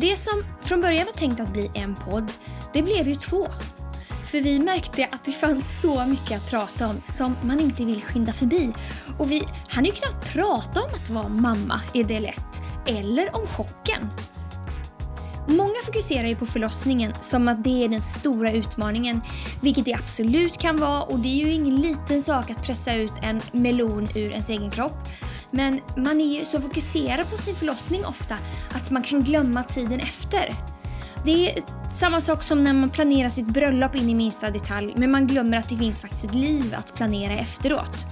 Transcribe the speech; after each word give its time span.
Det 0.00 0.16
som 0.16 0.44
från 0.60 0.80
början 0.80 1.06
var 1.06 1.12
tänkt 1.12 1.40
att 1.40 1.52
bli 1.52 1.70
en 1.74 1.94
podd, 1.94 2.32
det 2.72 2.82
blev 2.82 3.08
ju 3.08 3.14
två. 3.14 3.48
För 4.24 4.40
vi 4.40 4.58
märkte 4.58 5.08
att 5.12 5.24
det 5.24 5.32
fanns 5.32 5.80
så 5.80 6.06
mycket 6.06 6.42
att 6.42 6.50
prata 6.50 6.88
om 6.88 7.00
som 7.04 7.36
man 7.42 7.60
inte 7.60 7.84
vill 7.84 8.02
skynda 8.02 8.32
förbi. 8.32 8.72
Och 9.18 9.30
vi 9.32 9.42
hann 9.68 9.84
ju 9.84 9.92
knappt 9.92 10.32
prata 10.32 10.80
om 10.80 10.90
att 10.94 11.10
vara 11.10 11.28
mamma 11.28 11.80
i 11.94 12.02
del 12.02 12.24
1, 12.24 12.40
eller 12.86 13.36
om 13.36 13.46
chocken. 13.46 14.10
Många 15.48 15.74
fokuserar 15.86 16.28
ju 16.28 16.36
på 16.36 16.46
förlossningen 16.46 17.12
som 17.20 17.48
att 17.48 17.64
det 17.64 17.84
är 17.84 17.88
den 17.88 18.02
stora 18.02 18.52
utmaningen, 18.52 19.20
vilket 19.60 19.84
det 19.84 19.94
absolut 19.94 20.58
kan 20.58 20.80
vara 20.80 21.02
och 21.02 21.18
det 21.18 21.28
är 21.28 21.46
ju 21.46 21.52
ingen 21.52 21.76
liten 21.76 22.22
sak 22.22 22.50
att 22.50 22.66
pressa 22.66 22.94
ut 22.94 23.12
en 23.22 23.40
melon 23.52 24.08
ur 24.14 24.30
ens 24.30 24.50
egen 24.50 24.70
kropp. 24.70 25.08
Men 25.50 25.80
man 25.96 26.20
är 26.20 26.38
ju 26.38 26.44
så 26.44 26.60
fokuserad 26.60 27.30
på 27.30 27.36
sin 27.36 27.54
förlossning 27.54 28.06
ofta 28.06 28.34
att 28.74 28.90
man 28.90 29.02
kan 29.02 29.22
glömma 29.22 29.62
tiden 29.62 30.00
efter. 30.00 30.54
Det 31.24 31.50
är 31.50 31.62
samma 31.90 32.20
sak 32.20 32.42
som 32.42 32.64
när 32.64 32.72
man 32.72 32.90
planerar 32.90 33.28
sitt 33.28 33.46
bröllop 33.46 33.94
in 33.94 34.10
i 34.10 34.14
minsta 34.14 34.50
detalj 34.50 34.94
men 34.96 35.10
man 35.10 35.26
glömmer 35.26 35.58
att 35.58 35.68
det 35.68 35.76
finns 35.76 36.00
faktiskt 36.00 36.24
ett 36.24 36.34
liv 36.34 36.74
att 36.78 36.94
planera 36.94 37.32
efteråt. 37.32 38.06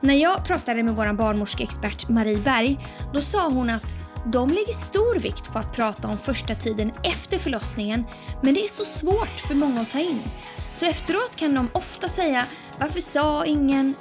När 0.00 0.14
jag 0.14 0.44
pratade 0.44 0.82
med 0.82 0.96
vår 0.96 1.12
barnmorskeexpert 1.12 2.08
Marie 2.08 2.38
Berg 2.38 2.78
då 3.12 3.20
sa 3.20 3.48
hon 3.48 3.70
att 3.70 3.94
de 4.26 4.48
lägger 4.48 4.72
stor 4.72 5.20
vikt 5.20 5.52
på 5.52 5.58
att 5.58 5.76
prata 5.76 6.08
om 6.08 6.18
första 6.18 6.54
tiden 6.54 6.92
efter 7.02 7.38
förlossningen 7.38 8.04
men 8.42 8.54
det 8.54 8.64
är 8.64 8.68
så 8.68 8.84
svårt 8.84 9.40
för 9.48 9.54
många 9.54 9.80
att 9.80 9.90
ta 9.90 10.00
in. 10.00 10.22
Så 10.74 10.86
efteråt 10.86 11.36
kan 11.36 11.54
de 11.54 11.68
ofta 11.72 12.08
säga 12.08 12.44
“Varför 12.78 13.00
sa 13.00 13.44
ingen?” 13.44 13.94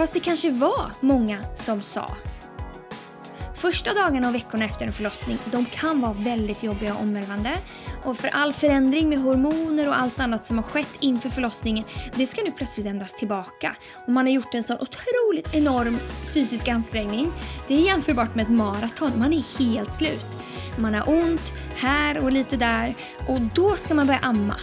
Fast 0.00 0.14
det 0.14 0.20
kanske 0.20 0.50
var 0.50 0.92
många 1.00 1.38
som 1.54 1.82
sa. 1.82 2.10
Första 3.54 3.94
dagarna 3.94 4.28
och 4.28 4.34
veckorna 4.34 4.64
efter 4.64 4.86
en 4.86 4.92
förlossning 4.92 5.38
de 5.44 5.64
kan 5.64 6.00
vara 6.00 6.12
väldigt 6.12 6.62
jobbiga 6.62 6.94
och 6.94 7.00
omvälvande. 7.00 7.50
Och 8.04 8.16
för 8.16 8.28
all 8.28 8.52
förändring 8.52 9.08
med 9.08 9.18
hormoner 9.18 9.88
och 9.88 9.98
allt 9.98 10.20
annat 10.20 10.46
som 10.46 10.58
har 10.58 10.64
skett 10.64 10.96
inför 11.00 11.28
förlossningen 11.28 11.84
det 12.14 12.26
ska 12.26 12.42
nu 12.42 12.50
plötsligt 12.50 12.86
ändras 12.86 13.14
tillbaka. 13.14 13.76
Och 14.06 14.12
man 14.12 14.26
har 14.26 14.32
gjort 14.32 14.54
en 14.54 14.62
sån 14.62 14.76
otroligt 14.80 15.54
enorm 15.54 15.98
fysisk 16.34 16.68
ansträngning. 16.68 17.32
Det 17.68 17.74
är 17.74 17.80
jämförbart 17.80 18.34
med 18.34 18.42
ett 18.42 18.52
maraton, 18.52 19.12
man 19.16 19.32
är 19.32 19.58
helt 19.58 19.94
slut. 19.94 20.26
Man 20.78 20.94
har 20.94 21.08
ont 21.08 21.52
här 21.76 22.18
och 22.18 22.32
lite 22.32 22.56
där 22.56 22.94
och 23.28 23.40
då 23.40 23.74
ska 23.74 23.94
man 23.94 24.06
börja 24.06 24.20
amma. 24.20 24.56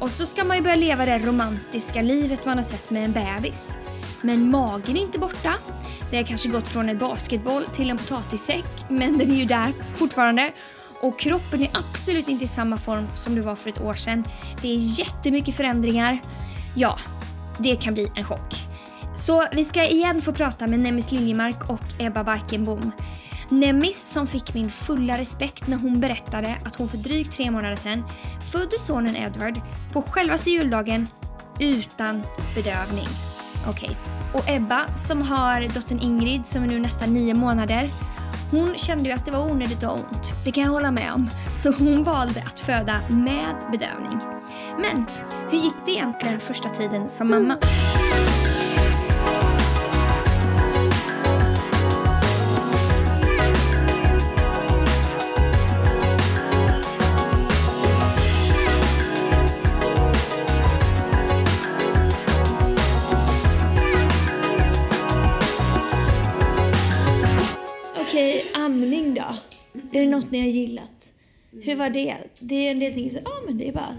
Och 0.00 0.10
så 0.10 0.26
ska 0.26 0.44
man 0.44 0.56
ju 0.56 0.62
börja 0.62 0.76
leva 0.76 1.06
det 1.06 1.18
romantiska 1.18 2.02
livet 2.02 2.44
man 2.44 2.56
har 2.56 2.64
sett 2.64 2.90
med 2.90 3.04
en 3.04 3.12
bebis. 3.12 3.78
Men 4.24 4.50
magen 4.50 4.96
är 4.96 5.00
inte 5.00 5.18
borta. 5.18 5.54
Det 6.10 6.16
har 6.16 6.24
kanske 6.24 6.48
gått 6.48 6.68
från 6.68 6.88
en 6.88 6.98
basketboll 6.98 7.64
till 7.64 7.90
en 7.90 7.98
potatissäck, 7.98 8.64
men 8.88 9.18
den 9.18 9.30
är 9.30 9.34
ju 9.36 9.44
där 9.44 9.72
fortfarande. 9.94 10.52
Och 11.00 11.18
kroppen 11.18 11.62
är 11.62 11.70
absolut 11.72 12.28
inte 12.28 12.44
i 12.44 12.48
samma 12.48 12.76
form 12.76 13.06
som 13.14 13.34
det 13.34 13.40
var 13.40 13.56
för 13.56 13.70
ett 13.70 13.80
år 13.80 13.94
sedan. 13.94 14.24
Det 14.62 14.68
är 14.68 14.98
jättemycket 14.98 15.54
förändringar. 15.54 16.18
Ja, 16.76 16.98
det 17.58 17.76
kan 17.76 17.94
bli 17.94 18.12
en 18.14 18.24
chock. 18.24 18.54
Så 19.16 19.44
vi 19.52 19.64
ska 19.64 19.84
igen 19.84 20.22
få 20.22 20.32
prata 20.32 20.66
med 20.66 20.80
Nemmis 20.80 21.12
Liljemark 21.12 21.68
och 21.68 21.84
Ebba 21.98 22.24
Barkenbom. 22.24 22.92
Nemmis 23.48 24.10
som 24.10 24.26
fick 24.26 24.54
min 24.54 24.70
fulla 24.70 25.18
respekt 25.18 25.66
när 25.66 25.76
hon 25.76 26.00
berättade 26.00 26.56
att 26.64 26.74
hon 26.74 26.88
för 26.88 26.96
drygt 26.96 27.32
tre 27.32 27.50
månader 27.50 27.76
sedan 27.76 28.04
födde 28.52 28.78
sonen 28.78 29.16
Edward 29.16 29.60
på 29.92 30.02
självaste 30.02 30.50
juldagen 30.50 31.08
utan 31.60 32.22
bedövning. 32.54 33.08
Okej. 33.68 33.90
Okay. 33.90 34.40
Och 34.40 34.48
Ebba 34.48 34.94
som 34.94 35.22
har 35.22 35.74
dottern 35.74 35.98
Ingrid 35.98 36.46
som 36.46 36.62
är 36.62 36.66
nu 36.66 36.78
nästan 36.78 37.14
nio 37.14 37.34
månader. 37.34 37.90
Hon 38.50 38.74
kände 38.76 39.08
ju 39.08 39.14
att 39.14 39.24
det 39.24 39.30
var 39.30 39.50
onödigt 39.50 39.82
och 39.82 39.94
ont. 39.94 40.32
Det 40.44 40.52
kan 40.52 40.64
jag 40.64 40.70
hålla 40.70 40.90
med 40.90 41.12
om. 41.12 41.30
Så 41.52 41.72
hon 41.72 42.04
valde 42.04 42.42
att 42.46 42.60
föda 42.60 43.00
med 43.08 43.54
bedövning. 43.72 44.20
Men 44.78 45.06
hur 45.50 45.58
gick 45.58 45.74
det 45.86 45.90
egentligen 45.90 46.40
första 46.40 46.68
tiden 46.68 47.08
som 47.08 47.30
mamma? 47.30 47.56
Något 70.14 70.30
ni 70.30 70.40
har 70.40 70.48
gillat? 70.48 71.12
Hur 71.62 71.74
var 71.76 71.90
det? 71.90 72.14
Det 72.40 72.66
är 72.66 72.70
en 72.70 72.78
del 72.78 72.94
ting 72.94 73.10
som, 73.10 73.20
ja 73.24 73.30
men 73.46 73.58
det 73.58 73.68
är 73.68 73.72
bara 73.72 73.96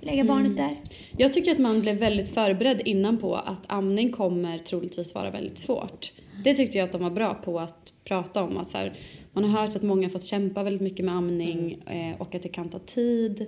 lägga 0.00 0.24
barnet 0.24 0.56
där. 0.56 0.76
Jag 1.16 1.32
tycker 1.32 1.52
att 1.52 1.58
man 1.58 1.80
blev 1.80 1.96
väldigt 1.96 2.28
förberedd 2.34 2.82
innan 2.84 3.18
på 3.18 3.36
att 3.36 3.62
amning 3.66 4.12
kommer 4.12 4.58
troligtvis 4.58 5.14
vara 5.14 5.30
väldigt 5.30 5.58
svårt. 5.58 6.12
Det 6.44 6.54
tyckte 6.54 6.78
jag 6.78 6.84
att 6.84 6.92
de 6.92 7.02
var 7.02 7.10
bra 7.10 7.34
på 7.34 7.60
att 7.60 7.92
prata 8.04 8.42
om. 8.42 8.56
Att 8.56 8.68
så 8.68 8.78
här, 8.78 8.92
man 9.32 9.44
har 9.44 9.60
hört 9.66 9.76
att 9.76 9.82
många 9.82 10.02
har 10.06 10.10
fått 10.10 10.24
kämpa 10.24 10.62
väldigt 10.62 10.82
mycket 10.82 11.04
med 11.04 11.14
amning 11.14 11.78
eh, 11.86 12.20
och 12.20 12.34
att 12.34 12.42
det 12.42 12.48
kan 12.48 12.68
ta 12.68 12.78
tid 12.78 13.46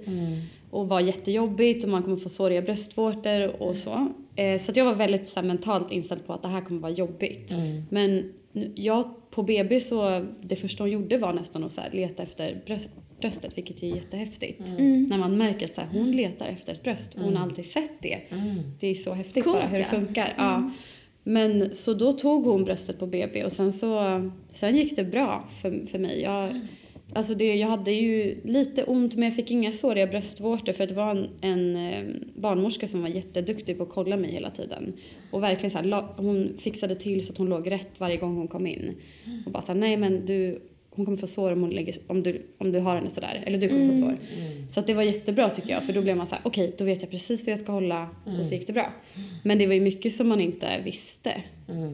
och 0.70 0.88
vara 0.88 1.00
jättejobbigt 1.00 1.84
och 1.84 1.90
man 1.90 2.02
kommer 2.02 2.16
få 2.16 2.28
såriga 2.28 2.62
bröstvårtor 2.62 3.62
och 3.62 3.76
så. 3.76 4.08
Eh, 4.36 4.58
så 4.58 4.70
att 4.70 4.76
jag 4.76 4.84
var 4.84 4.94
väldigt 4.94 5.28
så 5.28 5.40
här, 5.40 5.46
mentalt 5.46 5.92
inställd 5.92 6.26
på 6.26 6.32
att 6.32 6.42
det 6.42 6.48
här 6.48 6.60
kommer 6.60 6.80
vara 6.80 6.92
jobbigt. 6.92 7.54
Men 7.90 8.32
nu- 8.52 8.72
jag 8.74 9.14
på 9.34 9.42
BB 9.42 9.80
så 9.80 10.26
det 10.40 10.56
första 10.56 10.82
hon 10.82 10.90
gjorde 10.90 11.18
var 11.18 11.32
nästan 11.32 11.64
att 11.64 11.72
så 11.72 11.80
här, 11.80 11.90
leta 11.90 12.22
efter 12.22 12.62
bröst, 12.66 12.90
bröstet 13.20 13.58
vilket 13.58 13.82
är 13.82 13.86
jättehäftigt. 13.86 14.72
När 14.78 15.18
man 15.18 15.38
märker 15.38 15.66
att 15.66 15.74
så 15.74 15.80
här, 15.80 15.88
hon 15.92 16.12
letar 16.12 16.46
efter 16.46 16.74
ett 16.74 16.82
bröst 16.82 17.14
och 17.14 17.20
hon 17.20 17.36
har 17.36 17.42
aldrig 17.42 17.66
sett 17.66 18.02
det. 18.02 18.20
Det 18.80 18.86
är 18.86 18.94
så 18.94 19.12
häftigt 19.12 19.44
Coolt, 19.44 19.56
bara 19.56 19.66
hur 19.66 19.78
det 19.78 19.84
funkar. 19.84 20.34
Ja. 20.36 20.70
Men 21.22 21.74
så 21.74 21.94
då 21.94 22.12
tog 22.12 22.44
hon 22.44 22.64
bröstet 22.64 22.98
på 22.98 23.06
BB 23.06 23.44
och 23.44 23.52
sen 23.52 23.72
så 23.72 24.20
sen 24.50 24.76
gick 24.76 24.96
det 24.96 25.04
bra 25.04 25.44
för, 25.62 25.86
för 25.86 25.98
mig. 25.98 26.22
Jag, 26.22 26.60
alltså 27.14 27.34
det, 27.34 27.54
jag 27.54 27.68
hade 27.68 27.92
ju 27.92 28.40
lite 28.44 28.84
ont 28.84 29.14
men 29.14 29.24
jag 29.24 29.34
fick 29.34 29.50
inga 29.50 29.72
såriga 29.72 30.06
bröstvårtor 30.06 30.72
för 30.72 30.86
det 30.86 30.94
var 30.94 31.10
en, 31.10 31.28
en 31.40 31.76
eh, 31.76 32.04
barnmorska 32.34 32.88
som 32.88 33.02
var 33.02 33.08
jätteduktig 33.08 33.76
på 33.76 33.82
att 33.82 33.90
kolla 33.90 34.16
mig 34.16 34.32
hela 34.32 34.50
tiden. 34.50 34.92
Och 35.30 35.42
verkligen 35.42 35.70
så 35.70 35.78
här, 35.78 36.04
hon 36.16 36.56
fixade 36.58 36.94
till 36.94 37.26
så 37.26 37.32
att 37.32 37.38
hon 37.38 37.48
låg 37.48 37.70
rätt 37.70 38.00
varje 38.00 38.16
gång 38.16 38.36
hon 38.36 38.48
kom 38.48 38.66
in. 38.66 38.94
Och 39.46 39.52
bara 39.52 39.62
så 39.62 39.72
här, 39.72 39.78
nej 39.80 39.96
men 39.96 40.26
du, 40.26 40.62
hon 40.90 41.04
kommer 41.04 41.18
få 41.18 41.26
sår 41.26 41.52
om, 41.52 41.60
hon 41.60 41.70
lägger, 41.70 41.94
om, 42.06 42.22
du, 42.22 42.46
om 42.58 42.72
du 42.72 42.78
har 42.78 42.96
henne 42.96 43.10
sådär. 43.10 43.42
Eller 43.46 43.58
du 43.58 43.68
kommer 43.68 43.86
få 43.86 43.92
sår. 43.92 44.16
Så 44.68 44.80
att 44.80 44.86
det 44.86 44.94
var 44.94 45.02
jättebra 45.02 45.50
tycker 45.50 45.70
jag. 45.70 45.84
För 45.84 45.92
då 45.92 46.02
blev 46.02 46.16
man 46.16 46.26
så 46.26 46.34
här, 46.34 46.42
okej 46.44 46.74
då 46.78 46.84
vet 46.84 47.00
jag 47.02 47.10
precis 47.10 47.46
hur 47.46 47.52
jag 47.52 47.58
ska 47.58 47.72
hålla. 47.72 48.08
Och 48.40 48.46
så 48.46 48.54
gick 48.54 48.66
det 48.66 48.72
bra. 48.72 48.92
Men 49.42 49.58
det 49.58 49.66
var 49.66 49.74
ju 49.74 49.80
mycket 49.80 50.12
som 50.12 50.28
man 50.28 50.40
inte 50.40 50.80
visste. 50.84 51.42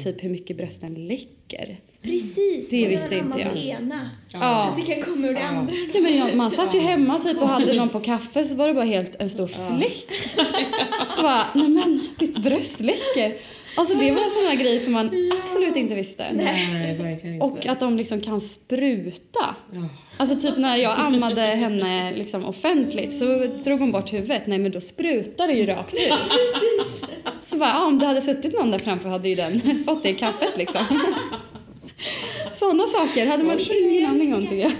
Typ 0.04 0.24
hur 0.24 0.30
mycket 0.30 0.56
brösten 0.56 1.06
läcker. 1.06 1.80
Precis, 2.02 2.70
Det 2.70 2.86
och 2.86 2.92
visste 2.92 3.16
inte 3.16 3.38
jag. 3.40 3.56
ena. 3.56 4.10
Ja. 4.32 4.62
Att 4.62 4.76
det 4.76 4.94
kan 4.94 5.02
komma 5.02 5.26
ur 5.28 5.34
det 5.34 5.42
andra. 5.44 5.74
Ja, 5.94 6.00
men 6.00 6.16
jag, 6.16 6.34
man 6.36 6.50
satt 6.50 6.74
ju 6.74 6.78
hemma 6.78 7.18
typ 7.18 7.42
och 7.42 7.48
hade 7.48 7.72
någon 7.74 7.88
på 7.88 8.00
kaffe 8.00 8.44
så 8.44 8.54
var 8.54 8.68
det 8.68 8.74
bara 8.74 8.84
helt 8.84 9.16
en 9.20 9.30
stor 9.30 9.46
fläck. 9.46 10.06
Så 11.16 11.22
bara, 11.22 11.46
nej 11.54 11.68
men 11.68 12.08
mitt 12.18 12.42
bröst 12.42 12.80
läcker. 12.80 13.36
Alltså 13.76 13.94
det 13.94 14.10
var 14.12 14.22
en 14.22 14.30
sån 14.30 14.44
här 14.46 14.56
grej 14.56 14.80
som 14.80 14.92
man 14.92 15.10
absolut 15.42 15.76
inte 15.76 15.94
visste. 15.94 16.24
Nej, 16.32 16.96
verkligen 16.98 17.34
inte. 17.34 17.46
Och 17.46 17.66
att 17.66 17.80
de 17.80 17.96
liksom 17.96 18.20
kan 18.20 18.40
spruta. 18.40 19.54
Alltså 20.16 20.38
typ 20.48 20.56
när 20.58 20.76
jag 20.76 20.98
ammade 21.00 21.40
henne 21.40 22.12
liksom 22.16 22.44
offentligt 22.44 23.12
så 23.18 23.46
drog 23.64 23.80
hon 23.80 23.92
bort 23.92 24.12
huvudet. 24.12 24.46
Nej 24.46 24.58
men 24.58 24.72
då 24.72 24.80
sprutar 24.80 25.46
det 25.46 25.52
ju 25.54 25.66
rakt 25.66 25.94
ut. 25.94 26.00
Precis. 26.10 27.04
Så 27.42 27.56
bara, 27.56 27.68
ja, 27.70 27.84
om 27.86 27.98
det 27.98 28.06
hade 28.06 28.20
suttit 28.20 28.58
någon 28.58 28.70
där 28.70 28.78
framför 28.78 29.08
hade 29.08 29.28
ju 29.28 29.34
den 29.34 29.84
fått 29.86 30.02
det 30.02 30.08
i 30.08 30.14
kaffet 30.14 30.56
liksom. 30.56 30.84
Sådana 32.52 32.84
saker 32.86 33.26
hade 33.26 33.44
man 33.44 33.58
ingen 33.70 34.10
aning 34.10 34.34
om 34.34 34.40
tycker 34.42 34.62
jag. 34.62 34.72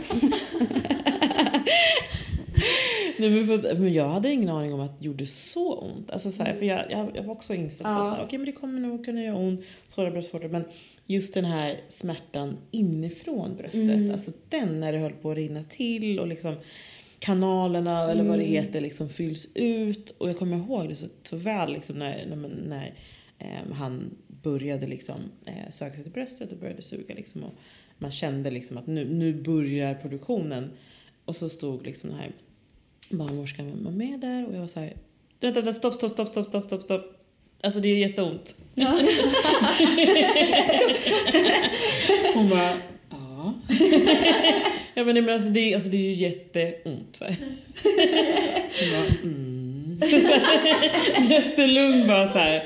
Nej, 3.19 3.31
men, 3.31 3.47
för, 3.47 3.75
men 3.75 3.93
jag 3.93 4.09
hade 4.09 4.33
ingen 4.33 4.49
aning 4.49 4.75
om 4.75 4.81
att 4.81 5.01
det 5.01 5.07
gjorde 5.07 5.27
så 5.27 5.75
ont. 5.75 6.11
Alltså, 6.11 6.31
så 6.31 6.43
här, 6.43 6.55
för 6.55 6.67
jag, 6.67 6.91
jag, 6.91 7.11
jag 7.15 7.23
var 7.23 7.33
också 7.33 7.55
inställd 7.55 7.85
på 7.85 7.91
att 7.91 8.17
här, 8.17 8.25
okej, 8.25 8.39
men 8.39 8.47
det 8.47 8.53
kommer 8.53 8.81
nog 8.81 9.05
kunna 9.05 9.23
göra 9.23 9.37
ont, 9.37 9.65
svåra 9.95 10.11
bröstvårtor. 10.11 10.49
Men 10.49 10.65
just 11.07 11.35
den 11.35 11.45
här 11.45 11.81
smärtan 11.89 12.57
inifrån 12.71 13.57
bröstet, 13.57 14.11
alltså 14.13 14.31
den 14.49 14.81
när 14.81 14.93
det 14.93 14.99
höll 14.99 15.13
på 15.13 15.31
att 15.31 15.37
rinna 15.37 15.65
till 15.65 16.19
och 16.19 16.27
liksom 16.27 16.55
kanalerna 17.19 18.11
eller 18.11 18.25
vad 18.25 18.39
det 18.39 18.45
heter 18.45 18.81
liksom 18.81 19.09
fylls 19.09 19.49
ut. 19.55 20.15
Och 20.19 20.29
jag 20.29 20.39
kommer 20.39 20.57
ihåg 20.57 20.89
det 20.89 20.95
så, 20.95 21.07
så 21.23 21.37
väl 21.37 21.73
liksom 21.73 21.99
när, 21.99 22.27
när, 22.27 22.49
när 22.69 22.95
eh, 23.39 23.73
han 23.73 24.11
började 24.43 24.87
liksom 24.87 25.21
eh, 25.47 25.71
söka 25.71 25.95
sig 25.95 26.05
till 26.05 26.13
bröstet 26.13 26.53
och 26.53 26.59
började 26.59 26.83
suga 26.83 27.15
liksom. 27.15 27.45
Och 27.45 27.53
man 27.99 28.11
kände 28.11 28.51
liksom 28.51 28.79
att 28.79 28.87
nu, 28.87 29.05
nu 29.05 29.43
börjar 29.43 29.95
produktionen. 29.95 30.71
Och 31.25 31.37
så 31.37 31.49
stod 31.49 31.87
liksom 31.87 32.11
den 32.11 32.19
här 32.19 32.33
barnmorskan 33.11 33.85
var 33.85 33.93
med 33.93 34.21
där 34.21 34.47
och 34.47 34.55
jag 34.55 34.61
var 34.61 34.69
så 34.69 34.81
här, 34.81 34.93
vänta, 35.41 35.61
vänta, 35.61 35.73
stopp, 35.73 35.95
stopp, 35.95 36.11
stopp, 36.11 36.29
stopp, 36.29 36.47
stopp, 36.47 36.67
stopp, 36.67 36.83
stopp. 36.83 37.17
Alltså 37.63 37.81
det 37.81 37.89
är 37.89 37.97
jätteont. 37.97 38.57
Hon 42.35 42.49
bara, 42.49 42.77
ja. 43.11 43.55
Ja, 44.95 45.05
men, 45.05 45.25
men 45.25 45.35
alltså, 45.35 45.51
det, 45.51 45.75
alltså, 45.75 45.91
det 45.91 45.97
är 45.97 46.01
ju 46.01 46.13
jätteont. 46.13 47.17
Så 47.17 47.25
här. 47.25 47.37
Jag 48.81 48.91
bara, 48.91 49.07
mm. 49.23 50.01
Jättelugn 51.31 52.07
bara 52.07 52.29
så 52.29 52.39
här. 52.39 52.65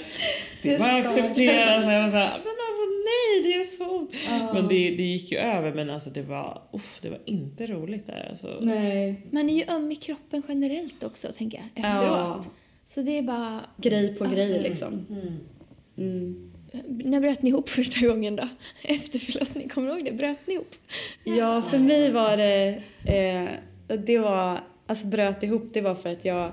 Det 0.65 0.75
är 0.75 0.79
bara 0.79 0.97
att 0.97 1.07
acceptera. 1.07 1.81
Så 1.81 1.87
här, 1.87 1.95
jag 1.95 2.03
var 2.03 2.11
så 2.11 2.17
här, 2.17 2.31
men 2.31 2.57
alltså 2.67 2.85
nej, 3.05 3.43
det 3.43 3.55
är 3.55 3.65
så 3.65 3.99
ont. 3.99 4.11
Men 4.55 4.69
det, 4.69 4.91
det 4.91 5.03
gick 5.03 5.33
ju 5.33 5.39
över 5.39 5.73
men 5.75 5.91
alltså 5.91 6.11
det 6.11 6.23
var, 6.23 6.63
uff, 6.73 6.99
det 7.03 7.11
var 7.11 7.21
inte 7.25 7.67
roligt 7.67 8.07
där. 8.07 8.27
Alltså. 8.31 8.59
Nej. 8.61 9.21
Man 9.31 9.51
är 9.51 9.55
ju 9.55 9.65
öm 9.69 9.93
i 9.93 9.97
kroppen 9.97 10.43
generellt 10.49 11.05
också, 11.05 11.29
tänker 11.37 11.59
jag, 11.59 11.85
efteråt. 11.85 12.43
Ja. 12.45 12.45
Så 12.85 13.03
det 13.03 13.19
är 13.19 13.23
bara... 13.23 13.61
Grej 13.77 14.15
på 14.15 14.25
grej 14.25 14.63
liksom. 14.63 15.07
Mm. 15.11 15.39
Mm. 15.99 16.53
När 16.89 17.21
bröt 17.21 17.43
ni 17.43 17.51
ihop 17.51 17.69
första 17.69 18.07
gången 18.07 18.37
då? 18.37 18.49
Efter 18.83 19.19
förlossningen, 19.19 19.69
kommer 19.69 19.89
du 19.89 19.95
ihåg 19.95 20.05
det? 20.05 20.13
Bröt 20.13 20.47
ni 20.47 20.55
ihop? 20.55 20.75
Ja, 21.25 21.63
för 21.63 21.79
mig 21.79 22.11
var 22.11 22.37
det... 22.37 22.83
Eh, 23.05 23.49
det 23.99 24.19
var... 24.19 24.61
Alltså 24.87 25.07
bröt 25.07 25.43
ihop, 25.43 25.71
det 25.73 25.81
var 25.81 25.95
för 25.95 26.13
att 26.13 26.25
jag... 26.25 26.53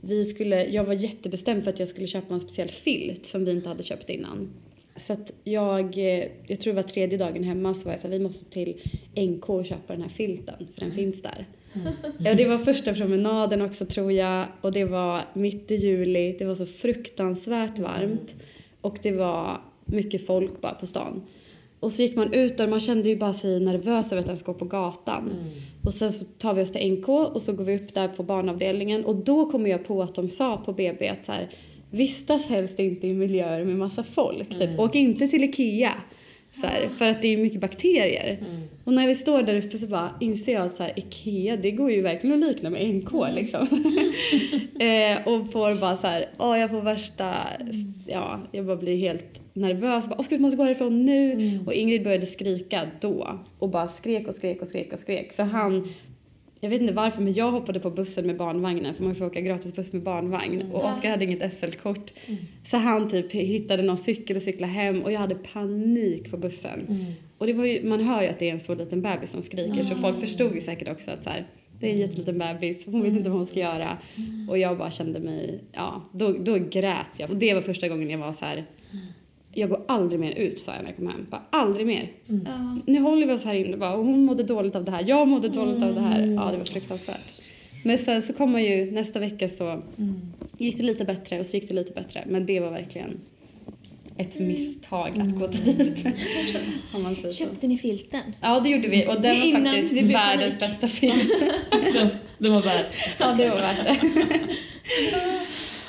Vi 0.00 0.24
skulle, 0.24 0.66
jag 0.66 0.84
var 0.84 0.94
jättebestämd 0.94 1.64
för 1.64 1.70
att 1.70 1.78
jag 1.78 1.88
skulle 1.88 2.06
köpa 2.06 2.34
en 2.34 2.40
speciell 2.40 2.68
filt 2.68 3.26
som 3.26 3.44
vi 3.44 3.50
inte 3.50 3.68
hade 3.68 3.82
köpt 3.82 4.10
innan. 4.10 4.48
Så 4.96 5.12
att 5.12 5.32
jag, 5.44 5.98
eh, 5.98 6.24
jag 6.46 6.60
tror 6.60 6.72
det 6.72 6.82
var 6.82 6.88
tredje 6.88 7.18
dagen 7.18 7.44
hemma 7.44 7.74
så 7.74 7.84
var 7.84 7.92
jag 7.92 8.00
så 8.00 8.08
här, 8.08 8.18
vi 8.18 8.24
måste 8.24 8.44
till 8.44 8.80
NK 9.14 9.48
och 9.48 9.66
köpa 9.66 9.92
den 9.92 10.02
här 10.02 10.08
filten 10.08 10.66
för 10.74 10.80
den 10.80 10.90
finns 10.90 11.22
där. 11.22 11.46
Ja, 12.18 12.34
det 12.34 12.48
var 12.48 12.58
första 12.58 12.94
promenaden 12.94 13.62
också 13.62 13.86
tror 13.86 14.12
jag 14.12 14.46
och 14.60 14.72
det 14.72 14.84
var 14.84 15.24
mitt 15.34 15.70
i 15.70 15.74
juli, 15.74 16.36
det 16.38 16.44
var 16.44 16.54
så 16.54 16.66
fruktansvärt 16.66 17.78
varmt 17.78 18.36
och 18.80 18.98
det 19.02 19.12
var 19.12 19.60
mycket 19.84 20.26
folk 20.26 20.60
bara 20.60 20.74
på 20.74 20.86
stan. 20.86 21.22
Och 21.80 21.92
så 21.92 22.02
gick 22.02 22.16
man 22.16 22.32
ut 22.32 22.60
och 22.60 22.68
man 22.68 22.80
kände 22.80 23.08
ju 23.08 23.16
bara 23.16 23.32
sig 23.32 23.60
nervös 23.60 24.12
över 24.12 24.22
att 24.22 24.28
ens 24.28 24.42
gå 24.42 24.54
på 24.54 24.64
gatan. 24.64 25.30
Och 25.84 25.92
sen 25.92 26.12
så 26.12 26.24
tar 26.24 26.54
vi 26.54 26.62
oss 26.62 26.72
till 26.72 26.92
NK 26.92 27.08
och 27.08 27.42
så 27.42 27.52
går 27.52 27.64
vi 27.64 27.76
upp 27.76 27.94
där 27.94 28.08
på 28.08 28.22
barnavdelningen 28.22 29.04
och 29.04 29.16
då 29.16 29.50
kommer 29.50 29.70
jag 29.70 29.84
på 29.84 30.02
att 30.02 30.14
de 30.14 30.28
sa 30.28 30.56
på 30.56 30.72
BB 30.72 31.08
att 31.08 31.24
så 31.24 31.32
här, 31.32 31.48
vistas 31.90 32.46
helst 32.46 32.78
inte 32.78 33.06
i 33.06 33.14
miljöer 33.14 33.64
med 33.64 33.76
massa 33.76 34.02
folk. 34.02 34.58
Typ. 34.58 34.78
Åk 34.78 34.94
inte 34.94 35.28
till 35.28 35.44
IKEA. 35.44 35.92
Så 36.60 36.66
här, 36.66 36.88
för 36.88 37.08
att 37.08 37.22
det 37.22 37.28
är 37.28 37.36
mycket 37.36 37.60
bakterier. 37.60 38.38
Och 38.84 38.92
när 38.92 39.06
vi 39.06 39.14
står 39.14 39.42
där 39.42 39.54
uppe 39.54 39.78
så 39.78 39.86
bara 39.86 40.10
inser 40.20 40.52
jag 40.52 40.66
att 40.66 40.74
så 40.74 40.82
här, 40.82 40.92
IKEA 40.96 41.56
det 41.56 41.70
går 41.70 41.90
ju 41.90 42.02
verkligen 42.02 42.42
att 42.42 42.48
likna 42.48 42.70
med 42.70 42.94
NK 42.94 43.10
liksom. 43.34 43.60
eh, 44.80 45.28
och 45.28 45.52
får 45.52 45.80
bara 45.80 45.96
så 45.96 46.06
här, 46.06 46.28
åh 46.38 46.58
jag 46.58 46.70
får 46.70 46.80
värsta, 46.80 47.34
ja 48.06 48.40
jag 48.52 48.66
bara 48.66 48.76
blir 48.76 48.96
helt 48.96 49.40
nervös. 49.52 50.08
Bara, 50.08 50.16
åh 50.18 50.24
ska 50.24 50.34
vi 50.34 50.40
måste 50.40 50.56
gå 50.56 50.62
härifrån 50.62 51.06
nu? 51.06 51.60
Och 51.66 51.74
Ingrid 51.74 52.04
började 52.04 52.26
skrika 52.26 52.80
då. 53.00 53.38
Och 53.58 53.68
bara 53.68 53.88
skrek 53.88 54.28
och 54.28 54.34
skrek 54.34 54.62
och 54.62 54.68
skrek 54.68 54.92
och 54.92 54.98
skrek. 54.98 55.32
Så 55.32 55.42
han 55.42 55.88
jag 56.60 56.70
vet 56.70 56.80
inte 56.80 56.92
varför 56.92 57.22
men 57.22 57.32
jag 57.32 57.50
hoppade 57.50 57.80
på 57.80 57.90
bussen 57.90 58.26
med 58.26 58.36
barnvagnen 58.36 58.94
för 58.94 59.04
man 59.04 59.14
får 59.14 59.24
åka 59.26 59.40
gratisbuss 59.40 59.92
med 59.92 60.02
barnvagn 60.02 60.62
och 60.72 60.84
Oskar 60.84 61.10
hade 61.10 61.24
inget 61.24 61.52
SL-kort. 61.52 62.12
Så 62.64 62.76
han 62.76 63.08
typ 63.08 63.32
hittade 63.32 63.82
någon 63.82 63.98
cykel 63.98 64.36
och 64.36 64.42
cyklade 64.42 64.72
hem 64.72 65.02
och 65.02 65.12
jag 65.12 65.18
hade 65.20 65.34
panik 65.34 66.30
på 66.30 66.36
bussen. 66.36 66.86
Och 67.38 67.46
det 67.46 67.52
var 67.52 67.64
ju, 67.64 67.88
man 67.88 68.00
hör 68.00 68.22
ju 68.22 68.28
att 68.28 68.38
det 68.38 68.48
är 68.48 68.52
en 68.52 68.60
så 68.60 68.74
liten 68.74 69.02
bebis 69.02 69.30
som 69.30 69.42
skriker 69.42 69.82
så 69.82 69.94
folk 69.94 70.20
förstod 70.20 70.54
ju 70.54 70.60
säkert 70.60 70.88
också 70.88 71.10
att 71.10 71.22
så 71.22 71.30
här, 71.30 71.46
det 71.80 71.88
är 71.88 71.92
en 71.92 71.98
jätteliten 71.98 72.38
bebis, 72.38 72.86
hon 72.86 73.02
vet 73.02 73.12
inte 73.12 73.28
vad 73.30 73.38
hon 73.38 73.46
ska 73.46 73.60
göra. 73.60 73.98
Och 74.48 74.58
jag 74.58 74.78
bara 74.78 74.90
kände 74.90 75.20
mig, 75.20 75.60
ja, 75.72 76.08
då, 76.12 76.32
då 76.32 76.58
grät 76.58 77.06
jag. 77.18 77.30
Och 77.30 77.36
det 77.36 77.54
var 77.54 77.62
första 77.62 77.88
gången 77.88 78.10
jag 78.10 78.18
var 78.18 78.32
så 78.32 78.44
här. 78.44 78.66
Jag 79.58 79.68
går 79.68 79.84
aldrig 79.88 80.20
mer 80.20 80.32
ut 80.32 80.58
sa 80.58 80.72
jag 80.74 80.82
när 80.82 80.88
jag 80.90 80.96
kom 80.96 81.06
hem. 81.06 81.26
Bara, 81.30 81.42
aldrig 81.50 81.86
mer. 81.86 82.10
Ja. 82.26 82.78
Nu 82.86 83.00
håller 83.00 83.26
vi 83.26 83.32
oss 83.32 83.44
här 83.44 83.54
inne 83.54 83.76
bara, 83.76 83.94
och 83.94 84.04
hon 84.06 84.24
mådde 84.24 84.42
dåligt 84.42 84.76
av 84.76 84.84
det 84.84 84.90
här, 84.90 85.04
jag 85.08 85.28
mådde 85.28 85.48
dåligt 85.48 85.82
av 85.82 85.94
det 85.94 86.00
här. 86.00 86.20
Ja, 86.26 86.50
det 86.50 86.58
var 86.58 86.64
fruktansvärt. 86.64 87.32
Men 87.84 87.98
sen 87.98 88.22
så 88.22 88.32
kom 88.32 88.52
man 88.52 88.64
ju 88.64 88.90
nästa 88.90 89.18
vecka 89.18 89.48
så 89.48 89.82
gick 90.58 90.76
det 90.76 90.82
lite 90.82 91.04
bättre 91.04 91.40
och 91.40 91.46
så 91.46 91.56
gick 91.56 91.68
det 91.68 91.74
lite 91.74 91.92
bättre. 91.92 92.24
Men 92.26 92.46
det 92.46 92.60
var 92.60 92.70
verkligen 92.70 93.20
ett 94.18 94.38
misstag 94.38 95.10
att 95.20 95.38
gå 95.38 95.46
dit. 95.46 96.06
Om 96.94 97.02
man 97.02 97.14
säger 97.14 97.28
så. 97.28 97.34
Köpte 97.44 97.66
ni 97.66 97.78
filten? 97.78 98.20
Ja, 98.40 98.60
det 98.60 98.68
gjorde 98.68 98.88
vi 98.88 99.06
och 99.06 99.20
den 99.20 99.38
var 99.40 99.46
Innan 99.46 99.64
faktiskt 99.64 99.92
världens 99.92 100.58
panik. 100.58 100.80
bästa 100.80 100.88
film. 100.88 101.18
Det 102.38 102.48
var 102.48 102.62
värt. 102.62 102.94
ja, 103.18 103.34
det 103.38 103.48
var 103.50 103.56
värt 103.56 103.84
det. 103.84 103.96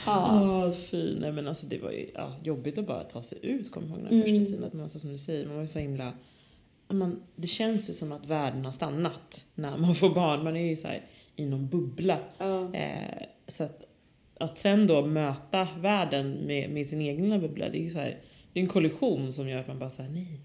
ja. 0.07 0.65
Ja, 0.65 0.71
fy. 0.71 1.19
Nej 1.19 1.31
men 1.31 1.47
alltså 1.47 1.65
det 1.67 1.79
var 1.79 1.91
ju 1.91 2.09
ja, 2.15 2.35
jobbigt 2.43 2.77
att 2.77 2.87
bara 2.87 3.03
ta 3.03 3.23
sig 3.23 3.37
ut, 3.41 3.71
kommer 3.71 3.87
jag 3.87 3.97
ihåg 3.97 4.09
den 4.09 4.17
här 4.17 4.21
första 4.21 4.45
tiden. 4.45 4.63
Att 4.63 4.73
man, 4.73 4.89
som 4.89 5.11
du 5.11 5.17
säger, 5.17 5.45
man 5.45 5.55
var 5.55 5.61
ju 5.61 5.67
så 5.67 5.79
himla... 5.79 6.13
Man, 6.89 7.21
det 7.35 7.47
känns 7.47 7.89
ju 7.89 7.93
som 7.93 8.11
att 8.11 8.25
världen 8.25 8.65
har 8.65 8.71
stannat 8.71 9.45
när 9.55 9.77
man 9.77 9.95
får 9.95 10.09
barn. 10.09 10.43
Man 10.43 10.57
är 10.57 10.65
ju 10.65 10.75
så 10.75 10.87
här 10.87 11.01
i 11.35 11.45
någon 11.45 11.67
bubbla. 11.67 12.17
Ja. 12.37 12.73
Eh, 12.73 13.23
så 13.47 13.63
att, 13.63 13.83
att 14.39 14.57
sen 14.57 14.87
då 14.87 15.05
möta 15.05 15.67
världen 15.79 16.37
med, 16.45 16.69
med 16.69 16.87
sin 16.87 17.01
egen 17.01 17.41
bubbla, 17.41 17.69
det 17.69 17.77
är 17.77 17.83
ju 17.83 17.89
så 17.89 17.99
här, 17.99 18.19
det 18.53 18.59
är 18.59 18.63
en 18.63 18.69
kollision 18.69 19.33
som 19.33 19.49
gör 19.49 19.59
att 19.59 19.67
man 19.67 19.79
bara 19.79 19.89
säger 19.89 20.09
nej. 20.09 20.39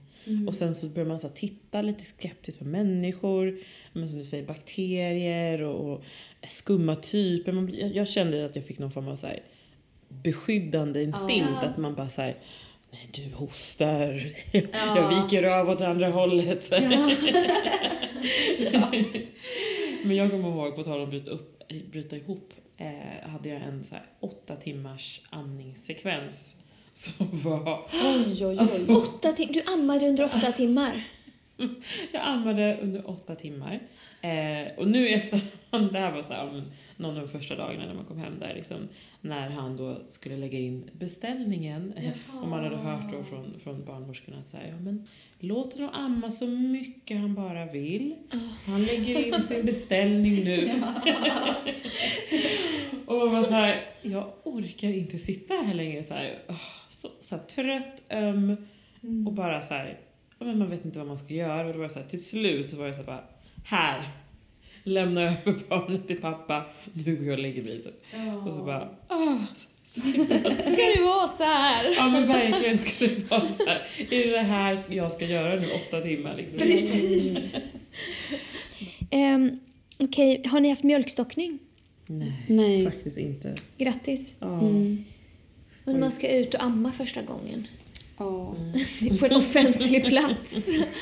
Och 0.46 0.54
sen 0.54 0.74
så 0.74 0.88
börjar 0.88 1.08
man 1.08 1.20
så 1.20 1.28
titta 1.28 1.82
lite 1.82 2.04
skeptiskt 2.04 2.58
på 2.58 2.64
människor, 2.64 3.58
men 3.92 4.08
som 4.08 4.18
du 4.18 4.24
säger 4.24 4.46
bakterier 4.46 5.62
och, 5.62 5.92
och 5.92 6.02
skumma 6.48 6.96
typer. 6.96 7.52
Man, 7.52 7.74
jag, 7.74 7.96
jag 7.96 8.08
kände 8.08 8.46
att 8.46 8.56
jag 8.56 8.64
fick 8.64 8.78
någon 8.78 8.92
form 8.92 9.08
av 9.08 9.16
så 9.16 9.26
här, 9.26 9.42
beskyddande 10.22 11.02
instinkt, 11.02 11.48
Ja. 11.62 11.68
att 11.68 11.76
man 11.76 11.94
bara 11.94 12.08
så 12.08 12.22
här, 12.22 12.36
nej 12.90 13.08
du 13.14 13.34
hostar, 13.36 14.22
jag 14.96 15.08
viker 15.22 15.42
av 15.42 15.70
åt 15.70 15.82
andra 15.82 16.08
hållet. 16.08 16.70
Här. 16.70 16.80
Men 20.04 20.16
jag 20.16 20.30
kommer 20.30 20.48
ihåg, 20.48 20.76
på 20.76 20.82
tal 20.84 20.96
om 20.98 21.04
att 21.04 21.10
bryta, 21.10 21.30
upp, 21.30 21.62
bryta 21.92 22.16
ihop, 22.16 22.52
eh, 22.78 23.30
hade 23.30 23.48
jag 23.48 23.62
en 23.62 23.84
så 23.84 23.94
här 23.94 24.04
åtta 24.20 24.56
timmars 24.56 25.20
amningssekvens 25.30 26.54
som 26.92 27.26
var... 27.30 27.86
Oj, 27.92 28.24
oj, 28.28 28.46
oj. 28.46 28.58
Alltså, 28.58 28.92
Åtta 28.94 29.32
tim- 29.32 29.52
du 29.52 29.62
ammade 29.72 30.08
under 30.08 30.24
åtta 30.24 30.52
timmar? 30.52 31.04
jag 32.12 32.22
ammade 32.22 32.78
under 32.82 33.10
åtta 33.10 33.34
timmar. 33.34 33.80
Eh, 34.20 34.72
och 34.76 34.88
nu 34.88 35.08
i 35.08 35.14
efterhand, 35.14 35.92
det 35.92 35.98
här 35.98 36.12
var 36.12 36.22
så 36.22 36.32
här, 36.32 36.62
någon 36.96 37.16
av 37.16 37.22
de 37.22 37.28
första 37.28 37.56
dagarna 37.56 37.86
när 37.86 37.94
man 37.94 38.04
kom 38.04 38.18
hem 38.18 38.38
där, 38.40 38.54
liksom, 38.54 38.88
när 39.24 39.50
han 39.50 39.76
då 39.76 40.02
skulle 40.08 40.36
lägga 40.36 40.58
in 40.58 40.90
beställningen. 40.92 41.92
Eh, 41.96 42.12
och 42.42 42.48
man 42.48 42.64
hade 42.64 42.76
hört 42.76 43.12
då 43.12 43.24
från, 43.24 43.60
från 43.60 43.84
barnmorskorna 43.84 44.38
att 44.38 44.46
säga, 44.46 44.68
ja 44.68 44.80
men 44.80 45.06
låt 45.38 45.74
honom 45.74 45.90
amma 45.92 46.30
så 46.30 46.46
mycket 46.46 47.20
han 47.20 47.34
bara 47.34 47.66
vill. 47.66 48.14
Han 48.66 48.84
lägger 48.84 49.26
in 49.26 49.42
sin 49.46 49.66
beställning 49.66 50.44
nu. 50.44 50.66
och 53.06 53.16
man 53.16 53.32
var 53.32 53.42
så 53.42 53.54
här, 53.54 53.76
jag 54.02 54.32
orkar 54.44 54.88
inte 54.88 55.18
sitta 55.18 55.54
här 55.54 55.74
längre 55.74 56.04
så 56.04 56.14
här, 56.14 56.38
så, 56.90 57.08
så 57.20 57.36
här 57.36 57.42
trött, 57.42 58.02
öm 58.10 58.56
och 59.26 59.32
bara 59.32 59.62
så 59.62 59.74
här, 59.74 59.98
men 60.38 60.58
man 60.58 60.70
vet 60.70 60.84
inte 60.84 60.98
vad 60.98 61.08
man 61.08 61.18
ska 61.18 61.34
göra. 61.34 61.66
Och 61.66 61.72
då 61.72 61.78
var 61.78 61.88
så 61.88 62.00
här, 62.00 62.06
till 62.06 62.24
slut 62.24 62.70
så 62.70 62.76
var 62.76 62.86
det 62.86 62.94
så 62.94 63.00
här 63.00 63.06
bara, 63.06 63.24
här, 63.64 64.08
lämna 64.82 65.22
över 65.22 65.68
barnet 65.68 66.08
till 66.08 66.20
pappa, 66.20 66.64
nu 66.92 67.16
går 67.16 67.24
jag 67.26 67.32
och 67.32 67.38
lägger 67.38 67.62
mig. 67.62 67.82
Typ. 67.82 67.94
Och 68.46 68.52
så 68.52 68.62
bara, 68.64 68.88
ah, 69.08 69.36
så, 69.54 69.68
så, 69.84 70.00
Ska 70.72 70.76
du 70.96 71.02
vara 71.04 71.28
så 71.28 71.44
här? 71.44 71.94
ja 71.96 72.08
men 72.10 72.26
verkligen 72.28 72.78
ska 72.78 73.06
det 73.06 73.30
vara 73.30 73.48
så 73.48 73.64
här. 73.66 73.86
Är 74.10 74.24
det 74.24 74.30
det 74.30 74.38
här 74.38 74.78
jag 74.88 75.12
ska 75.12 75.26
göra 75.26 75.60
nu 75.60 75.68
åtta 75.72 76.00
timmar 76.00 76.36
liksom? 76.36 76.58
Precis. 76.58 77.38
Ehm, 79.10 79.58
Okej, 79.98 80.42
har 80.46 80.60
ni 80.60 80.68
haft 80.68 80.82
mjölkstockning? 80.82 81.58
Nej, 82.06 82.32
Nej. 82.48 82.84
faktiskt 82.84 83.18
inte. 83.18 83.54
Grattis. 83.78 84.36
Ja. 84.38 84.60
Mm. 84.60 85.04
Man 85.84 86.10
ska 86.10 86.28
ut 86.28 86.54
och 86.54 86.62
amma 86.62 86.92
första 86.92 87.22
gången. 87.22 87.66
Ja. 88.18 88.54
På 89.18 89.26
en 89.26 89.36
offentlig 89.36 90.04
plats. 90.06 90.54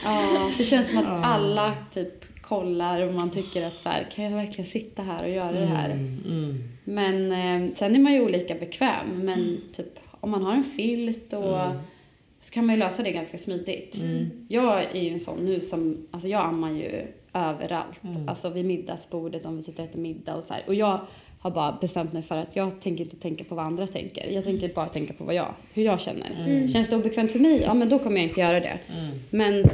Ja, 0.04 0.50
det 0.58 0.64
känns 0.64 0.88
som 0.88 0.98
att 0.98 1.04
Ja. 1.04 1.24
alla 1.24 1.74
typ 1.94 2.39
kollar 2.50 3.06
och 3.06 3.14
man 3.14 3.30
tycker 3.30 3.66
att 3.66 3.76
så 3.82 3.88
här, 3.88 4.06
kan 4.14 4.24
jag 4.24 4.32
verkligen 4.32 4.70
sitta 4.70 5.02
här 5.02 5.22
och 5.24 5.30
göra 5.30 5.52
det 5.52 5.66
här? 5.66 5.90
Mm, 5.90 6.18
mm. 6.26 6.58
Men 6.84 7.32
eh, 7.32 7.74
sen 7.74 7.94
är 7.96 8.00
man 8.00 8.12
ju 8.12 8.20
olika 8.20 8.54
bekväm. 8.54 9.06
Men 9.24 9.58
typ 9.72 9.98
om 10.20 10.30
man 10.30 10.42
har 10.42 10.52
en 10.52 10.64
filt 10.64 11.32
och 11.32 11.60
Mm. 11.60 11.78
så 12.40 12.50
kan 12.50 12.66
man 12.66 12.74
ju 12.74 12.78
lösa 12.78 13.02
det 13.02 13.10
ganska 13.12 13.38
smidigt. 13.38 14.00
Mm. 14.02 14.30
Jag 14.48 14.82
är 14.94 15.00
ju 15.00 15.08
en 15.08 15.20
sån 15.20 15.38
nu 15.44 15.60
som, 15.60 16.06
alltså 16.10 16.28
jag 16.28 16.44
ammar 16.46 16.70
ju 16.70 17.06
överallt. 17.34 18.04
Mm. 18.04 18.28
Alltså 18.28 18.50
vid 18.50 18.64
middagsbordet 18.64 19.46
om 19.46 19.56
vi 19.56 19.62
sitter 19.62 19.82
och 19.82 19.88
äter 19.88 20.00
middag 20.00 20.34
och 20.34 20.44
så 20.44 20.54
här. 20.54 20.62
Och 20.66 20.74
jag 20.74 21.00
har 21.40 21.50
bara 21.50 21.78
bestämt 21.80 22.12
mig 22.12 22.22
för 22.22 22.36
att 22.36 22.56
jag 22.56 22.80
tänker 22.80 23.04
inte 23.04 23.16
tänka 23.16 23.44
på 23.44 23.54
vad 23.54 23.64
andra 23.64 23.86
tänker. 23.86 24.30
Jag 24.30 24.44
tänker 24.44 24.74
bara 24.74 24.86
tänka 24.86 25.12
på 25.12 25.24
vad 25.24 25.34
jag, 25.34 25.54
hur 25.74 25.82
jag 25.82 26.00
känner. 26.00 26.44
Mm. 26.46 26.68
Känns 26.68 26.88
det 26.88 26.96
obekvämt 26.96 27.32
för 27.32 27.38
mig, 27.38 27.62
ja 27.66 27.74
men 27.74 27.88
då 27.88 27.98
kommer 27.98 28.16
jag 28.16 28.24
inte 28.24 28.40
göra 28.40 28.60
det. 28.60 28.78
Mm. 28.98 29.10
Men 29.30 29.64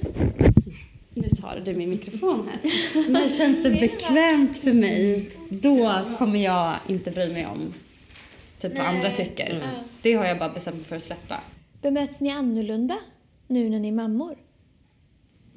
nu 1.16 1.28
tar 1.28 1.62
du 1.64 1.74
min 1.74 1.90
mikrofon 1.90 2.48
här. 2.48 3.10
Men 3.10 3.28
känns 3.28 3.62
det 3.62 3.70
bekvämt 3.70 4.58
för 4.58 4.72
mig, 4.72 5.30
då 5.48 6.00
kommer 6.18 6.44
jag 6.44 6.76
inte 6.88 7.10
bry 7.10 7.32
mig 7.32 7.46
om 7.46 7.74
typ 8.58 8.78
vad 8.78 8.86
andra 8.86 9.10
tycker. 9.10 9.50
Mm. 9.50 9.68
Det 10.02 10.12
har 10.12 10.24
jag 10.24 10.38
bara 10.38 10.48
bestämt 10.48 10.76
mig 10.76 10.84
för 10.84 10.96
att 10.96 11.02
släppa. 11.02 11.40
Bemöts 11.82 12.20
ni 12.20 12.30
annorlunda 12.30 12.96
nu 13.46 13.70
när 13.70 13.78
ni 13.78 13.88
är 13.88 13.92
mammor? 13.92 14.36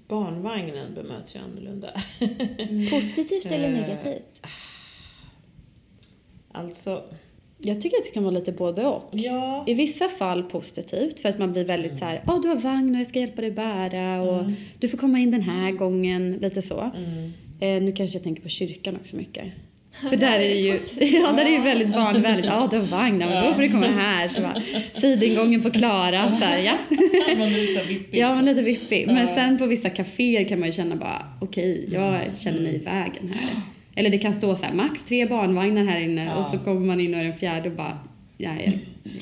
barnvagnen 0.10 0.94
bemöts 0.94 1.36
ju 1.36 1.40
annorlunda. 1.40 1.94
Positivt 2.92 3.46
eller 3.46 3.68
Eh, 3.68 3.74
negativt? 3.74 4.48
Alltså, 6.52 7.04
Jag 7.62 7.82
tycker 7.82 7.98
att 7.98 8.04
det 8.04 8.12
kan 8.12 8.24
vara 8.24 8.34
lite 8.34 8.52
både 8.52 8.86
och. 8.86 9.10
ja. 9.12 9.64
I 9.68 9.74
vissa 9.74 10.08
fall 10.08 10.44
positivt 10.44 11.20
för 11.20 11.30
att 11.30 11.40
man 11.40 11.52
blir 11.54 11.66
väldigt 11.66 11.98
så 11.98 12.06
här, 12.06 12.22
ja 12.28 12.40
du 12.44 12.48
har 12.48 12.56
vagn 12.56 12.96
och 12.96 13.02
jag 13.02 13.08
ska 13.08 13.20
hjälpa 13.20 13.42
dig 13.42 13.52
bära 13.52 14.22
och 14.22 14.40
Mm. 14.40 14.54
du 14.80 14.88
får 14.88 14.98
komma 14.98 15.20
in 15.20 15.32
den 15.32 15.42
här 15.42 15.72
gången, 15.72 16.34
lite 16.42 16.62
så. 16.62 16.92
Mm. 16.98 17.34
Eh, 17.60 17.84
nu 17.84 17.92
kanske 17.92 18.18
jag 18.18 18.24
tänker 18.24 18.42
på 18.44 18.50
kyrkan 18.50 18.96
också 18.96 19.16
mycket. 19.16 19.46
För 20.10 20.18
där 20.18 20.40
är 20.40 20.50
det 20.50 20.56
ju, 20.56 20.72
ja 21.18 21.32
där 21.32 21.46
är 21.46 21.50
ju 21.50 21.62
väldigt 21.62 21.94
barnvänligt. 21.94 22.48
Ja 22.48 22.68
du 22.72 22.78
har 22.78 22.86
vagn, 22.86 23.18
men 23.18 23.46
då 23.48 23.54
får 23.54 23.62
du 23.62 23.70
komma 23.70 23.88
här. 23.88 24.28
Så 24.28 24.42
bara, 24.42 24.62
sidingången 25.02 25.62
på 25.62 25.72
Klara, 25.72 26.32
så 26.32 26.46
här, 26.46 26.60
ja. 26.60 26.78
Man 27.38 27.48
är 27.48 27.68
lite 27.68 27.84
vippig. 27.84 28.20
Ja, 28.20 28.36
men 28.36 28.46
lite 28.46 28.62
vippig. 28.62 29.08
Men 29.08 29.28
sen 29.28 29.58
på 29.58 29.66
vissa 29.66 29.90
kaféer 29.90 30.44
kan 30.50 30.60
man 30.60 30.68
ju 30.70 30.74
känna 30.74 30.96
bara, 30.96 31.26
okej, 31.42 31.90
jag 31.92 32.22
känner 32.38 32.62
mig 32.62 32.76
i 32.76 32.78
vägen 32.78 33.34
här. 33.36 33.50
Eller 33.96 34.10
det 34.10 34.18
kan 34.20 34.34
stå 34.34 34.56
så 34.56 34.66
här, 34.66 34.74
max 34.74 35.04
tre 35.06 35.26
barnvagnar 35.26 35.86
här 35.86 36.00
inne 36.02 36.26
Ja. 36.26 36.36
och 36.36 36.52
så 36.52 36.60
kommer 36.60 36.86
man 36.86 37.00
in 37.00 37.14
och 37.14 37.20
är 37.20 37.24
den 37.24 37.38
fjärde 37.38 37.70
och 37.70 37.76
bara, 37.76 38.00
ja, 38.38 38.56
ja, 38.66 38.72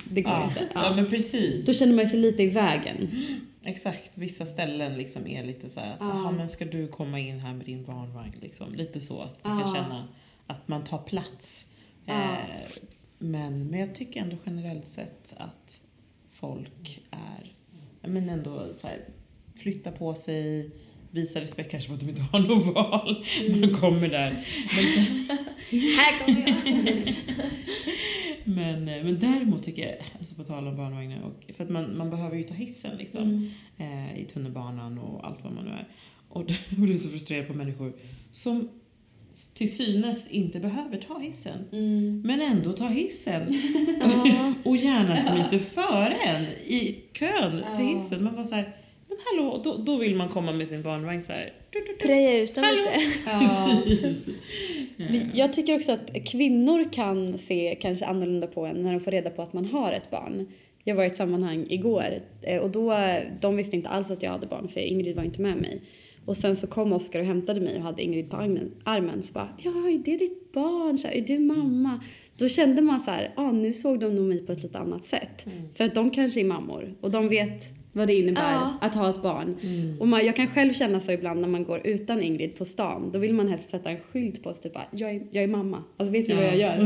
det 0.09 0.21
går 0.21 0.33
ja. 0.33 0.43
inte. 0.43 0.67
Ja. 0.73 0.85
Ja. 0.89 0.95
men 0.95 1.09
precis. 1.09 1.65
Då 1.65 1.73
känner 1.73 1.95
man 1.95 2.07
sig 2.07 2.19
lite 2.19 2.43
i 2.43 2.47
vägen. 2.47 3.09
Exakt, 3.63 4.17
vissa 4.17 4.45
ställen 4.45 4.97
liksom 4.97 5.27
är 5.27 5.43
lite 5.43 5.69
så 5.69 5.79
här 5.79 5.91
att, 5.93 5.97
Ja. 5.99 6.31
men 6.31 6.49
ska 6.49 6.65
du 6.65 6.87
komma 6.87 7.19
in 7.19 7.39
här 7.39 7.53
med 7.53 7.65
din 7.65 7.83
barnvagn? 7.85 8.35
Liksom. 8.41 8.75
Lite 8.75 9.01
så, 9.01 9.21
att 9.21 9.43
man 9.43 9.63
kan 9.63 9.73
känna 9.75 10.07
att 10.47 10.67
man 10.67 10.83
tar 10.83 10.97
plats. 10.97 11.65
Eh, 12.05 12.13
men, 13.19 13.67
men 13.67 13.79
jag 13.79 13.95
tycker 13.95 14.21
ändå 14.21 14.37
generellt 14.45 14.87
sett 14.87 15.33
att 15.37 15.81
folk 16.31 16.99
är, 17.11 17.53
men 18.09 18.29
ändå 18.29 18.65
så 18.77 18.87
här, 18.87 18.97
flyttar 19.55 19.91
på 19.91 20.15
sig, 20.15 20.71
visar 21.11 21.41
respekt 21.41 21.71
kanske 21.71 21.87
för 21.87 21.95
att 21.95 22.01
de 22.01 22.09
inte 22.09 22.21
har 22.21 22.39
något 22.39 22.75
val. 22.75 23.25
Man 23.61 23.73
kommer 23.73 24.07
där. 24.07 24.31
Här 25.71 26.25
kommer 26.25 26.47
jag. 26.47 27.13
men, 28.43 28.87
eh, 28.87 29.03
men 29.03 29.19
däremot 29.19 29.63
tycker 29.63 29.87
jag, 29.87 29.95
alltså 30.17 30.35
på 30.35 30.43
tal 30.43 30.67
om 30.67 30.77
barnvagnar, 30.77 31.21
och, 31.21 31.55
för 31.55 31.63
att 31.63 31.69
man, 31.69 31.97
man 31.97 32.09
behöver 32.09 32.37
ju 32.37 32.43
ta 32.43 32.53
hissen 32.53 32.97
liksom. 32.97 33.51
eh, 33.77 34.19
i 34.19 34.25
tunnelbanan 34.25 34.99
och 34.99 35.27
allt 35.27 35.43
vad 35.43 35.53
man 35.53 35.65
nu 35.65 35.71
är. 35.71 35.87
Och 36.29 36.45
då 36.45 36.53
blir 36.85 36.97
så 36.97 37.09
frustrerad 37.09 37.47
på 37.47 37.53
människor 37.53 37.93
som 38.31 38.69
till 39.53 39.75
synes 39.75 40.27
inte 40.27 40.59
behöver 40.59 40.97
ta 40.97 41.19
hissen. 41.19 41.65
Men 42.23 42.41
ändå 42.41 42.73
tar 42.73 42.89
hissen. 42.89 43.41
Och 44.63 44.77
gärna 44.77 45.21
smiter 45.21 45.59
före 45.59 46.13
en 46.13 46.43
i 46.45 47.03
kön 47.13 47.63
till 47.75 47.85
hissen. 47.85 48.23
Man 48.23 48.35
bara 48.35 48.45
så 48.45 48.55
här, 48.55 48.75
men 49.17 49.39
hallå, 49.45 49.61
då, 49.63 49.77
då 49.77 49.97
vill 49.97 50.15
man 50.15 50.29
komma 50.29 50.51
med 50.51 50.67
sin 50.67 50.81
barnvagn 50.81 51.21
så 51.21 51.31
här. 51.31 51.53
Du, 51.69 51.79
du, 51.79 51.85
du. 51.85 52.07
Preja 52.07 52.39
ut 52.39 52.55
dem 52.55 52.63
Hallå. 52.63 52.81
lite. 53.85 54.31
Ja. 54.97 55.31
Jag 55.33 55.53
tycker 55.53 55.75
också 55.75 55.91
att 55.91 56.25
kvinnor 56.25 56.93
kan 56.93 57.37
se 57.37 57.77
kanske 57.81 58.05
annorlunda 58.05 58.47
på 58.47 58.65
en 58.65 58.75
när 58.75 58.91
de 58.93 58.99
får 58.99 59.11
reda 59.11 59.29
på 59.29 59.41
att 59.41 59.53
man 59.53 59.65
har 59.65 59.91
ett 59.91 60.11
barn. 60.11 60.47
Jag 60.83 60.95
var 60.95 61.03
i 61.03 61.07
ett 61.07 61.17
sammanhang 61.17 61.65
igår 61.69 62.21
eh, 62.41 62.61
och 62.61 62.69
då, 62.69 62.97
de 63.41 63.55
visste 63.55 63.75
inte 63.75 63.89
alls 63.89 64.11
att 64.11 64.23
jag 64.23 64.31
hade 64.31 64.47
barn 64.47 64.67
för 64.67 64.79
Ingrid 64.79 65.15
var 65.15 65.23
inte 65.23 65.41
med 65.41 65.57
mig. 65.57 65.81
Och 66.25 66.37
sen 66.37 66.55
så 66.55 66.67
kom 66.67 66.93
Oskar 66.93 67.19
och 67.19 67.25
hämtade 67.25 67.61
mig 67.61 67.75
och 67.75 67.81
hade 67.81 68.03
Ingrid 68.03 68.29
på 68.29 68.37
armen. 68.83 69.23
så 69.23 69.33
bara, 69.33 69.49
ja 69.57 69.71
är 69.71 69.97
det 70.05 70.17
ditt 70.17 70.51
barn? 70.51 70.97
Så 70.97 71.07
här, 71.07 71.15
är 71.15 71.21
du 71.21 71.39
mamma? 71.39 72.03
Då 72.37 72.49
kände 72.49 72.81
man 72.81 72.99
så 72.99 73.11
här, 73.11 73.33
ah, 73.35 73.51
nu 73.51 73.73
såg 73.73 73.99
de 73.99 74.15
nog 74.15 74.25
mig 74.25 74.45
på 74.45 74.51
ett 74.51 74.63
lite 74.63 74.79
annat 74.79 75.03
sätt. 75.03 75.45
För 75.75 75.83
att 75.83 75.95
de 75.95 76.11
kanske 76.11 76.39
är 76.39 76.45
mammor 76.45 76.95
och 77.01 77.11
de 77.11 77.29
vet 77.29 77.76
vad 77.97 78.07
det 78.07 78.13
innebär 78.15 78.53
Ja. 78.53 78.73
att 78.81 78.95
ha 78.95 79.09
ett 79.09 79.21
barn. 79.21 79.57
Och 79.99 80.07
man, 80.07 80.25
jag 80.25 80.35
kan 80.35 80.47
själv 80.47 80.73
känna 80.73 80.99
så 80.99 81.11
ibland 81.11 81.41
när 81.41 81.47
man 81.47 81.63
går 81.63 81.81
utan 81.87 82.21
Ingrid 82.23 82.57
på 82.57 82.65
stan. 82.65 83.09
Då 83.13 83.19
vill 83.19 83.33
man 83.33 83.47
helst 83.47 83.69
sätta 83.69 83.89
en 83.89 83.97
skylt 84.11 84.43
på 84.43 84.53
sig, 84.53 84.63
typ 84.63 84.73
bara, 84.73 84.85
jag 84.91 85.11
är, 85.11 85.21
jag 85.31 85.43
är 85.43 85.47
mamma. 85.47 85.83
Alltså 85.97 86.11
vet 86.13 86.27
ni 86.27 86.35
vad 86.35 86.43
jag 86.45 86.57
gör 86.57 86.79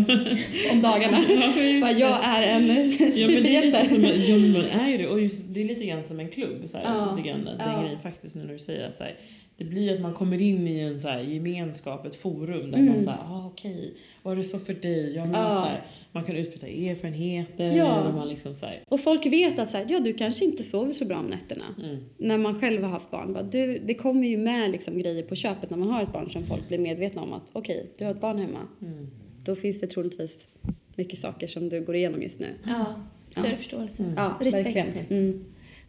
om 0.72 0.82
dagarna? 0.82 1.18
bara, 1.82 1.92
jag 1.92 2.20
är 2.24 2.42
en 2.56 2.68
Ja 2.92 3.28
superhjälte. 3.28 3.84
lite 3.84 3.96
som, 3.96 4.04
ja, 4.04 4.38
men 4.38 4.52
man 4.52 4.66
är 4.66 4.90
ju 4.92 4.98
det. 4.98 5.08
Och 5.08 5.22
just, 5.22 5.54
det 5.54 5.62
är 5.62 5.66
lite 5.66 5.86
grann 5.86 6.04
som 6.04 6.20
en 6.20 6.30
klubb. 6.30 6.62
Så 6.70 6.78
här, 6.78 6.84
Ja. 6.86 7.16
lite 7.16 7.30
grann, 7.30 7.46
den 7.46 7.56
Ja. 7.60 7.82
grejen 7.82 8.00
faktiskt 8.00 8.36
nu 8.36 8.44
när 8.44 8.54
du 8.54 8.60
säger 8.60 8.88
att 8.88 8.98
så 8.98 9.04
här, 9.04 9.14
det 9.58 9.64
blir 9.64 9.94
att 9.94 10.02
man 10.02 10.14
kommer 10.14 10.42
in 10.42 10.68
i 10.68 10.80
en 10.80 11.02
så 11.02 11.08
här, 11.08 11.20
gemenskap, 11.22 12.06
ett 12.06 12.16
forum 12.16 12.72
där 12.72 12.80
Mm. 12.80 12.94
man 12.94 13.04
säger 13.04 13.18
ah, 13.30 13.46
okej, 13.54 13.94
var 14.24 14.36
det 14.36 14.44
så 14.44 14.60
för 14.60 14.74
dig? 14.74 15.16
Ja, 15.16 15.26
men 15.26 15.34
Ja. 15.34 15.62
Så 15.64 15.70
här, 15.70 15.86
man 16.12 16.24
kan 16.24 16.36
utbyta 16.36 16.68
erfarenheter. 16.68 17.72
Ja. 17.78 18.08
Och 18.08 18.14
man 18.14 18.28
liksom 18.30 18.56
så 18.56 18.66
här, 18.66 18.84
Och 18.88 19.00
folk 19.00 19.26
vet 19.26 19.60
att 19.60 19.70
så 19.70 19.78
här, 19.78 19.86
ja, 19.90 20.00
du 20.00 20.14
kanske 20.14 20.46
inte 20.46 20.64
sover 20.64 20.94
så 20.94 21.06
bra 21.06 21.18
om 21.20 21.26
nätterna. 21.26 21.66
mm. 21.84 21.98
När 22.18 22.38
man 22.38 22.62
själv 22.62 22.84
har 22.84 22.90
haft 22.90 23.12
barn. 23.12 23.34
Bara, 23.34 23.44
du, 23.44 23.80
det 23.86 23.94
kommer 23.94 24.28
ju 24.28 24.38
med 24.38 24.72
liksom 24.72 24.98
grejer 25.00 25.24
på 25.24 25.36
köpet 25.36 25.70
när 25.70 25.78
man 25.78 25.90
har 25.90 26.04
ett 26.04 26.14
barn 26.14 26.30
som 26.30 26.44
folk 26.46 26.68
blir 26.68 26.78
medvetna 26.80 27.22
om 27.22 27.34
att 27.34 27.44
okej, 27.54 27.86
du 27.98 28.06
har 28.06 28.12
ett 28.12 28.22
barn 28.22 28.38
hemma. 28.38 28.60
Mm. 28.82 29.08
Då 29.46 29.56
finns 29.56 29.80
det 29.82 29.88
troligtvis 29.88 30.48
mycket 30.96 31.20
saker 31.20 31.48
som 31.48 31.70
du 31.70 31.82
går 31.86 31.96
igenom 31.96 32.22
just 32.22 32.40
nu. 32.40 32.48
Ja, 32.68 32.86
större 33.32 33.48
Ja. 33.52 33.56
förståelse. 33.58 34.14
Ja, 34.16 34.38
Respekt. 34.42 35.06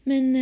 Mm. 0.04 0.32
Men 0.32 0.36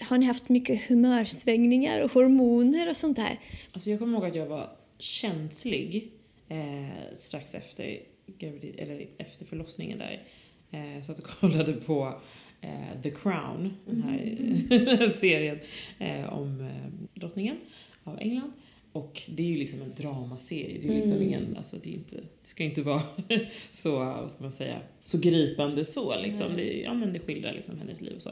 eh, 0.00 0.06
har 0.08 0.18
ni 0.18 0.26
haft 0.26 0.48
mycket 0.48 0.88
humörsvängningar 0.88 2.00
och 2.00 2.12
hormoner 2.12 2.88
och 2.88 2.96
sånt 2.96 3.16
där? 3.16 3.40
Alltså 3.72 3.90
jag 3.90 3.98
kommer 3.98 4.18
ihåg 4.18 4.26
att 4.26 4.34
jag 4.34 4.46
var 4.46 4.70
känslig 4.98 6.12
eh, 6.48 7.14
strax 7.16 7.54
efter, 7.54 7.98
gravid, 8.38 8.74
eller 8.78 9.06
efter 9.18 9.46
förlossningen 9.46 9.98
där. 9.98 10.22
Eh, 10.70 11.02
så 11.02 11.12
att 11.12 11.18
jag 11.18 11.26
kollade 11.40 11.72
på 11.72 12.20
eh, 12.60 13.02
The 13.02 13.10
Crown, 13.10 13.74
den 13.86 14.02
här 14.02 15.10
serien 15.20 15.58
eh, 15.98 16.32
om 16.32 16.60
eh, 16.60 17.20
drottningen 17.20 17.56
av 18.04 18.18
England. 18.20 18.52
Och 18.92 19.22
det 19.26 19.42
är 19.42 19.46
ju 19.46 19.56
liksom 19.56 19.82
en 19.82 19.92
dramaserie. 19.96 20.78
Det, 20.82 20.88
är 20.88 20.94
liksom 20.94 21.12
Mm. 21.12 21.22
ingen, 21.22 21.56
alltså 21.56 21.76
det, 21.82 21.90
är 21.90 21.94
inte, 21.94 22.16
det 22.16 22.48
ska 22.48 22.64
inte 22.64 22.82
vara 22.82 23.02
så, 23.70 23.98
vad 23.98 24.30
ska 24.30 24.42
man 24.42 24.52
säga, 24.52 24.78
så 25.00 25.18
gripande 25.18 25.84
så. 25.84 26.20
Liksom. 26.20 26.56
Det, 26.56 26.80
ja, 26.80 26.94
men 26.94 27.12
det 27.12 27.18
skildrar 27.18 27.52
liksom 27.52 27.78
hennes 27.78 28.00
liv 28.00 28.12
och 28.16 28.22
så. 28.22 28.30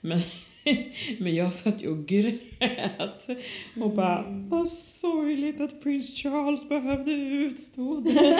Men, 0.00 0.20
men 1.18 1.34
jag 1.34 1.54
satt 1.54 1.82
ju 1.82 1.88
och 1.88 2.06
grät 2.06 3.28
och 3.80 3.90
bara, 3.90 4.24
vad 4.48 4.68
sorgligt 4.68 5.60
att 5.60 5.82
prins 5.82 6.22
Charles 6.22 6.68
behövde 6.68 7.12
utstå 7.12 8.00
det. 8.00 8.10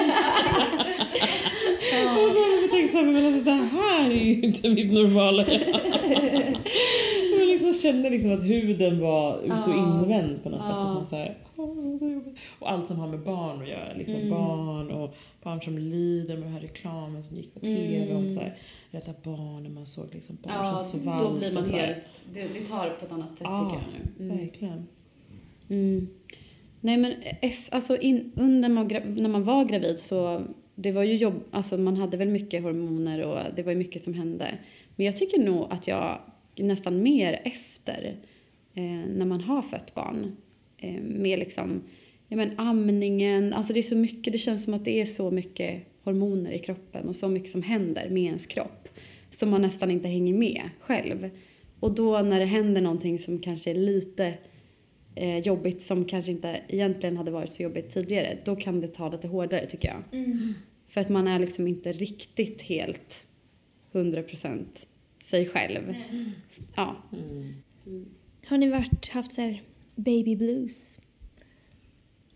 och 2.05 2.35
så 2.35 2.69
tänkte 2.71 2.99
jag, 2.99 3.07
men 3.07 3.27
alltså, 3.27 3.45
det 3.45 3.69
här 3.73 4.11
är 4.11 4.25
ju 4.25 4.43
inte 4.43 4.69
mitt 4.69 4.93
normala 4.93 5.45
jag. 5.45 5.61
Jag 7.71 7.75
liksom 7.75 7.93
kände 7.93 8.11
liksom 8.11 8.33
att 8.33 8.43
huden 8.45 9.01
var 9.01 9.39
ut 9.43 9.67
och 9.67 9.75
invänd 9.75 10.43
på 10.43 10.49
något 10.49 10.61
sätt. 10.61 10.71
Att 10.71 10.95
man 10.95 11.07
så 11.07 11.17
här, 11.17 11.35
och 12.59 12.71
allt 12.71 12.89
som 12.89 12.99
har 12.99 13.09
med 13.09 13.21
barn 13.21 13.63
att 13.63 13.69
göra. 13.69 13.93
Liksom 13.97 14.17
Mm. 14.17 14.31
Barn 14.31 14.91
och 14.91 15.15
barn 15.43 15.61
som 15.63 15.79
lider 15.79 16.35
med 16.37 16.43
den 16.47 16.53
här 16.53 16.61
reklamen 16.61 17.25
som 17.25 17.37
gick 17.37 17.55
på 17.55 17.61
TV 17.61 18.15
om 18.15 18.21
Mm. 18.21 18.31
så 18.31 18.41
här, 18.41 18.55
rädda 18.91 19.13
barn 19.23 19.67
och 19.67 19.73
man 19.73 19.87
såg 19.87 20.05
liksom 20.13 20.39
barn 20.43 20.53
Ja, 20.57 20.77
som 20.79 20.99
då 20.99 21.05
svalt. 21.05 21.39
blir 21.39 21.53
man 21.53 21.65
här. 21.65 21.79
helt... 21.87 22.25
Det, 22.35 22.41
det 22.41 22.61
tar 22.69 22.91
på 23.01 23.07
ett 23.07 23.13
annat 23.13 23.29
sätt 23.31 23.39
Ja, 23.41 23.71
tycker 23.71 23.83
jag 23.85 24.09
nu. 24.19 24.25
Mm. 24.25 24.39
Verkligen. 24.39 24.87
Mm. 25.69 26.09
Nej 26.81 26.97
men 26.97 27.15
F, 27.41 27.69
alltså 27.73 27.97
in, 27.97 28.33
under 28.37 28.69
man, 28.69 28.89
när 29.17 29.29
man 29.29 29.45
var 29.45 29.65
gravid 29.65 29.99
så 29.99 30.43
det 30.75 30.93
var 30.93 31.03
ju 31.03 31.17
jobb, 31.17 31.35
alltså 31.51 31.77
man 31.79 31.97
hade 31.97 32.17
väl 32.17 32.29
mycket 32.29 32.63
hormoner 32.63 33.23
och 33.23 33.39
det 33.57 33.63
var 33.63 33.73
ju 33.73 33.79
mycket 33.79 34.03
som 34.05 34.15
hände. 34.15 34.59
Men 34.97 35.07
jag 35.07 35.17
tycker 35.17 35.39
nog 35.41 35.67
att 35.71 35.87
jag 35.89 36.19
nästan 36.63 37.03
mer 37.03 37.41
efter 37.45 38.17
eh, 38.75 39.09
när 39.09 39.27
man 39.27 39.41
har 39.41 39.63
fött 39.63 39.95
barn 39.95 40.37
eh, 40.79 41.01
med 41.03 41.39
liksom 41.39 41.83
ja 42.29 42.37
men 42.37 42.51
amningen, 42.57 43.53
alltså 43.53 43.73
det 43.73 43.81
är 43.81 43.83
så 43.83 43.97
mycket, 43.97 44.33
det 44.33 44.39
känns 44.39 44.65
som 44.65 44.75
att 44.75 44.85
det 44.85 45.01
är 45.01 45.07
så 45.07 45.31
mycket 45.31 45.83
hormoner 46.03 46.53
i 46.53 46.59
kroppen 46.59 47.09
och 47.09 47.17
så 47.17 47.29
mycket 47.29 47.51
som 47.51 47.63
händer 47.63 48.11
med 48.11 48.23
ens 48.23 48.47
kropp 48.47 48.89
som 49.31 49.51
man 49.51 49.63
nästan 49.63 49.91
inte 49.91 50.09
hänger 50.09 50.35
med 50.35 50.63
själv. 50.81 51.31
Och 51.81 51.95
då 51.95 52.23
när 52.23 52.41
det 52.41 52.47
händer 52.47 52.81
någonting 52.81 53.19
som 53.19 53.39
kanske 53.39 53.71
är 53.71 53.75
lite 53.75 54.35
eh, 55.15 55.39
jobbigt 55.39 55.83
som 55.83 56.05
kanske 56.05 56.31
inte 56.31 56.61
egentligen 56.69 57.17
hade 57.17 57.31
varit 57.31 57.51
så 57.51 57.63
jobbigt 57.63 57.91
tidigare, 57.91 58.39
då 58.45 58.57
kan 58.57 58.81
det 58.81 58.89
ta 58.89 59.09
lite 59.09 59.29
hårdare 59.29 59.67
tycker 59.67 59.89
jag. 59.89 60.03
För 60.89 61.01
att 61.01 61.09
man 61.09 61.27
är 61.27 61.39
liksom 61.39 61.67
inte 61.67 61.93
riktigt 61.93 62.63
helt 62.63 63.27
100% 63.93 64.67
sig 65.31 65.47
själv. 65.47 65.95
Ja. 66.77 66.97
Mm. 67.13 67.55
Har 68.47 68.59
ni 68.59 68.71
varit, 68.71 69.09
haft 69.09 69.33
så 69.33 69.41
här 69.41 69.63
baby 69.95 70.37
blues? 70.37 71.01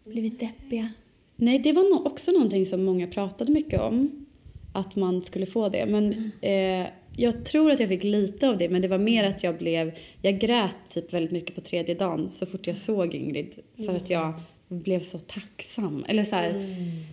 Blivit 0.04 0.40
deppiga? 0.40 0.92
Nej, 1.36 1.58
det 1.58 1.72
var 1.72 2.06
också 2.06 2.30
någonting 2.30 2.66
som 2.66 2.84
många 2.84 3.06
pratade 3.06 3.52
mycket 3.52 3.80
om. 3.80 4.26
Att 4.72 4.96
man 4.96 5.22
skulle 5.22 5.46
få 5.46 5.68
det. 5.68 5.86
Men 5.86 6.30
eh, 6.40 6.86
jag 7.16 7.44
tror 7.44 7.70
att 7.70 7.80
jag 7.80 7.88
fick 7.88 8.04
lite 8.04 8.48
av 8.48 8.58
det. 8.58 8.68
Men 8.68 8.82
det 8.82 8.88
var 8.88 8.98
mer 8.98 9.24
att 9.24 9.44
jag 9.44 9.58
blev... 9.58 9.98
Jag 10.22 10.38
grät 10.38 10.76
typ 10.88 11.12
väldigt 11.12 11.32
mycket 11.32 11.54
på 11.54 11.60
tredje 11.60 11.94
dagen 11.94 12.32
så 12.32 12.46
fort 12.46 12.66
jag 12.66 12.76
såg 12.76 13.14
Ingrid. 13.14 13.54
För 13.76 13.96
att 13.96 14.10
jag 14.10 14.32
blev 14.68 15.00
så 15.00 15.18
tacksam. 15.18 16.04
Eller 16.08 16.24
så 16.24 16.36
här, 16.36 16.52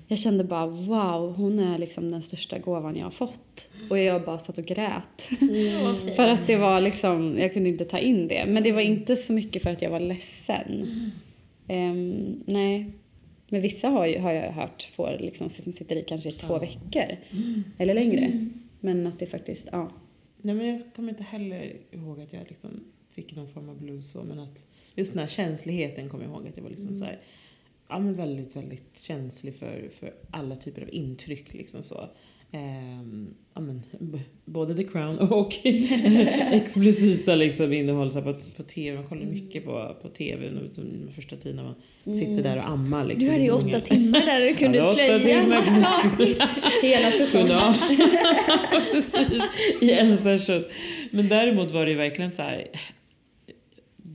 Jag 0.08 0.20
kände 0.20 0.44
bara 0.44 0.66
wow, 0.68 1.34
hon 1.36 1.60
är 1.60 1.78
liksom 1.80 2.12
den 2.12 2.22
största 2.22 2.60
gåvan 2.60 2.96
jag 2.96 3.04
har 3.06 3.12
fått. 3.12 3.70
Och 3.90 4.00
jag 4.00 4.26
bara 4.26 4.40
satt 4.40 4.58
och 4.58 4.66
grät. 4.66 5.22
Fint. 5.40 6.16
För 6.16 6.28
att 6.28 6.48
det 6.48 6.56
var 6.56 6.82
liksom, 6.82 7.36
jag 7.40 7.54
kunde 7.54 7.70
inte 7.70 7.86
ta 7.86 8.00
in 8.00 8.28
det. 8.28 8.46
Men 8.48 8.64
det 8.64 8.72
var 8.72 8.82
inte 8.82 9.16
så 9.16 9.34
mycket 9.34 9.64
för 9.64 9.70
att 9.70 9.82
jag 9.82 9.90
var 9.90 10.00
ledsen. 10.00 10.88
Ehm, 11.68 12.44
nej. 12.46 12.86
Men 13.50 13.62
vissa 13.62 13.88
har, 13.90 14.06
ju, 14.06 14.20
har 14.20 14.32
jag 14.32 14.52
hört 14.52 14.90
får 14.96 15.18
liksom, 15.20 15.50
som 15.50 15.74
sitter 15.74 15.96
i 15.96 16.04
kanske 16.04 16.30
i 16.30 16.32
två 16.32 16.54
Ja. 16.54 16.60
veckor. 16.60 17.18
Eller 17.78 17.94
längre. 17.94 18.48
Men 18.80 19.08
att 19.08 19.20
det 19.20 19.26
faktiskt, 19.26 19.68
ja. 19.72 19.90
Nej, 20.42 20.56
men 20.56 20.68
jag 20.68 20.82
kommer 20.96 21.10
inte 21.10 21.24
heller 21.24 21.74
ihåg 21.92 22.20
att 22.22 22.34
jag 22.34 22.42
liksom 22.48 22.70
fick 23.16 23.36
någon 23.36 23.48
form 23.48 23.70
av 23.70 23.80
blues 23.82 24.12
så, 24.12 24.24
men 24.24 24.40
att 24.40 24.66
just 24.96 25.14
den 25.14 25.20
här 25.22 25.30
känsligheten 25.30 26.10
kommer 26.10 26.24
jag 26.24 26.34
ihåg 26.34 26.48
att 26.48 26.56
jag 26.58 26.64
var 26.64 26.70
liksom 26.70 26.96
så 26.96 27.06
här, 27.06 27.20
ja, 27.90 28.00
men 28.00 28.16
väldigt, 28.16 28.56
väldigt 28.56 29.00
känslig 29.02 29.56
för, 29.56 29.90
för 30.00 30.14
alla 30.32 30.56
typer 30.56 30.82
av 30.82 30.90
intryck 30.92 31.54
liksom 31.54 31.84
så. 31.84 32.10
Ehm, 32.54 33.34
ja, 33.54 33.62
men, 33.62 33.82
både 34.46 34.76
The 34.76 34.84
Crown 34.84 35.18
och 35.20 35.54
explicita 36.52 37.36
liksom 37.36 37.74
innehåll 37.74 38.12
så 38.12 38.22
på, 38.22 38.34
på 38.58 38.64
TV. 38.64 38.98
Man 38.98 39.08
kollar 39.08 39.26
mycket 39.26 39.66
på, 39.66 39.96
på 40.02 40.10
TV 40.10 40.50
nu, 40.52 40.70
som 40.74 41.06
de 41.06 41.12
första 41.14 41.36
tiden 41.36 41.56
när 41.56 41.64
man 41.64 41.76
sitter 42.20 42.44
där 42.44 42.58
och 42.58 42.70
ammar. 42.70 43.06
Liksom, 43.06 43.26
Du 43.26 43.32
hade 43.32 43.44
ju 43.44 43.50
så 43.50 43.56
åtta 43.58 43.66
många- 43.68 43.80
timmar 43.80 44.20
där 44.26 44.48
du 44.48 44.54
kunde 44.56 44.78
Ja, 44.78 44.94
plöja 44.94 45.20
timmar. 45.42 45.56
massa 45.56 46.00
avsnitt. 46.02 46.42
Hela. 46.82 47.12
Precis, 48.92 49.42
i 49.82 49.92
en 49.92 50.18
session. 50.18 50.64
Men 51.12 51.30
däremot 51.30 51.72
var 51.72 51.86
det 51.86 51.92
ju 51.92 51.98
verkligen 51.98 52.32
så 52.32 52.42
här. 52.42 52.68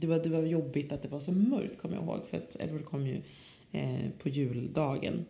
Det 0.00 0.06
var, 0.06 0.18
det 0.18 0.28
var 0.28 0.42
jobbigt 0.42 0.92
att 0.92 1.02
det 1.02 1.08
var 1.08 1.20
så 1.20 1.32
mörkt 1.32 1.78
kommer 1.78 1.94
jag 1.96 2.04
ihåg 2.04 2.26
för 2.30 2.36
att 2.36 2.56
Edward 2.60 2.84
kom 2.84 3.06
ju 3.06 3.22
eh, 3.72 4.10
på 4.22 4.28
juldagen. 4.28 5.24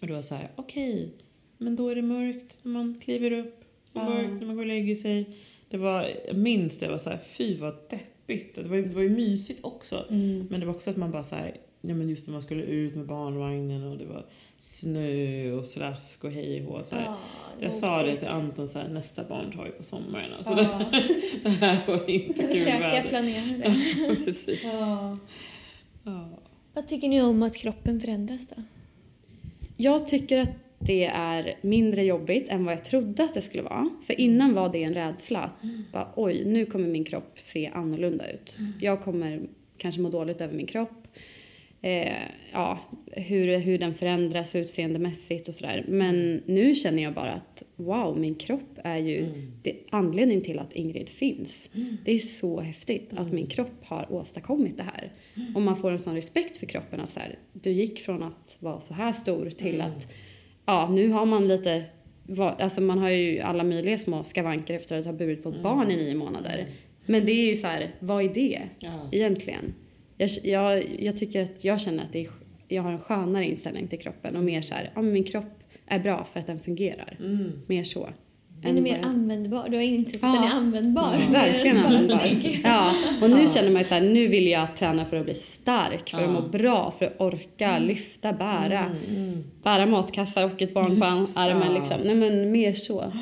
Och 0.00 0.06
det 0.06 0.12
var 0.12 0.22
så 0.22 0.34
här, 0.34 0.48
okej, 0.56 1.12
men 1.58 1.76
då 1.76 1.88
är 1.88 1.94
det 1.94 2.02
mörkt 2.02 2.58
när 2.62 2.72
man 2.72 3.00
kliver 3.00 3.32
upp 3.32 3.60
och 3.92 4.00
Ja. 4.00 4.04
mörkt 4.04 4.32
när 4.40 4.46
man 4.46 4.56
går 4.56 4.62
och 4.62 4.68
lägger 4.68 4.94
sig. 4.94 5.36
Det 5.70 5.76
var, 5.76 6.06
jag 6.26 6.36
minns 6.36 6.78
det 6.78 6.88
var 6.88 6.98
så 6.98 7.10
här, 7.10 7.18
fy 7.18 7.56
vad 7.56 7.74
deppigt. 7.90 8.54
Det 8.54 8.68
var, 8.68 8.76
det 8.76 8.94
var 8.94 9.02
ju 9.02 9.10
mysigt 9.10 9.64
också. 9.64 10.04
Mm. 10.10 10.46
Men 10.50 10.60
det 10.60 10.66
var 10.66 10.74
också 10.74 10.90
att 10.90 10.96
man 10.96 11.10
bara 11.10 11.24
så 11.24 11.34
här, 11.34 11.56
ja 11.88 11.94
men 11.94 12.08
just 12.08 12.26
när 12.26 12.32
man 12.32 12.42
skulle 12.42 12.62
ut 12.62 12.94
med 12.94 13.06
barnvagnen 13.06 13.82
och 13.92 13.98
det 13.98 14.04
var 14.06 14.24
snö 14.58 15.52
och 15.52 15.66
slask 15.66 16.24
och 16.24 16.30
hej 16.30 16.66
och 16.66 16.84
så 16.84 16.94
här. 16.96 17.04
Ja, 17.04 17.16
Jag 17.60 17.74
sa 17.74 18.02
det 18.02 18.16
till 18.16 18.28
Anton 18.28 18.68
så 18.68 18.78
här, 18.78 18.88
nästa 18.88 19.24
barn 19.24 19.52
tar 19.52 19.64
vi 19.64 19.70
på 19.70 19.82
sommaren. 19.82 20.32
Alltså 20.36 20.52
Ja. 20.52 20.80
det, 20.92 21.02
det 21.42 21.48
här 21.48 21.78
var 21.86 22.10
inte 22.10 22.42
kul 22.42 22.50
Försöka 22.52 22.78
väder. 22.78 23.08
planera 23.08 23.58
det. 23.58 24.16
Precis. 24.24 24.64
Ja. 24.64 25.18
Ja. 26.04 26.28
Vad 26.74 26.86
tycker 26.88 27.08
ni 27.08 27.22
om 27.22 27.42
att 27.42 27.56
kroppen 27.56 28.00
förändras 28.00 28.46
då? 28.46 28.62
Jag 29.76 30.08
tycker 30.08 30.38
att 30.38 30.50
det 30.78 31.04
är 31.04 31.58
mindre 31.60 32.02
jobbigt 32.04 32.48
än 32.48 32.64
vad 32.64 32.74
jag 32.74 32.84
trodde 32.84 33.24
att 33.24 33.34
det 33.34 33.42
skulle 33.42 33.62
vara. 33.62 33.88
För 34.06 34.20
innan 34.20 34.54
var 34.54 34.72
det 34.72 34.82
en 34.82 34.94
rädsla. 34.94 35.50
Bara, 35.92 36.08
Oj, 36.16 36.42
nu 36.46 36.66
kommer 36.66 36.88
min 36.88 37.04
kropp 37.04 37.32
se 37.36 37.70
annorlunda 37.74 38.30
ut. 38.30 38.58
Jag 38.80 39.02
kommer 39.02 39.42
kanske 39.78 40.00
må 40.00 40.08
dåligt 40.08 40.40
över 40.40 40.54
min 40.54 40.66
kropp. 40.66 41.05
Eh, 41.82 42.12
ja, 42.52 42.78
hur, 43.12 43.58
hur 43.58 43.78
den 43.78 43.94
förändras 43.94 44.54
utseendemässigt 44.56 45.48
och 45.48 45.54
sådär. 45.54 45.84
Men 45.88 46.42
nu 46.46 46.74
känner 46.74 47.02
jag 47.02 47.14
bara 47.14 47.32
att 47.32 47.62
wow, 47.76 48.18
min 48.18 48.34
kropp 48.34 48.78
är 48.84 48.96
ju 48.96 49.18
Mm. 49.18 49.52
det, 49.62 49.76
anledningen 49.90 50.42
till 50.44 50.58
att 50.58 50.72
Ingrid 50.72 51.08
finns. 51.08 51.70
Det 52.04 52.12
är 52.12 52.18
så 52.18 52.60
häftigt 52.60 53.12
att 53.16 53.32
min 53.32 53.46
kropp 53.46 53.84
har 53.84 54.12
åstadkommit 54.12 54.76
det 54.76 54.82
här. 54.82 55.12
Och 55.54 55.62
man 55.62 55.76
får 55.76 55.90
en 55.90 55.98
sån 55.98 56.14
respekt 56.14 56.56
för 56.56 56.66
kroppen 56.66 57.00
att 57.00 57.10
så 57.10 57.20
här, 57.20 57.38
du 57.52 57.70
gick 57.70 58.00
från 58.00 58.22
att 58.22 58.56
vara 58.60 58.80
så 58.80 58.94
här 58.94 59.12
stor 59.12 59.50
till 59.50 59.80
att 59.80 60.12
ja, 60.66 60.88
nu 60.92 61.08
har 61.08 61.26
man 61.26 61.48
lite 61.48 61.84
Alltså 62.38 62.80
man 62.80 62.98
har 62.98 63.10
ju 63.10 63.40
alla 63.40 63.64
möjliga 63.64 63.98
små 63.98 64.24
skavanker 64.24 64.74
efter 64.74 64.98
att 64.98 65.06
ha 65.06 65.12
burit 65.12 65.42
på 65.42 65.48
ett 65.48 65.62
barn 65.62 65.90
i 65.90 65.96
nio 65.96 66.14
månader. 66.14 66.66
Men 67.06 67.24
det 67.26 67.32
är 67.32 67.46
ju 67.48 67.54
så 67.54 67.66
här, 67.66 67.90
vad 68.00 68.24
är 68.24 68.28
det 68.34 68.60
Ja. 68.78 69.08
egentligen? 69.12 69.74
Jag, 70.16 70.30
jag, 70.42 70.84
jag 70.98 71.16
tycker 71.16 71.42
att 71.42 71.64
jag 71.64 71.80
känner 71.80 72.04
att 72.04 72.12
det 72.12 72.20
är, 72.20 72.28
jag 72.68 72.82
har 72.82 72.92
en 72.92 73.00
skönare 73.00 73.44
inställning 73.44 73.88
till 73.88 73.98
kroppen 73.98 74.36
och 74.36 74.44
mer 74.44 74.60
så 74.60 74.74
här, 74.74 74.90
ja 74.94 75.02
min 75.02 75.24
kropp 75.24 75.58
är 75.86 75.98
bra 75.98 76.24
för 76.24 76.40
att 76.40 76.46
den 76.46 76.60
fungerar. 76.60 77.16
Mm. 77.20 77.52
Mer 77.66 77.84
så. 77.84 78.08
Är 78.62 78.68
du 78.68 78.74
vad 78.74 78.82
mer 78.82 78.96
jag- 78.96 79.04
användbar? 79.06 79.68
Du 79.68 79.76
har 79.76 79.82
insett 79.82 80.14
att 80.14 80.22
Ja. 80.22 80.32
den 80.34 80.44
är 80.44 80.54
användbar. 80.56 81.16
Ja. 81.26 81.32
Verkligen 81.32 81.76
användbar. 81.76 82.30
Ja, 82.64 82.92
och 83.22 83.30
nu 83.30 83.46
känner 83.46 83.70
man 83.70 83.82
ju 83.82 83.88
så 83.88 83.94
här, 83.94 84.00
nu 84.00 84.26
vill 84.26 84.46
jag 84.46 84.76
träna 84.76 85.04
för 85.04 85.16
att 85.16 85.24
bli 85.24 85.34
stark, 85.34 86.10
för 86.10 86.16
att 86.16 86.22
Ja. 86.34 86.40
må 86.40 86.48
bra, 86.48 86.90
för 86.98 87.06
att 87.06 87.20
orka 87.20 87.78
lyfta, 87.78 88.32
bära. 88.32 88.78
Mm, 88.84 89.16
mm. 89.28 89.44
Bära 89.62 89.86
matkassar 89.86 90.44
och 90.44 90.62
ett 90.62 90.74
barn 90.74 91.00
på 91.00 91.06
armen 91.40 91.62
Ja. 91.74 91.80
liksom. 91.80 92.00
Nej 92.04 92.14
men 92.14 92.50
mer 92.52 92.72
så. 92.72 93.12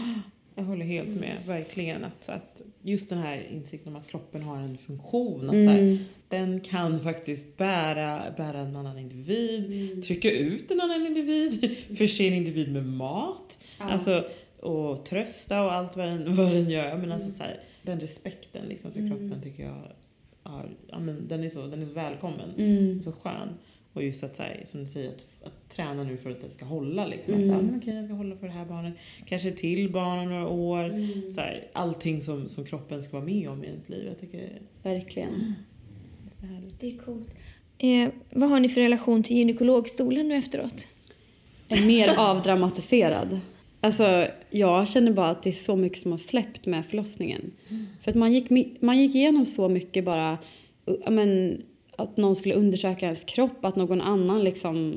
Jag 0.55 0.65
håller 0.65 0.85
helt 0.87 1.09
med, 1.21 1.37
verkligen. 1.47 2.05
Att, 2.05 2.29
att 2.29 2.63
just 2.87 3.09
den 3.11 3.19
här 3.19 3.47
insikten 3.51 3.93
om 3.93 4.01
att 4.01 4.09
kroppen 4.09 4.43
har 4.43 4.57
en 4.57 4.79
funktion. 4.79 5.45
Att 5.45 5.51
så 5.51 5.57
Mm. 5.57 5.69
här, 5.69 5.99
den 6.29 6.61
kan 6.61 7.01
faktiskt 7.01 7.57
bära, 7.57 8.23
bära 8.37 8.59
en 8.59 8.77
annan 8.77 8.99
individ, 8.99 9.67
Mm. 9.91 10.03
trycka 10.03 10.31
ut 10.31 10.71
en 10.71 10.81
annan 10.81 11.07
individ, 11.07 11.77
förse 11.99 12.27
en 12.29 12.35
individ 12.35 12.73
med 12.73 12.87
mat. 12.87 13.59
Alltså, 13.79 14.25
och 14.61 15.05
trösta 15.05 15.63
och 15.65 15.73
allt 15.73 15.97
vad 15.97 16.07
den, 16.09 16.37
vad 16.37 16.53
den 16.53 16.71
gör. 16.71 16.97
Men 16.97 17.13
alltså, 17.13 17.31
så 17.31 17.43
här, 17.43 17.61
den 17.83 18.01
respekten 18.01 18.67
liksom, 18.69 18.93
för 18.93 19.01
Mm. 19.01 19.11
kroppen 19.11 19.43
tycker 19.43 19.63
jag 19.63 19.83
har, 20.43 20.71
ja, 20.91 20.99
men 20.99 21.29
den, 21.29 21.45
är 21.45 21.49
så, 21.49 21.67
den 21.67 21.83
är 21.83 21.87
så 21.87 21.93
välkommen. 21.93 22.51
Mm. 22.59 23.03
Så 23.03 23.13
skön. 23.13 23.49
Och 23.95 24.03
just 24.03 24.25
att, 24.25 24.37
så 24.37 24.43
här, 24.43 24.63
som 24.65 24.81
du 24.81 24.87
säger, 24.89 25.09
att, 25.09 25.27
att 25.47 25.69
träna 25.69 26.03
nu 26.03 26.17
för 26.17 26.31
att 26.31 26.41
det 26.41 26.51
ska 26.51 26.65
hålla. 26.65 27.07
Liksom. 27.07 27.35
Att, 27.35 27.39
Mm. 27.41 27.49
så 27.51 27.55
här, 27.55 27.63
men 27.63 27.79
okej, 27.81 27.95
jag 27.95 28.05
ska 28.05 28.15
hålla 28.15 28.37
för 28.37 28.47
det 28.47 28.53
här 28.53 28.65
barnet. 28.65 28.95
Kanske 29.27 29.51
till 29.51 29.93
barn 29.93 30.19
om 30.19 30.29
några 30.31 30.49
år. 30.49 30.85
Mm. 30.85 31.31
Så 31.31 31.41
här, 31.41 31.65
allting 31.73 32.23
som, 32.23 32.49
som 32.49 32.65
kroppen 32.65 33.03
ska 33.03 33.17
vara 33.17 33.27
med 33.27 33.49
om 33.49 33.65
i 33.65 33.67
ens 33.67 33.89
liv. 33.89 34.05
Jag 34.07 34.19
tycker 34.21 34.39
det 34.39 34.89
Verkligen. 34.91 35.55
är 36.43 36.47
härligt. 36.47 36.81
Det 36.81 36.87
är 36.95 36.99
coolt. 36.99 37.35
Eh, 37.79 38.09
vad 38.31 38.49
har 38.51 38.61
ni 38.61 38.69
för 38.69 38.81
relation 38.81 39.23
till 39.23 39.37
gynekologstolen 39.37 40.29
nu 40.29 40.35
efteråt? 40.35 40.89
Är 41.69 41.87
mer 41.87 42.15
avdramatiserad. 42.19 43.41
Alltså, 43.81 44.27
jag 44.51 44.89
känner 44.89 45.13
bara 45.13 45.29
att 45.31 45.43
det 45.43 45.51
är 45.51 45.53
så 45.53 45.77
mycket 45.77 45.99
som 45.99 46.11
har 46.11 46.19
släppt 46.19 46.67
med 46.67 46.87
förlossningen. 46.87 47.53
För 48.03 48.11
att 48.11 48.17
man 48.17 48.33
gick, 48.33 48.51
man 48.83 48.99
gick 48.99 49.15
igenom 49.15 49.47
så 49.47 49.69
mycket 49.69 50.05
bara, 50.05 50.39
men, 51.11 51.63
att 51.99 52.17
någon 52.17 52.37
skulle 52.37 52.55
undersöka 52.55 53.07
ens 53.07 53.25
kropp, 53.25 53.65
att 53.65 53.77
någon 53.77 54.01
annan 54.01 54.45
liksom, 54.45 54.95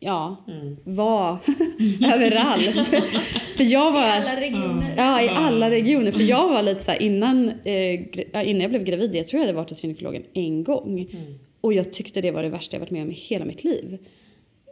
ja, 0.00 0.36
Mm. 0.48 0.76
var 0.84 1.38
överallt. 2.14 2.86
För 3.56 3.64
jag 3.64 3.92
var... 3.92 4.02
Alla 4.02 4.40
regioner. 4.40 4.94
Ja, 4.96 5.22
i 5.22 5.28
alla 5.28 5.70
regioner. 5.70 6.12
För 6.12 6.22
jag 6.22 6.48
var 6.48 6.62
lite 6.62 6.84
så 6.84 6.90
här 6.90 7.02
innan, 7.02 7.48
eh, 7.64 8.48
innan 8.48 8.60
jag 8.60 8.70
blev 8.70 8.84
gravid, 8.84 9.14
jag 9.14 9.26
tror 9.26 9.40
jag 9.40 9.46
hade 9.46 9.56
varit 9.56 9.70
hos 9.70 9.82
gynekologen 9.84 10.22
en 10.34 10.64
gång. 10.64 11.00
Mm. 11.12 11.34
Och 11.60 11.72
jag 11.72 11.92
tyckte 11.92 12.20
det 12.20 12.30
var 12.30 12.42
det 12.42 12.48
värsta 12.48 12.76
jag 12.76 12.80
varit 12.80 12.90
med 12.90 13.02
om 13.02 13.10
i 13.10 13.14
hela 13.14 13.44
mitt 13.44 13.64
liv. 13.64 13.98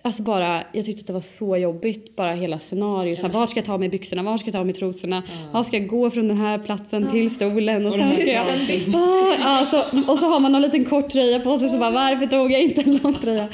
Alltså 0.07 0.23
bara, 0.23 0.65
jag 0.73 0.85
tyckte 0.85 1.01
att 1.01 1.07
det 1.07 1.13
var 1.13 1.21
så 1.21 1.57
jobbigt, 1.57 2.17
bara 2.17 2.33
hela 2.33 2.59
scenariot. 2.59 3.19
Så 3.19 3.27
här, 3.27 3.33
var 3.33 3.47
ska 3.47 3.59
jag 3.59 3.65
ta 3.67 3.79
mig 3.79 3.89
byxorna, 3.89 4.23
var 4.23 4.37
ska 4.37 4.49
jag 4.49 4.55
ta 4.55 4.65
mig 4.65 4.75
trosorna? 4.75 5.23
Var 5.53 5.65
ska 5.65 5.77
jag 5.77 5.89
gå 5.89 6.11
från 6.11 6.29
den 6.29 6.37
här 6.37 6.59
platsen 6.59 7.11
till 7.11 7.35
stolen? 7.35 7.87
Och, 7.87 7.93
Och 7.93 7.99
sen 7.99 8.13
ska 8.13 8.25
jag... 8.25 8.45
transen. 8.45 8.95
Ah, 8.95 9.35
ja, 9.39 9.67
så, 9.71 10.13
och 10.13 10.19
så 10.19 10.27
har 10.27 10.41
man 10.41 10.53
någon 10.53 10.63
liten 10.63 10.85
kort 10.85 11.09
tröja 11.09 11.41
på 11.41 11.59
sig 11.59 11.69
så 11.69 11.79
bara 11.79 11.91
varför 11.91 12.27
tog 12.27 12.53
jag 12.53 12.63
inte 12.63 12.81
en 12.81 12.97
lång 12.97 13.15
tröja? 13.15 13.49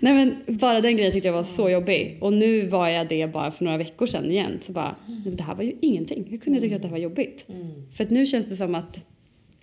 Nej 0.00 0.14
men 0.14 0.58
bara 0.58 0.80
den 0.80 0.96
grejen 0.96 1.12
tyckte 1.12 1.28
jag 1.28 1.34
var 1.34 1.42
så 1.42 1.70
jobbig. 1.70 2.18
Och 2.20 2.32
nu 2.32 2.66
var 2.66 2.88
jag 2.88 3.08
det 3.08 3.32
bara 3.32 3.50
för 3.50 3.64
några 3.64 3.78
veckor 3.78 4.06
sedan 4.06 4.30
igen. 4.30 4.58
Så 4.60 4.72
bara, 4.72 4.96
det 5.36 5.42
här 5.42 5.54
var 5.54 5.62
ju 5.62 5.72
ingenting. 5.80 6.26
Hur 6.30 6.38
kunde 6.38 6.56
jag 6.56 6.62
tycka 6.62 6.76
att 6.76 6.82
det 6.82 6.88
här 6.88 6.92
var 6.92 6.98
jobbigt? 6.98 7.46
Mm. 7.48 7.92
För 7.92 8.04
att 8.04 8.10
nu 8.10 8.26
känns 8.26 8.48
det 8.48 8.56
som 8.56 8.74
att, 8.74 9.04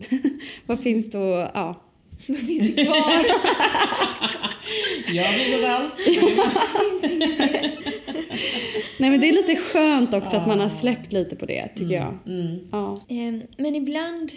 vad 0.66 0.80
finns 0.80 1.08
att, 1.08 1.52
ja. 1.54 1.82
Vad 2.28 2.38
finns 2.38 2.76
det 2.76 2.84
kvar? 2.84 3.26
Jag 5.14 5.24
har 5.24 5.34
blivit 5.34 5.66
allt. 5.66 5.94
Nej 8.98 9.10
men 9.10 9.20
det 9.20 9.30
är 9.30 9.34
lite 9.34 9.56
skönt 9.56 10.14
också 10.14 10.38
att 10.38 10.48
man 10.48 10.60
har 10.60 10.70
släppt 10.70 11.14
lite 11.14 11.36
på 11.36 11.46
det 11.46 11.68
tycker 11.76 11.96
jag. 11.96 12.18
Mm. 12.26 12.58
Ja. 12.72 12.94
Eh, 12.94 13.34
men 13.58 13.76
ibland, 13.76 14.32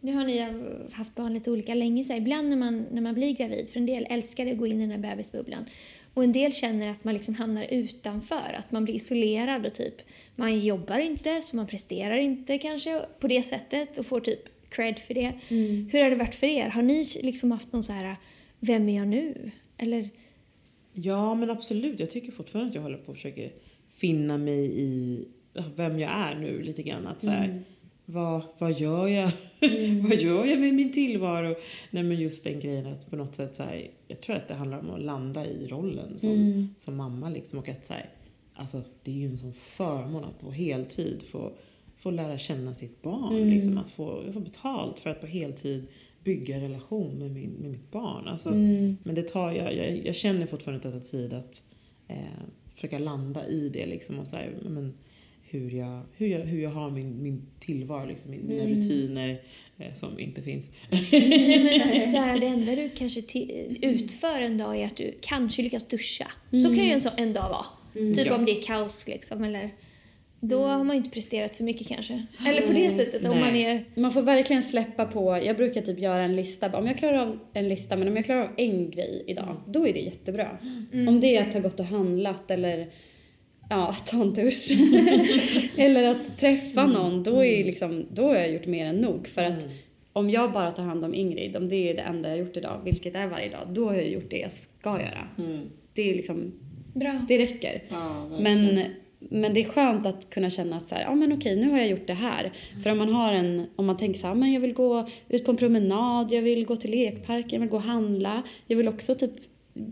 nu 0.00 0.14
har 0.14 0.24
ni 0.24 0.46
haft 0.92 1.14
barn 1.14 1.34
lite 1.34 1.50
olika 1.50 1.74
länge, 1.74 2.04
så 2.04 2.12
här, 2.12 2.20
ibland 2.20 2.48
när 2.48 2.56
man, 2.56 2.86
när 2.92 3.00
man 3.02 3.14
blir 3.14 3.32
gravid, 3.32 3.68
för 3.72 3.80
en 3.80 3.86
del 3.86 4.06
älskar 4.10 4.46
att 4.46 4.58
gå 4.58 4.66
in 4.66 4.80
i 4.80 4.86
den 4.86 4.90
här 4.90 4.98
bebisbubblan 5.10 5.64
och 6.14 6.24
en 6.24 6.32
del 6.32 6.52
känner 6.52 6.90
att 6.90 7.04
man 7.04 7.14
liksom 7.14 7.34
hamnar 7.34 7.66
utanför, 7.70 8.56
att 8.58 8.72
man 8.72 8.84
blir 8.84 8.94
isolerad 8.94 9.66
och 9.66 9.74
typ 9.74 9.94
man 10.34 10.60
jobbar 10.60 10.98
inte 10.98 11.42
så 11.42 11.56
man 11.56 11.66
presterar 11.66 12.16
inte 12.16 12.58
kanske 12.58 13.00
på 13.20 13.26
det 13.26 13.42
sättet 13.42 13.98
och 13.98 14.06
får 14.06 14.20
typ 14.20 14.57
cred 14.70 14.98
för 14.98 15.14
det. 15.14 15.32
Hur 15.92 16.02
har 16.02 16.10
det 16.10 16.16
varit 16.16 16.34
för 16.34 16.46
er? 16.46 16.68
Har 16.68 16.82
ni 16.82 17.04
liksom 17.22 17.50
haft 17.50 17.72
någon 17.72 17.82
så 17.82 17.92
här, 17.92 18.16
vem 18.60 18.88
är 18.88 18.96
jag 18.96 19.08
nu? 19.08 19.50
Eller 19.76 20.10
Ja, 21.02 21.34
men 21.34 21.50
absolut. 21.50 22.00
Jag 22.00 22.10
tycker 22.10 22.32
fortfarande 22.32 22.68
att 22.68 22.74
jag 22.74 22.82
håller 22.82 22.98
på 22.98 23.12
att 23.12 23.16
försöka 23.16 23.48
finna 23.90 24.38
mig 24.38 24.80
i 24.80 25.24
vem 25.76 25.98
jag 25.98 26.10
är 26.10 26.34
nu 26.34 26.62
lite 26.62 26.82
grann. 26.82 27.06
Att 27.06 27.20
så 27.20 27.30
här, 27.30 27.62
vad, 28.04 28.42
vad 28.58 28.72
gör 28.72 29.06
jag? 29.06 29.30
vad 30.02 30.14
gör 30.14 30.44
jag 30.44 30.60
med 30.60 30.74
min 30.74 30.92
tillvaro? 30.92 31.56
Nej 31.90 32.02
men 32.02 32.20
just 32.20 32.44
den 32.44 32.60
grejen 32.60 32.86
att 32.86 33.10
på 33.10 33.16
något 33.16 33.34
sätt 33.34 33.54
så 33.54 33.62
här, 33.62 33.90
jag 34.08 34.20
tror 34.20 34.36
att 34.36 34.48
det 34.48 34.54
handlar 34.54 34.78
om 34.78 34.90
att 34.90 35.00
landa 35.00 35.46
i 35.46 35.66
rollen 35.66 36.18
som, 36.18 36.74
som 36.78 36.96
mamma 36.96 37.28
liksom 37.28 37.58
och 37.58 37.68
att 37.68 37.84
så 37.84 37.92
här, 37.92 38.06
alltså 38.54 38.82
det 39.02 39.10
är 39.10 39.14
ju 39.14 39.26
en 39.26 39.38
sån 39.38 39.52
förmån 39.52 40.24
att 40.24 40.40
på 40.40 40.50
heltid 40.50 41.22
få, 41.22 41.52
få 41.98 42.10
lära 42.10 42.38
känna 42.38 42.74
sitt 42.74 43.02
barn, 43.02 43.50
liksom 43.50 43.78
att 43.78 43.90
få, 43.90 44.32
få 44.32 44.40
betalt 44.40 44.98
för 45.00 45.10
att 45.10 45.20
på 45.20 45.26
heltid 45.26 45.84
bygga 46.24 46.54
en 46.56 46.60
relation 46.62 47.18
med, 47.18 47.30
min, 47.30 47.50
med 47.50 47.70
mitt 47.70 47.90
barn. 47.90 48.28
Alltså, 48.28 48.50
Men 49.02 49.14
det 49.14 49.22
tar, 49.28 49.52
jag, 49.52 49.76
jag, 49.76 50.06
jag 50.06 50.14
känner 50.14 50.46
fortfarande 50.46 50.88
att 50.88 50.94
det 50.94 51.00
tar 51.00 51.06
tid 51.06 51.32
att 51.32 51.62
eh, 52.08 52.16
försöka 52.74 52.98
landa 52.98 53.46
i 53.46 53.68
det 53.68 53.86
liksom 53.86 54.18
och 54.18 54.26
så 54.28 54.36
här, 54.36 54.50
men, 54.68 54.94
hur 55.50 55.70
jag, 55.70 56.02
hur 56.16 56.26
jag, 56.26 56.38
hur 56.40 56.60
jag 56.62 56.70
har 56.70 56.90
min, 56.90 57.22
min 57.22 57.42
tillvaro, 57.60 58.06
liksom, 58.06 58.30
min- 58.30 58.46
mina 58.48 58.64
rutiner 58.64 59.42
eh, 59.78 59.92
som 59.94 60.18
inte 60.18 60.42
finns. 60.42 60.70
Nej, 60.90 61.60
men 61.64 61.82
alltså, 61.82 61.98
så 62.10 62.16
här, 62.16 62.40
det 62.40 62.46
enda 62.46 62.76
du 62.76 62.90
kanske 62.96 63.20
utför 63.82 64.42
en 64.42 64.58
dag 64.58 64.76
är 64.76 64.86
att 64.86 64.96
du 64.96 65.18
kanske 65.20 65.62
lyckas 65.62 65.88
duscha. 65.88 66.30
Så 66.50 66.68
kan 66.68 66.84
ju 66.84 66.90
en, 66.90 67.00
så, 67.00 67.08
en 67.16 67.32
dag 67.32 67.48
vara. 67.48 67.66
Typ 68.14 68.26
Ja. 68.26 68.34
om 68.36 68.44
det 68.44 68.58
är 68.58 68.62
kaos 68.62 69.08
liksom. 69.08 69.44
Eller, 69.44 69.70
då 70.40 70.64
har 70.64 70.84
man 70.84 70.96
inte 70.96 71.10
presterat 71.10 71.54
så 71.54 71.64
mycket 71.64 71.88
kanske. 71.88 72.26
Eller 72.46 72.66
på 72.66 72.72
det 72.72 72.90
sättet 72.90 73.28
om 73.28 73.40
man 73.40 73.56
är... 73.56 73.84
Man 73.94 74.12
får 74.12 74.22
verkligen 74.22 74.62
släppa 74.62 75.04
på, 75.04 75.40
jag 75.44 75.56
brukar 75.56 75.80
typ 75.80 75.98
göra 75.98 76.22
en 76.22 76.36
lista, 76.36 76.78
om 76.78 76.86
jag 76.86 76.98
klarar 76.98 77.18
av 77.18 77.38
en 77.52 77.68
lista 77.68 77.96
men 77.96 78.08
om 78.08 78.16
jag 78.16 78.24
klarar 78.24 78.42
av 78.42 78.50
en 78.56 78.90
grej 78.90 79.24
idag, 79.26 79.56
då 79.66 79.88
är 79.88 79.92
det 79.92 80.00
jättebra. 80.00 80.58
Om 81.08 81.20
det 81.20 81.36
är 81.36 81.48
att 81.48 81.54
ha 81.54 81.60
gått 81.60 81.80
och 81.80 81.86
handlat 81.86 82.50
eller 82.50 82.88
ja, 83.70 83.94
ta 84.06 84.22
en 84.22 84.32
dusch. 84.32 84.70
eller 85.76 86.10
att 86.10 86.38
träffa 86.38 86.86
någon, 86.86 87.22
då, 87.22 87.44
är 87.44 87.64
liksom, 87.64 88.06
då 88.12 88.22
har 88.22 88.34
jag 88.34 88.52
gjort 88.52 88.66
mer 88.66 88.86
än 88.86 88.96
nog. 88.96 89.28
För 89.28 89.44
att 89.44 89.66
om 90.12 90.30
jag 90.30 90.52
bara 90.52 90.70
tar 90.70 90.82
hand 90.82 91.04
om 91.04 91.14
Ingrid, 91.14 91.56
om 91.56 91.68
det 91.68 91.90
är 91.90 91.94
det 91.94 92.02
enda 92.02 92.28
jag 92.28 92.36
har 92.36 92.44
gjort 92.44 92.56
idag, 92.56 92.80
vilket 92.84 93.14
är 93.14 93.26
varje 93.26 93.50
dag, 93.50 93.68
då 93.68 93.88
har 93.88 93.94
jag 93.94 94.08
gjort 94.08 94.30
det 94.30 94.38
jag 94.38 94.52
ska 94.52 95.00
göra. 95.00 95.28
Det 95.92 96.10
är 96.10 96.14
liksom, 96.14 96.52
Bra. 96.94 97.24
det 97.28 97.38
räcker. 97.38 97.82
Ja. 97.88 98.28
Men, 98.40 98.80
men 99.18 99.54
det 99.54 99.60
är 99.60 99.64
skönt 99.64 100.06
att 100.06 100.30
kunna 100.30 100.50
känna 100.50 100.76
att 100.76 100.86
så 100.86 100.94
här, 100.94 101.02
ja 101.02 101.14
men 101.14 101.32
okej, 101.32 101.56
nu 101.56 101.70
har 101.70 101.78
jag 101.78 101.88
gjort 101.88 102.06
det 102.06 102.14
här. 102.14 102.52
För 102.82 102.90
om 102.90 102.98
man 102.98 103.12
har 103.12 103.32
en, 103.32 103.66
om 103.76 103.86
man 103.86 103.96
tänker 103.96 104.20
så 104.20 104.26
här, 104.26 104.34
men 104.34 104.52
jag 104.52 104.60
vill 104.60 104.72
gå 104.74 105.08
ut 105.28 105.44
på 105.44 105.50
en 105.50 105.56
promenad, 105.56 106.32
jag 106.32 106.42
vill 106.42 106.64
gå 106.66 106.76
till 106.76 106.90
lekparken, 106.90 107.48
jag 107.50 107.60
vill 107.60 107.68
gå 107.68 107.76
och 107.76 107.82
handla, 107.82 108.42
jag 108.66 108.76
vill 108.76 108.88
också 108.88 109.14
typ 109.14 109.32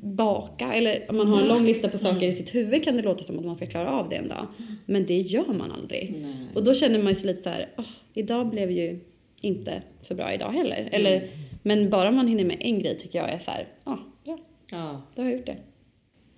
baka 0.03 0.73
eller 0.75 1.05
om 1.09 1.17
man 1.17 1.27
har 1.29 1.41
en 1.43 1.49
lång 1.49 1.65
lista 1.67 1.89
på 1.89 1.99
saker 1.99 2.27
i 2.29 2.33
sitt 2.33 2.55
huvud 2.55 2.85
kan 2.85 2.97
det 2.97 3.03
låta 3.03 3.25
som 3.25 3.39
att 3.39 3.45
man 3.45 3.57
ska 3.57 3.67
klara 3.67 3.91
av 3.91 4.09
det 4.09 4.17
en 4.17 4.29
dag. 4.29 4.47
Men 4.87 5.07
det 5.07 5.19
gör 5.19 5.47
man 5.59 5.73
aldrig. 5.73 6.15
Nej. 6.23 6.35
Och 6.55 6.65
då 6.65 6.75
känner 6.75 7.03
man 7.03 7.15
sig 7.15 7.27
lite 7.27 7.43
så 7.43 7.49
här, 7.49 7.69
"Åh, 7.79 7.85
idag 8.15 8.49
blev 8.51 8.71
ju 8.71 9.01
inte 9.41 9.83
så 10.03 10.15
bra 10.15 10.33
idag 10.35 10.51
heller. 10.53 10.89
Eller, 10.93 11.27
men 11.63 11.91
bara 11.91 12.11
man 12.13 12.29
hinner 12.29 12.45
med 12.45 12.57
en 12.61 12.79
grej 12.79 12.97
tycker 12.99 13.19
jag 13.19 13.31
är 13.31 13.39
så 13.39 13.51
här, 13.51 13.67
ja, 13.85 13.99
bra, 14.25 14.39
Ja. 14.71 15.03
då 15.15 15.23
har 15.23 15.29
jag 15.29 15.37
gjort 15.39 15.47
det. 15.47 15.57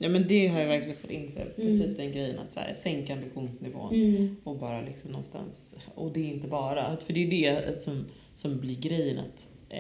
Ja 0.01 0.09
men 0.09 0.25
det 0.29 0.47
har 0.49 0.61
jag 0.61 0.69
verkligen 0.69 0.99
fått 0.99 1.11
inse, 1.11 1.45
precis 1.57 1.97
den 1.97 2.13
grejen 2.13 2.39
att 2.39 2.53
så 2.53 2.61
här, 2.61 2.75
sänka 2.75 3.13
ambitionsnivån 3.13 4.37
och 4.45 4.57
bara 4.59 4.81
liksom 4.81 5.11
någonstans, 5.11 5.75
och 5.95 6.13
det 6.13 6.21
är 6.21 6.35
inte 6.35 6.49
bara, 6.49 6.97
för 7.07 7.13
det 7.13 7.21
är 7.47 7.55
det 7.67 7.79
som, 7.81 8.05
som 8.35 8.59
blir 8.61 8.77
grejen 8.81 9.19
att 9.19 9.49
eh, 9.69 9.79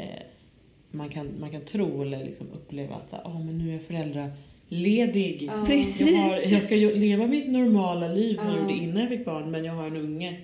man, 0.90 1.08
kan, 1.08 1.28
man 1.40 1.50
kan 1.50 1.60
tro 1.60 2.02
eller 2.02 2.24
liksom 2.24 2.46
uppleva 2.54 2.94
att 2.94 3.10
så 3.10 3.16
här, 3.16 3.22
"Ah, 3.26 3.38
men 3.38 3.58
nu 3.58 3.68
är 3.68 3.72
jag 3.72 3.82
föräldraledig. 3.82 5.50
Precis. 5.66 6.00
Jag, 6.10 6.16
har, 6.18 6.52
jag 6.52 6.62
ska 6.62 6.74
leva 6.74 7.26
mitt 7.26 7.48
normala 7.48 8.08
liv 8.08 8.36
som 8.36 8.48
jag 8.48 8.56
Ja. 8.58 8.62
gjorde 8.62 8.74
innan 8.74 9.00
jag 9.00 9.08
fick 9.08 9.24
barn 9.24 9.50
men 9.50 9.64
jag 9.64 9.72
har 9.72 9.86
en 9.86 9.96
unge 9.96 10.40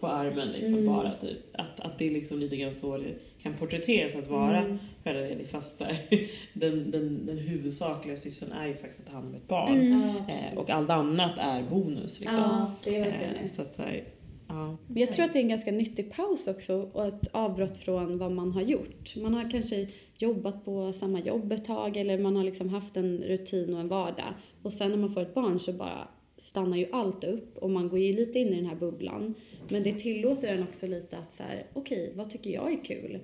på 0.00 0.06
armen 0.06 0.48
liksom 0.48 0.86
bara 0.86 1.12
typ. 1.20 1.38
Att, 1.52 1.80
att 1.80 1.98
det 1.98 2.06
är 2.06 2.10
liksom 2.10 2.38
lite 2.38 2.56
grann 2.56 2.74
så 2.74 3.04
kan 3.42 3.54
porträtteras 3.54 4.16
att 4.16 4.28
vara 4.28 4.78
föräldraledig 5.02 5.46
fast 5.46 5.78
den, 6.52 6.90
den, 6.90 7.26
den 7.26 7.38
huvudsakliga 7.38 8.16
sysseln 8.16 8.52
är 8.52 8.66
ju 8.66 8.74
faktiskt 8.74 9.00
att 9.00 9.06
ta 9.06 9.12
hand 9.12 9.28
om 9.28 9.34
ett 9.34 9.48
barn. 9.48 9.80
Eh, 10.28 10.58
och 10.58 10.70
allt 10.70 10.90
annat 10.90 11.32
är 11.38 11.62
bonus 11.62 12.20
liksom. 12.20 12.38
Ja, 12.38 12.72
det 12.84 12.96
är 12.96 13.00
verkligen 13.00 13.36
Eh, 13.36 13.46
så 13.46 13.62
att 13.62 13.74
så 13.74 13.82
här, 13.82 14.04
ja. 14.48 14.76
Jag 14.94 15.12
tror 15.12 15.24
att 15.24 15.32
det 15.32 15.38
är 15.38 15.42
en 15.42 15.48
ganska 15.48 15.72
nyttig 15.72 16.12
paus 16.12 16.46
också 16.46 16.90
och 16.92 17.06
ett 17.06 17.28
avbrott 17.32 17.78
från 17.78 18.18
vad 18.18 18.32
man 18.32 18.52
har 18.52 18.62
gjort. 18.62 19.16
Man 19.16 19.34
har 19.34 19.50
kanske 19.50 19.88
jobbat 20.18 20.64
på 20.64 20.92
samma 20.92 21.20
jobb 21.20 21.52
ett 21.52 21.64
tag 21.64 21.96
eller 21.96 22.18
man 22.18 22.36
har 22.36 22.44
liksom 22.44 22.68
haft 22.68 22.96
en 22.96 23.18
rutin 23.18 23.74
och 23.74 23.80
en 23.80 23.88
vardag. 23.88 24.34
Och 24.62 24.72
sen 24.72 24.90
när 24.90 24.98
man 24.98 25.14
får 25.14 25.20
ett 25.20 25.34
barn 25.34 25.58
så 25.58 25.72
bara 25.72 26.08
stannar 26.36 26.76
ju 26.76 26.86
allt 26.92 27.24
upp 27.24 27.58
och 27.58 27.70
man 27.70 27.88
går 27.88 27.98
ju 27.98 28.12
lite 28.12 28.38
in 28.38 28.48
i 28.48 28.56
den 28.56 28.66
här 28.66 28.76
bubblan. 28.76 29.34
Men 29.68 29.82
det 29.82 29.92
tillåter 29.92 30.54
en 30.54 30.62
också 30.62 30.86
lite 30.86 31.18
att 31.18 31.32
så 31.32 31.42
här, 31.42 31.66
okej, 31.72 32.12
vad 32.14 32.30
tycker 32.30 32.50
jag 32.50 32.72
är 32.72 32.84
kul? 32.84 33.18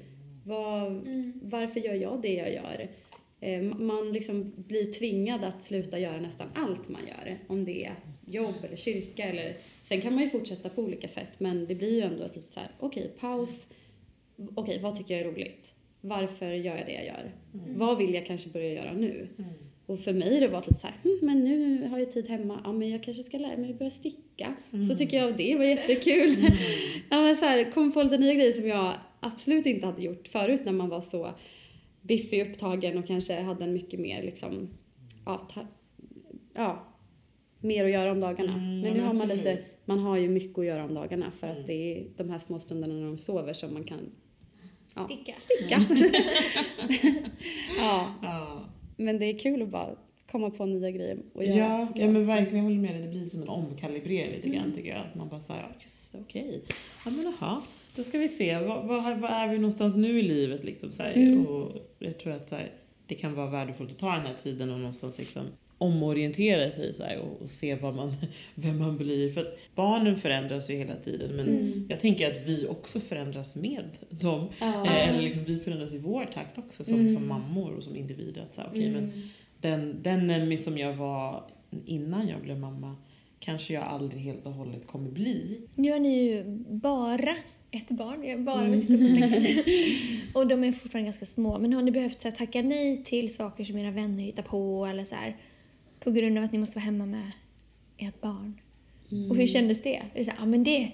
Vad, 0.45 1.07
Varför 1.43 1.81
gör 1.81 1.95
jag 1.95 2.23
det 2.23 2.33
jag 2.35 2.53
gör? 2.55 2.89
Eh, 3.41 3.63
Man 3.63 4.13
liksom 4.13 4.53
blir 4.57 4.93
tvingad 4.93 5.45
att 5.45 5.63
sluta 5.63 5.99
göra 5.99 6.21
nästan 6.21 6.49
allt 6.55 6.89
man 6.89 7.01
gör. 7.07 7.39
Om 7.47 7.65
det 7.65 7.85
är 7.85 7.95
jobb 8.27 8.55
eller 8.65 8.77
kyrka 8.77 9.25
eller... 9.25 9.57
Sen 9.83 10.01
kan 10.01 10.15
man 10.15 10.23
ju 10.25 10.31
fortsätta 10.31 10.69
på 10.69 10.83
olika 10.83 11.09
sätt 11.09 11.29
men 11.39 11.67
det 11.67 11.75
blir 11.75 11.95
ju 11.95 12.01
ändå 12.01 12.25
ett 12.25 12.37
lite 12.37 12.49
så 12.53 12.61
här, 12.61 12.71
okej, 12.81 13.11
paus. 13.21 13.67
Okej, 14.55 14.81
vad 14.83 14.97
tycker 14.97 15.15
jag 15.19 15.27
är 15.27 15.33
roligt? 15.33 15.75
Varför 16.01 16.47
gör 16.53 16.77
jag 16.77 16.87
det 16.87 16.93
jag 16.93 17.07
gör? 17.07 17.33
Vad 17.77 17.99
vill 17.99 18.15
jag 18.15 18.27
kanske 18.27 18.49
börja 18.49 18.73
göra 18.73 18.93
nu? 18.93 19.29
Och 19.89 20.01
för 20.01 20.13
mig 20.13 20.35
har 20.35 20.41
det 20.41 20.49
varit 20.49 20.67
lite 20.67 20.81
så 20.81 20.87
här, 20.87 20.97
hm, 21.03 21.19
men 21.23 21.45
nu 21.45 21.89
har 21.89 21.99
jag 21.99 22.11
tid 22.11 22.29
hemma, 22.29 22.61
ja 22.65 22.73
men 22.73 22.91
jag 22.91 23.03
kanske 23.03 23.23
ska 23.23 23.39
lära 23.39 23.57
mig 23.57 23.71
att 23.71 23.79
börja 23.79 23.91
sticka. 23.91 24.55
Så 24.89 24.95
tycker 24.97 25.17
jag 25.17 25.37
det 25.37 25.57
var 25.57 25.65
jättekul. 25.65 26.37
ja 27.11 27.23
men 27.23 27.37
så 27.37 27.45
här, 27.45 27.71
kom 27.71 27.93
på 27.93 28.03
lite 28.03 28.19
nya 28.19 28.35
grejer 28.35 28.53
som 28.53 28.69
jag 28.69 28.95
absolut 29.21 29.67
inte 29.67 29.87
hade 29.87 30.03
gjort 30.03 30.29
förut 30.29 30.61
när 30.65 30.73
man 30.73 30.89
var 30.89 31.01
så 31.01 31.35
busy 32.03 32.43
upptagen 32.43 32.99
och 32.99 33.07
kanske 33.07 33.41
hade 33.41 33.65
en 33.65 33.73
mycket 33.73 34.01
mer 34.01 34.23
liksom, 34.23 34.69
ja, 35.27 35.49
ta, 35.55 35.61
ja 36.55 36.85
mer 37.61 37.85
att 37.85 37.91
göra 37.91 38.13
om 38.13 38.21
dagarna. 38.21 38.53
Mm, 38.53 38.81
men 38.81 38.93
nu 38.93 39.01
har 39.01 39.15
man 39.15 39.29
lite, 39.29 39.59
man 39.85 39.99
har 39.99 40.17
ju 40.17 40.29
mycket 40.29 40.59
att 40.59 40.67
göra 40.67 40.85
om 40.85 40.95
dagarna 40.95 41.31
för 41.41 41.47
Mm. 41.47 41.61
att 41.61 41.67
det 41.67 41.73
är 41.99 42.07
de 42.17 42.31
här 42.31 42.39
små 42.39 42.59
stunderna 42.59 42.95
när 42.95 43.07
de 43.07 43.19
sover 43.19 43.53
som 43.53 43.75
man 43.75 43.85
kan 43.85 44.01
ja, 44.95 45.05
Sticka. 45.05 45.35
sticka. 45.41 45.81
Ja. 47.79 48.15
Men 48.99 49.19
det 49.19 49.27
är 49.27 49.39
kul 49.39 49.63
att 49.63 49.69
bara 49.69 49.97
komma 50.31 50.51
på 50.51 50.67
nya 50.67 50.91
grejer 50.91 51.19
och 51.35 51.45
göra. 51.45 51.59
Ja, 51.59 51.89
ja 51.95 52.07
men 52.07 52.27
verkligen 52.27 52.57
jag 52.57 52.71
håller 52.71 52.83
med 52.83 52.95
dig. 52.95 53.03
Det 53.03 53.09
blir 53.09 53.27
som 53.27 53.43
en 53.43 53.49
omkalibrering 53.49 54.33
lite 54.33 54.49
grann 54.49 54.73
tycker 54.73 54.91
jag. 54.91 54.99
Att 54.99 55.15
man 55.15 55.29
bara 55.29 55.41
säger, 55.41 55.61
ja 55.61 55.69
just 55.83 56.13
det, 56.13 56.19
okej. 56.19 56.63
Ja 57.05 57.11
men 57.11 57.35
jaha, 57.41 57.63
då 57.97 58.03
ska 58.03 58.19
vi 58.19 58.29
se. 58.29 58.59
Vad, 58.59 58.87
vad, 58.87 59.19
vad 59.19 59.31
är 59.31 59.49
vi 59.49 59.59
någonstans 59.59 59.97
nu 59.97 60.19
i 60.19 60.23
livet 60.23 60.65
liksom 60.65 60.93
så 60.93 61.03
här. 61.03 61.47
Och 61.49 61.73
jag 61.99 62.19
tror 62.19 62.33
att 62.33 62.49
så 62.49 62.55
här, 62.55 62.71
det 63.07 63.15
kan 63.15 63.35
vara 63.35 63.51
värdefullt 63.51 63.91
att 63.91 63.99
ta 63.99 64.13
den 64.13 64.27
här 64.27 64.35
tiden 64.43 64.71
och 64.71 64.79
någonstans 64.79 65.19
liksom 65.19 65.43
omorientera 65.79 66.71
sig 66.71 66.95
så 66.95 67.05
och, 67.05 67.43
och 67.43 67.51
se 67.51 67.75
vad 67.75 67.95
man, 67.95 68.17
vem 68.55 68.79
man 68.79 68.97
blir. 68.97 69.31
För 69.31 69.41
att 69.41 69.59
barnen 69.75 70.17
förändras 70.17 70.71
ju 70.71 70.75
hela 70.75 70.95
tiden 70.95 71.37
men 71.37 71.87
jag 71.89 72.01
tänker 72.01 72.31
att 72.31 72.47
vi 72.47 72.67
också 72.67 73.01
förändras 73.01 73.55
med 73.55 73.85
dem. 74.11 74.49
Ja. 74.61 74.87
Eh, 74.87 75.09
Eller 75.09 75.23
liksom, 75.23 75.45
vi 75.45 75.59
förändras 75.59 75.95
i 75.95 75.99
vår 75.99 76.25
takt 76.25 76.59
också 76.59 76.85
som, 76.85 77.11
som 77.11 77.29
mammor 77.29 77.75
och 77.75 77.85
som 77.85 77.97
individer. 77.97 78.43
Att, 78.43 78.55
så 78.55 78.61
här, 78.61 78.69
okej, 78.73 78.91
men 78.91 79.31
den, 79.61 80.03
den 80.03 80.31
Emmy 80.31 80.57
som 80.57 80.79
jag 80.79 80.93
var 80.93 81.45
innan 81.87 82.29
jag 82.29 82.43
blev 82.43 82.59
mamma 82.59 82.97
kanske 83.39 83.75
jag 83.75 83.83
aldrig 83.83 84.23
helt 84.23 84.47
och 84.47 84.53
hållet 84.53 84.87
kommer 84.87 85.11
bli. 85.11 85.61
Nu 85.75 85.93
har 85.93 85.99
ni 85.99 86.23
ju 86.23 86.45
bara 86.69 87.37
ett 87.71 87.91
barn, 87.91 88.25
jag 88.25 88.45
bara 88.45 88.65
med 88.65 88.81
citationstecken. 88.81 89.65
Och 90.35 90.47
de 90.47 90.65
är 90.65 90.73
fortfarande 90.73 91.07
ganska 91.07 91.27
små. 91.27 91.59
Men 91.59 91.73
har 91.73 91.83
ni 91.83 91.91
behövt 91.91 92.21
så 92.21 92.29
här, 92.29 92.37
tacka 92.37 92.63
nej 92.63 93.05
till 93.05 93.35
saker 93.35 93.65
som 93.65 93.79
era 93.79 93.91
vänner 93.91 94.23
hittar 94.23 94.43
på 94.43 94.87
eller 94.87 95.05
så 95.05 95.15
här, 95.15 95.37
på 96.01 96.11
grund 96.11 96.39
av 96.39 96.45
att 96.45 96.53
ni 96.53 96.59
måste 96.59 96.77
vara 96.79 96.85
hemma 96.85 97.07
med 97.07 97.31
ert 97.99 98.21
barn? 98.21 98.61
Och 99.31 99.37
hur 99.37 99.47
kändes 99.47 99.83
det? 99.83 99.97
Är 99.97 100.05
det 100.15 100.25
så 100.25 100.31
här, 100.31 100.39
ja 100.41 100.47
men 100.47 100.65
det... 100.65 100.93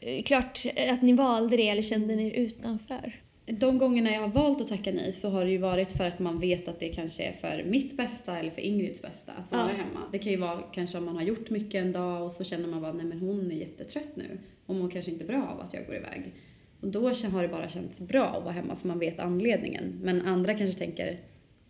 eh, 0.00 0.22
Klart 0.22 0.62
att 0.90 1.02
ni 1.02 1.12
valde 1.12 1.56
det 1.56 1.68
eller 1.68 1.82
kände 1.82 2.16
ni 2.16 2.26
er 2.26 2.30
utanför? 2.32 3.20
De 3.46 3.78
gångerna 3.78 4.10
jag 4.12 4.20
har 4.20 4.28
valt 4.28 4.60
att 4.60 4.68
tacka 4.68 4.92
nej 4.92 5.12
så 5.12 5.28
har 5.30 5.44
det 5.44 5.50
ju 5.50 5.58
varit 5.58 5.92
för 5.92 6.06
att 6.06 6.18
man 6.18 6.40
vet 6.40 6.68
att 6.68 6.80
det 6.80 6.88
kanske 6.88 7.22
är 7.22 7.32
för 7.32 7.64
mitt 7.64 7.96
bästa 7.96 8.38
eller 8.38 8.50
för 8.50 8.60
Ingrids 8.60 9.02
bästa 9.02 9.32
att 9.32 9.52
vara 9.52 9.62
Ja. 9.70 9.76
hemma. 9.76 10.00
Det 10.12 10.18
kan 10.18 10.32
ju 10.32 10.38
vara 10.38 10.62
kanske 10.72 10.98
om 10.98 11.04
man 11.04 11.16
har 11.16 11.22
gjort 11.22 11.50
mycket 11.50 11.74
en 11.84 11.92
dag 11.92 12.26
och 12.26 12.32
så 12.32 12.44
känner 12.44 12.68
man 12.68 12.80
bara 12.82 12.92
nej 12.92 13.06
men 13.06 13.18
hon 13.20 13.50
är 13.52 13.56
jättetrött 13.56 14.16
nu 14.16 14.38
och 14.66 14.74
mår 14.74 14.90
kanske 14.90 15.10
inte 15.10 15.24
bra 15.24 15.46
av 15.46 15.60
att 15.60 15.74
jag 15.74 15.86
går 15.86 15.96
iväg. 15.96 16.32
Och 16.80 16.88
då 16.88 17.00
har 17.08 17.42
det 17.42 17.48
bara 17.48 17.68
känts 17.68 18.00
bra 18.00 18.24
att 18.24 18.42
vara 18.44 18.52
hemma 18.54 18.76
för 18.76 18.88
man 18.88 18.98
vet 18.98 19.20
anledningen. 19.20 19.98
Men 20.02 20.22
andra 20.26 20.54
kanske 20.54 20.78
tänker 20.78 21.18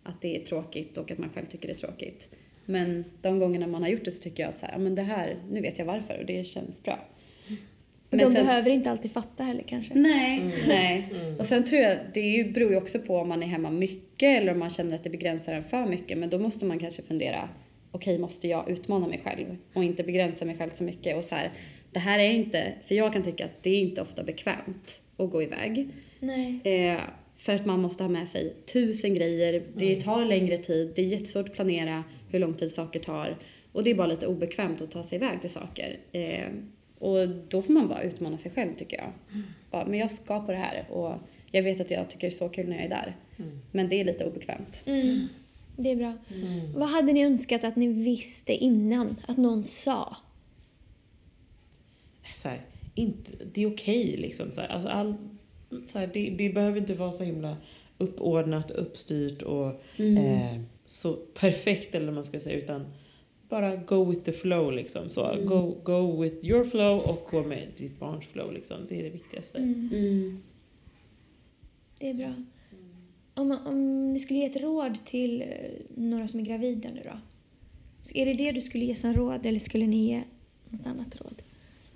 att 0.07 0.21
det 0.21 0.35
är 0.35 0.39
tråkigt 0.39 0.97
och 0.97 1.11
att 1.11 1.17
man 1.17 1.29
själv 1.29 1.45
tycker 1.45 1.67
det 1.67 1.73
är 1.73 1.77
tråkigt. 1.77 2.29
Men 2.65 3.05
de 3.21 3.39
gångerna 3.39 3.67
man 3.67 3.81
har 3.81 3.89
gjort 3.89 4.05
det 4.05 4.11
så 4.11 4.23
tycker 4.23 4.43
jag 4.43 4.49
att 4.49 4.57
så 4.57 4.65
här, 4.65 4.73
ja, 4.73 4.79
men 4.79 4.95
det 4.95 5.01
här, 5.01 5.35
nu 5.51 5.61
vet 5.61 5.79
jag 5.79 5.85
varför 5.85 6.19
och 6.19 6.25
det 6.25 6.43
känns 6.47 6.83
bra. 6.83 6.99
Men 8.09 8.19
de 8.19 8.25
sen- 8.25 8.33
behöver 8.45 8.69
inte 8.71 8.91
alltid 8.91 9.11
fatta 9.11 9.43
heller 9.43 9.63
kanske. 9.67 9.93
Nej, 9.93 10.39
Mm. 10.39 10.51
nej. 10.67 11.07
Och 11.39 11.45
sen 11.45 11.63
tror 11.63 11.81
jag, 11.81 11.97
det 12.13 12.53
beror 12.53 12.71
ju 12.71 12.77
också 12.77 12.99
på 12.99 13.17
om 13.17 13.29
man 13.29 13.43
är 13.43 13.47
hemma 13.47 13.69
mycket 13.69 14.41
eller 14.41 14.51
om 14.51 14.59
man 14.59 14.69
känner 14.69 14.95
att 14.95 15.03
det 15.03 15.09
begränsar 15.09 15.53
en 15.53 15.63
för 15.63 15.85
mycket. 15.85 16.17
Men 16.17 16.29
då 16.29 16.39
måste 16.39 16.65
man 16.65 16.79
kanske 16.79 17.01
fundera, 17.01 17.49
okej 17.91 18.17
måste 18.19 18.47
jag 18.47 18.69
utmana 18.69 19.07
mig 19.07 19.21
själv 19.23 19.57
och 19.73 19.83
inte 19.83 20.03
begränsa 20.03 20.45
mig 20.45 20.57
själv 20.57 20.69
så 20.69 20.83
mycket 20.83 21.17
och 21.17 21.23
så 21.25 21.35
här, 21.35 21.51
det 21.91 21.99
här 21.99 22.19
är 22.19 22.31
inte, 22.31 22.73
för 22.83 22.95
jag 22.95 23.13
kan 23.13 23.23
tycka 23.23 23.45
att 23.45 23.63
det 23.63 23.69
är 23.69 23.79
inte 23.79 24.01
ofta 24.01 24.23
bekvämt 24.23 25.01
att 25.17 25.31
gå 25.31 25.43
iväg. 25.43 25.87
Nej. 26.19 26.59
Eh, 26.63 27.01
för 27.37 27.55
att 27.55 27.65
man 27.65 27.81
måste 27.81 28.03
ha 28.03 28.09
med 28.09 28.27
sig 28.27 28.53
tusen 28.73 29.13
grejer, 29.13 29.63
det 29.75 30.01
tar 30.01 30.25
längre 30.25 30.57
tid, 30.57 30.91
det 30.95 31.01
är 31.01 31.05
jättesvårt 31.05 31.49
att 31.49 31.55
planera 31.55 32.03
hur 32.29 32.39
lång 32.39 32.53
tid 32.53 32.71
saker 32.71 32.99
tar. 32.99 33.37
Och 33.71 33.83
det 33.83 33.91
är 33.91 33.95
bara 33.95 34.07
lite 34.07 34.27
obekvämt 34.27 34.81
att 34.81 34.91
ta 34.91 35.03
sig 35.03 35.15
iväg 35.15 35.41
till 35.41 35.49
saker. 35.49 35.99
Eh, 36.11 36.47
och 36.99 37.29
då 37.29 37.61
får 37.61 37.73
man 37.73 37.87
bara 37.87 38.01
utmana 38.01 38.37
sig 38.37 38.51
själv 38.51 38.75
tycker 38.77 38.97
jag. 38.97 39.11
Bara, 39.71 39.85
men 39.85 39.99
jag 39.99 40.11
ska 40.11 40.39
på 40.39 40.51
det 40.51 40.57
här 40.57 40.85
och 40.89 41.13
jag 41.51 41.63
vet 41.63 41.81
att 41.81 41.91
jag 41.91 42.09
tycker 42.09 42.27
det 42.27 42.33
är 42.33 42.37
så 42.37 42.49
kul 42.49 42.69
när 42.69 42.75
jag 42.75 42.85
är 42.85 42.89
där. 42.89 43.15
Men 43.71 43.89
det 43.89 43.95
är 43.95 44.05
lite 44.05 44.25
obekvämt. 44.25 44.83
Mm. 44.87 45.27
Det 45.75 45.91
är 45.91 45.95
bra. 45.95 46.13
Vad 46.75 46.89
hade 46.89 47.13
ni 47.13 47.23
önskat 47.25 47.63
att 47.63 47.75
ni 47.75 47.87
visste 47.87 48.53
innan? 48.53 49.15
Att 49.27 49.37
någon 49.37 49.63
sa? 49.63 50.17
så 52.37 52.49
här, 52.49 52.61
inte, 52.95 53.31
det 53.53 53.63
är 53.63 53.73
okej 53.73 54.17
liksom. 54.17 54.53
Så 54.53 54.61
här, 54.61 54.67
alltså 54.67 54.89
all, 54.89 55.15
så 55.85 55.99
här, 55.99 56.09
det, 56.13 56.29
det 56.29 56.49
behöver 56.49 56.77
inte 56.77 56.93
vara 56.93 57.11
så 57.11 57.23
himla 57.23 57.57
uppordnat, 57.97 58.71
uppstyrt 58.71 59.41
och 59.41 59.67
eh, 59.99 60.61
så 60.85 61.13
perfekt 61.13 61.95
eller 61.95 62.05
vad 62.05 62.15
man 62.15 62.23
ska 62.23 62.39
säga 62.39 62.57
utan 62.57 62.85
bara 63.49 63.75
go 63.75 64.05
with 64.05 64.25
the 64.25 64.31
flow 64.31 64.71
liksom. 64.71 65.09
Så, 65.09 65.37
go, 65.45 65.77
go 65.83 66.21
with 66.21 66.45
your 66.45 66.63
flow 66.63 66.99
och 66.99 67.27
gå 67.31 67.43
med 67.43 67.67
ditt 67.77 67.99
barns 67.99 68.25
flow 68.25 68.53
liksom. 68.53 68.77
Det 68.89 68.99
är 68.99 69.03
det 69.03 69.09
viktigaste. 69.09 69.57
Mm. 69.57 70.43
Det 71.99 72.09
är 72.09 72.13
bra. 72.13 72.33
Om, 73.33 73.57
om 73.65 74.07
ni 74.13 74.19
skulle 74.19 74.39
ge 74.39 74.45
ett 74.45 74.61
råd 74.61 75.05
till 75.05 75.41
eh, 75.41 75.47
några 75.95 76.27
som 76.27 76.39
är 76.39 76.43
gravida 76.43 76.89
nu 76.89 77.01
då? 77.03 77.17
Så 78.01 78.15
Är 78.15 78.25
det 78.25 78.33
det 78.33 78.51
du 78.51 78.61
skulle 78.61 78.85
ge 78.85 78.95
som 78.95 79.13
råd 79.13 79.45
eller 79.45 79.59
skulle 79.59 79.87
ni 79.87 80.07
ge 80.07 80.23
något 80.69 80.87
annat 80.87 81.21
råd? 81.21 81.43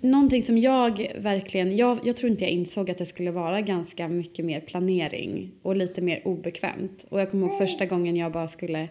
Någonting 0.04 0.42
som 0.42 0.58
jag 0.58 1.06
verkligen, 1.16 1.76
jag, 1.76 1.98
jag 2.04 2.16
tror 2.16 2.30
inte 2.30 2.44
jag 2.44 2.50
insåg 2.50 2.90
att 2.90 2.98
det 2.98 3.06
skulle 3.06 3.30
vara 3.30 3.60
ganska 3.60 4.08
mycket 4.08 4.44
mer 4.44 4.60
planering 4.60 5.50
och 5.62 5.76
lite 5.76 6.00
mer 6.00 6.22
obekvämt. 6.24 7.06
Och 7.08 7.20
jag 7.20 7.30
kommer 7.30 7.46
ihåg 7.46 7.58
första 7.58 7.86
gången 7.86 8.16
jag 8.16 8.32
bara 8.32 8.48
skulle 8.48 8.88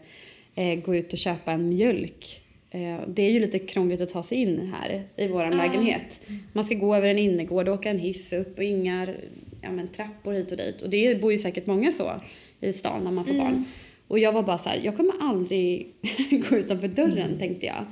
eh, 0.55 0.79
gå 0.79 0.95
ut 0.95 1.13
och 1.13 1.19
köpa 1.19 1.51
en 1.51 1.69
mjölk. 1.69 2.41
Eh, 2.69 2.99
det 3.07 3.21
är 3.23 3.31
ju 3.31 3.39
lite 3.39 3.59
krångligt 3.59 4.01
att 4.01 4.09
ta 4.09 4.23
sig 4.23 4.37
in 4.37 4.73
här 4.73 5.03
i 5.15 5.27
vår 5.27 5.51
lägenhet. 5.57 6.19
Man 6.53 6.63
ska 6.63 6.75
gå 6.75 6.95
över 6.95 7.09
en 7.09 7.17
innergård, 7.17 7.69
åka 7.69 7.89
en 7.89 7.99
hiss 7.99 8.33
upp 8.33 8.57
och 8.57 8.63
inga 8.63 9.07
ja, 9.61 9.71
men, 9.71 9.87
trappor 9.87 10.33
hit 10.33 10.51
och 10.51 10.57
dit. 10.57 10.81
Och 10.81 10.89
det 10.89 11.21
bor 11.21 11.31
ju 11.31 11.37
säkert 11.37 11.65
många 11.65 11.91
så 11.91 12.11
i 12.59 12.73
stan 12.73 13.03
när 13.03 13.11
man 13.11 13.25
får 13.25 13.33
barn. 13.33 13.65
Och 14.07 14.19
jag 14.19 14.31
var 14.31 14.43
bara 14.43 14.57
så 14.57 14.69
här, 14.69 14.81
jag 14.83 14.97
kommer 14.97 15.13
aldrig 15.21 15.93
gå 16.49 16.55
utanför 16.55 16.87
dörren 16.87 17.39
tänkte 17.39 17.65
jag. 17.65 17.85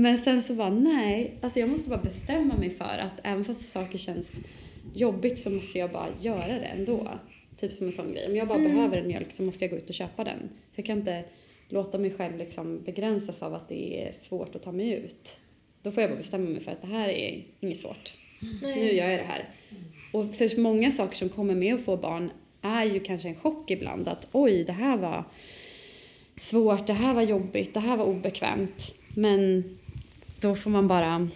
Men 0.00 0.18
sen 0.18 0.42
så 0.42 0.54
bara 0.54 0.70
nej, 0.70 1.34
alltså 1.40 1.60
jag 1.60 1.68
måste 1.68 1.90
bara 1.90 2.02
bestämma 2.02 2.56
mig 2.56 2.70
för 2.70 2.98
att 2.98 3.20
även 3.22 3.44
fast 3.44 3.68
saker 3.68 3.98
känns 3.98 4.40
jobbigt 4.94 5.38
så 5.38 5.50
måste 5.50 5.78
jag 5.78 5.90
bara 5.90 6.08
göra 6.20 6.46
det 6.46 6.64
ändå. 6.64 7.08
Typ 7.56 7.72
som 7.72 7.86
en 7.86 7.92
sån 7.92 8.12
grej. 8.12 8.26
Om 8.26 8.36
jag 8.36 8.48
bara 8.48 8.58
behöver 8.58 8.96
en 8.96 9.06
mjölk 9.06 9.32
så 9.32 9.42
måste 9.42 9.64
jag 9.64 9.70
gå 9.70 9.76
ut 9.76 9.88
och 9.88 9.94
köpa 9.94 10.24
den. 10.24 10.38
För 10.38 10.82
jag 10.82 10.86
kan 10.86 10.98
inte 10.98 11.24
låta 11.68 11.98
mig 11.98 12.10
själv 12.10 12.38
liksom 12.38 12.82
begränsas 12.82 13.42
av 13.42 13.54
att 13.54 13.68
det 13.68 14.08
är 14.08 14.12
svårt 14.12 14.54
att 14.54 14.62
ta 14.62 14.72
mig 14.72 14.92
ut. 14.92 15.40
Då 15.82 15.92
får 15.92 16.00
jag 16.02 16.10
bara 16.10 16.18
bestämma 16.18 16.50
mig 16.50 16.60
för 16.60 16.72
att 16.72 16.82
det 16.82 16.88
här 16.88 17.08
är 17.08 17.44
inget 17.60 17.78
svårt. 17.78 18.14
Nu 18.62 18.92
gör 18.92 19.08
jag 19.08 19.20
det 19.20 19.26
här. 19.26 19.48
Och 20.12 20.34
för 20.34 20.60
många 20.60 20.90
saker 20.90 21.16
som 21.16 21.28
kommer 21.28 21.54
med 21.54 21.74
att 21.74 21.84
få 21.84 21.96
barn 21.96 22.30
är 22.62 22.84
ju 22.84 23.00
kanske 23.00 23.28
en 23.28 23.34
chock 23.34 23.70
ibland. 23.70 24.08
Att 24.08 24.28
oj, 24.32 24.64
det 24.64 24.72
här 24.72 24.96
var 24.96 25.24
svårt, 26.36 26.86
det 26.86 26.92
här 26.92 27.14
var 27.14 27.22
jobbigt, 27.22 27.74
det 27.74 27.80
här 27.80 27.96
var 27.96 28.04
obekvämt. 28.04 28.94
Men 29.14 29.64
då 30.40 30.54
får 30.54 30.70
man 30.70 30.88
bara 30.88 31.28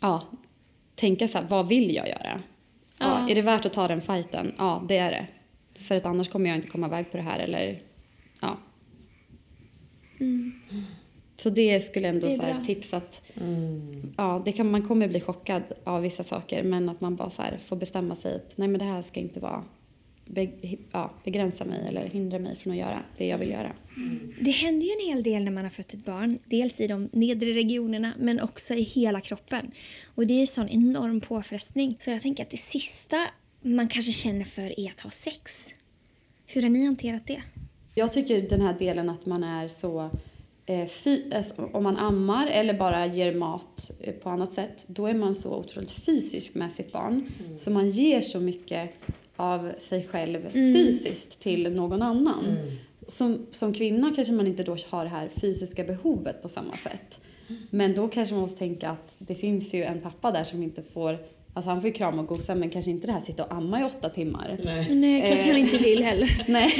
ja, 0.00 0.22
tänka 0.94 1.28
så 1.28 1.38
här, 1.38 1.44
vad 1.48 1.68
vill 1.68 1.94
jag 1.94 2.08
göra? 2.08 2.22
Ja, 2.24 2.40
Ja. 3.00 3.30
Är 3.30 3.34
det 3.34 3.42
värt 3.42 3.66
att 3.66 3.72
ta 3.72 3.88
den 3.88 4.00
fighten? 4.00 4.54
Ja, 4.58 4.84
det 4.88 4.96
är 4.96 5.10
det. 5.10 5.26
För 5.80 5.96
att 5.96 6.06
annars 6.06 6.28
kommer 6.28 6.48
jag 6.48 6.56
inte 6.56 6.68
komma 6.68 6.86
iväg 6.86 7.10
på 7.10 7.16
det 7.16 7.22
här 7.22 7.38
eller 7.38 7.82
ja. 8.40 8.56
Så 11.36 11.50
det 11.50 11.80
skulle 11.80 12.08
ändå 12.08 12.26
Det 12.26 12.32
är 12.32 12.36
så 12.36 12.42
här, 12.42 12.64
tips 12.64 12.94
att 12.94 13.22
Mm. 13.40 14.14
ja, 14.16 14.42
det 14.44 14.52
kan, 14.52 14.70
man 14.70 14.82
kommer 14.88 15.08
bli 15.08 15.20
chockad 15.20 15.62
av 15.84 16.02
vissa 16.02 16.24
saker 16.24 16.62
men 16.62 16.88
att 16.88 17.00
man 17.00 17.16
bara 17.16 17.30
så 17.30 17.42
här 17.42 17.58
får 17.64 17.76
bestämma 17.76 18.14
sig 18.16 18.36
att 18.36 18.52
nej 18.58 18.68
men 18.68 18.78
det 18.78 18.84
här 18.84 19.02
ska 19.02 19.20
inte 19.20 19.40
vara 19.40 19.64
be, 20.28 20.48
ja, 20.92 21.10
begränsa 21.24 21.64
mig 21.64 21.88
eller 21.88 22.08
hindra 22.08 22.38
mig 22.38 22.56
från 22.56 22.72
att 22.72 22.78
göra 22.78 23.02
det 23.18 23.26
jag 23.26 23.38
vill 23.38 23.50
göra. 23.50 23.72
Det 24.40 24.50
händer 24.50 24.86
ju 24.86 24.92
en 24.92 25.14
hel 25.14 25.22
del 25.22 25.44
när 25.44 25.52
man 25.52 25.64
har 25.64 25.70
fött 25.70 25.94
ett 25.94 26.04
barn. 26.04 26.38
Dels 26.44 26.80
i 26.80 26.86
de 26.86 27.08
nedre 27.12 27.52
regionerna 27.52 28.12
men 28.18 28.40
också 28.40 28.74
i 28.74 28.82
hela 28.82 29.20
kroppen. 29.20 29.70
Och 30.14 30.26
det 30.26 30.34
är 30.34 30.40
en 30.40 30.46
sån 30.46 30.68
enorm 30.68 31.20
påfrestning. 31.20 31.96
Så 31.98 32.10
jag 32.10 32.22
tänker 32.22 32.42
att 32.42 32.50
det 32.50 32.56
sista 32.56 33.16
man 33.62 33.88
kanske 33.88 34.12
känner 34.12 34.44
för 34.44 34.80
är 34.80 34.90
att 34.90 35.00
ha 35.00 35.10
sex. 35.10 35.74
Hur 36.46 36.62
har 36.62 36.68
ni 36.68 36.84
hanterat 36.84 37.26
det? 37.26 37.42
Jag 37.94 38.12
tycker 38.12 38.42
den 38.42 38.60
här 38.60 38.78
delen 38.78 39.10
att 39.10 39.26
man 39.26 39.44
är 39.44 39.68
så 39.68 40.10
eh, 40.66 40.86
fy, 40.86 41.22
alltså, 41.32 41.70
om 41.72 41.82
man 41.82 41.96
ammar 41.96 42.46
eller 42.46 42.74
bara 42.74 43.06
ger 43.06 43.34
mat 43.34 43.90
eh, 44.00 44.14
på 44.14 44.30
annat 44.30 44.52
sätt 44.52 44.86
då 44.88 45.06
är 45.06 45.14
man 45.14 45.34
så 45.34 45.56
otroligt 45.56 45.90
fysisk 45.90 46.54
med 46.54 46.72
sitt 46.72 46.92
barn. 46.92 47.30
Så 47.56 47.70
man 47.70 47.88
ger 47.88 48.20
så 48.20 48.40
mycket 48.40 48.90
av 49.38 49.72
sig 49.78 50.06
själv 50.10 50.48
fysiskt 50.52 51.40
till 51.40 51.72
någon 51.72 52.02
annan. 52.02 52.56
Som, 53.08 53.46
som 53.52 53.72
kvinna 53.74 54.12
kanske 54.16 54.32
man 54.34 54.46
inte 54.46 54.62
då 54.62 54.76
har 54.88 55.04
det 55.04 55.10
här 55.10 55.28
fysiska 55.40 55.84
behovet 55.84 56.42
på 56.42 56.48
samma 56.48 56.76
sätt. 56.76 57.20
Men 57.70 57.94
då 57.94 58.08
kanske 58.08 58.34
man 58.34 58.40
måste 58.42 58.58
tänka 58.58 58.90
att 58.90 59.14
det 59.18 59.34
finns 59.34 59.74
ju 59.74 59.82
en 59.84 60.00
pappa 60.00 60.30
där 60.30 60.44
som 60.44 60.62
inte 60.62 60.82
får 60.82 61.18
Alltså 61.54 61.70
han 61.70 61.80
får 61.80 61.88
ju 61.90 61.94
krama 61.94 62.22
och 62.22 62.28
gosa 62.28 62.54
men 62.54 62.70
kanske 62.70 62.90
inte 62.90 63.06
det 63.06 63.12
här 63.12 63.20
sitta 63.20 63.44
och 63.44 63.52
amma 63.54 63.80
i 63.80 63.84
åtta 63.84 64.08
timmar. 64.08 64.58
Nej. 64.64 64.94
Nej, 64.94 65.24
kanske 65.28 65.46
Eh. 65.46 65.52
han 65.52 65.60
inte 65.60 65.76
vill 65.78 66.02
heller. 66.04 66.44
Nej. 66.48 66.72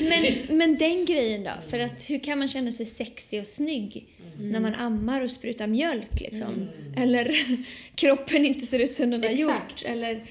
Men, 0.08 0.56
men 0.58 0.76
den 0.78 1.04
grejen 1.04 1.44
då? 1.44 1.50
För 1.68 1.78
att 1.78 2.10
hur 2.10 2.18
kan 2.18 2.38
man 2.38 2.48
känna 2.48 2.72
sig 2.72 2.86
sexig 2.86 3.40
och 3.40 3.46
snygg 3.46 4.08
när 4.40 4.60
man 4.60 4.74
ammar 4.74 5.20
och 5.20 5.30
sprutar 5.30 5.66
mjölk 5.66 6.20
liksom? 6.20 6.68
Eller 6.96 7.30
kroppen 7.94 8.46
inte 8.46 8.66
ser 8.66 8.78
ut 8.78 8.92
som 8.92 9.10
den 9.10 9.22
har 9.24 9.30
gjort? 9.30 9.82
Eller, 9.86 10.24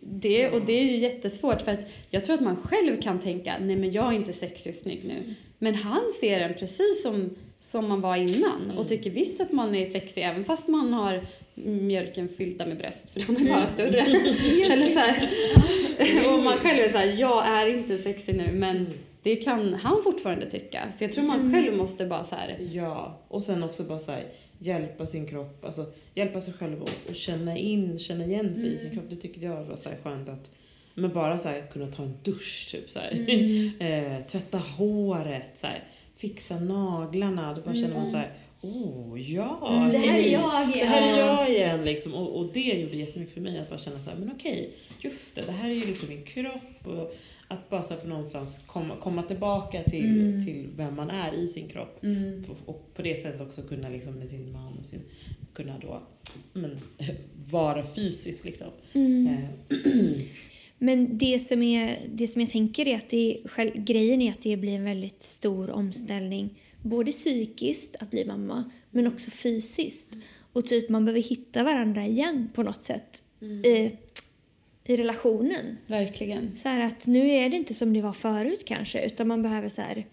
Det, 0.00 0.48
och 0.48 0.60
det 0.60 0.72
är 0.72 0.84
ju 0.84 0.96
jättesvårt 0.96 1.62
för 1.62 1.72
att 1.72 1.88
jag 2.10 2.24
tror 2.24 2.34
att 2.34 2.40
man 2.40 2.56
själv 2.56 3.02
kan 3.02 3.18
tänka 3.18 3.54
nej 3.60 3.76
men 3.76 3.92
jag 3.92 4.12
är 4.12 4.16
inte 4.16 4.32
sexig 4.32 4.70
och 4.70 4.76
snygg 4.76 5.04
nu. 5.04 5.34
Men 5.58 5.74
han 5.74 6.02
ser 6.20 6.40
en 6.40 6.54
precis 6.54 7.02
som, 7.02 7.30
som 7.60 7.88
man 7.88 8.00
var 8.00 8.16
innan 8.16 8.72
och 8.78 8.88
tycker 8.88 9.10
visst 9.10 9.40
att 9.40 9.52
man 9.52 9.74
är 9.74 9.86
sexig 9.86 10.22
även 10.22 10.44
fast 10.44 10.68
man 10.68 10.92
har 10.92 11.26
mjölken 11.54 12.28
fyllda 12.28 12.66
med 12.66 12.78
bröst 12.78 13.10
för 13.10 13.20
de 13.20 13.36
är 13.36 13.54
bara 13.54 13.66
större. 13.66 14.00
Eller 14.72 14.88
så 14.92 14.98
här. 14.98 15.28
och 16.32 16.42
man 16.42 16.56
själv 16.56 16.78
är 16.78 16.88
så 16.88 16.98
här, 16.98 17.14
jag 17.20 17.46
är 17.46 17.66
inte 17.66 17.98
sexig 17.98 18.36
nu 18.36 18.52
men 18.52 18.86
det 19.22 19.36
kan 19.36 19.74
han 19.74 20.02
fortfarande 20.02 20.50
tycka. 20.50 20.92
Så 20.98 21.04
jag 21.04 21.12
tror 21.12 21.24
man 21.24 21.52
själv 21.52 21.76
måste 21.76 22.06
bara 22.06 22.24
så 22.24 22.34
här, 22.34 22.58
Ja, 22.72 23.20
och 23.28 23.42
sen 23.42 23.62
också 23.62 23.82
bara 23.82 23.98
så 23.98 24.12
här, 24.12 24.24
hjälpa 24.58 25.06
sin 25.06 25.26
kropp, 25.26 25.64
alltså 25.64 25.86
hjälpa 26.14 26.40
sig 26.40 26.54
själv 26.54 26.82
och, 26.82 26.90
och 27.08 27.14
känna 27.14 27.56
in, 27.56 27.98
känna 27.98 28.24
igen 28.24 28.56
sig 28.56 28.74
i 28.74 28.78
sin 28.78 28.90
kropp. 28.90 29.04
Det 29.10 29.16
tycker 29.16 29.42
jag 29.42 29.64
var 29.64 29.76
så 29.76 29.88
här 29.88 29.96
skönt 30.04 30.28
att 30.28 30.50
men 30.98 31.12
bara 31.12 31.38
så 31.38 31.48
här, 31.48 31.66
kunna 31.72 31.86
ta 31.86 32.02
en 32.02 32.14
dusch, 32.22 32.68
typ 32.70 32.90
så 32.90 32.98
här. 32.98 33.12
eh, 33.82 34.26
tvätta 34.26 34.58
håret, 34.58 35.50
så 35.54 35.66
här, 35.66 35.84
fixa 36.16 36.58
naglarna. 36.58 37.54
Då 37.54 37.60
bara 37.62 37.74
känner 37.74 37.94
man 37.94 38.06
så 38.06 38.16
här, 38.16 38.32
oh 38.60 39.20
ja, 39.32 39.88
det 39.92 39.98
här 39.98 40.18
är 40.18 40.32
jag 40.32 40.68
det 40.68 40.74
igen. 40.74 40.88
här 40.88 41.12
är 41.12 41.18
jag 41.18 41.50
igen. 41.50 41.84
Liksom. 41.84 42.14
Och, 42.14 42.38
och 42.38 42.52
det 42.52 42.80
gjorde 42.80 42.96
jättemycket 42.96 43.34
för 43.34 43.40
mig 43.40 43.58
att 43.58 43.70
bara 43.70 43.78
känna 43.78 44.00
så 44.00 44.10
här, 44.10 44.16
men 44.16 44.32
okej, 44.32 44.70
just 45.00 45.34
det, 45.34 45.42
det 45.42 45.52
här 45.52 45.70
är 45.70 45.74
ju 45.74 45.86
liksom 45.86 46.08
min 46.08 46.24
kropp. 46.24 46.86
Och 46.86 47.14
att 47.48 47.70
bara 47.70 47.82
så 47.82 47.94
här, 47.94 48.00
för 48.00 48.08
någonstans 48.08 48.60
komma, 48.66 48.96
komma 48.96 49.22
tillbaka 49.22 49.82
till, 49.82 50.42
till 50.46 50.68
vem 50.76 50.96
man 50.96 51.10
är 51.10 51.34
i 51.34 51.48
sin 51.48 51.68
kropp. 51.68 52.00
Och, 52.48 52.74
och 52.74 52.94
på 52.94 53.02
det 53.02 53.16
sättet 53.16 53.40
också 53.40 53.62
kunna 53.62 53.88
liksom 53.88 54.14
med 54.14 54.28
sin 54.28 54.52
man 54.52 54.78
och 54.78 54.86
sin, 54.86 55.02
kunna 55.54 55.78
då 55.78 56.02
men, 56.52 56.80
vara 57.50 57.86
fysisk 57.86 58.44
liksom. 58.44 58.68
Eh, 58.94 59.78
Men 60.78 61.18
det 61.18 61.38
som, 61.38 61.62
är, 61.62 61.98
det 62.14 62.26
som 62.26 62.40
jag 62.40 62.50
tänker 62.50 62.88
är 62.88 62.96
att 62.96 63.10
det, 63.10 63.38
själv, 63.44 63.70
grejen 63.84 64.22
är 64.22 64.30
att 64.30 64.42
det 64.42 64.56
blir 64.56 64.72
en 64.72 64.84
väldigt 64.84 65.22
stor 65.22 65.70
omställning. 65.70 66.58
Både 66.88 67.12
psykiskt, 67.12 67.96
att 68.00 68.10
bli 68.10 68.24
mamma, 68.24 68.70
men 68.90 69.06
också 69.06 69.30
fysiskt. 69.30 70.16
Och 70.52 70.66
typ 70.66 70.88
man 70.88 71.04
behöver 71.04 71.22
hitta 71.22 71.62
varandra 71.64 72.04
igen 72.04 72.50
på 72.54 72.62
något 72.62 72.82
sätt 72.82 73.22
i, 73.64 73.90
i 74.84 74.96
relationen. 74.96 75.76
verkligen. 75.86 76.56
Så 76.56 76.68
här 76.68 76.80
att 76.80 77.06
nu 77.06 77.28
är 77.30 77.50
det 77.50 77.56
inte 77.56 77.74
som 77.74 77.92
det 77.92 78.02
var 78.02 78.12
förut 78.12 78.62
kanske, 78.66 79.06
utan 79.06 79.28
man 79.28 79.42
behöver 79.42 79.68
så 79.68 79.82
här, 79.82 80.06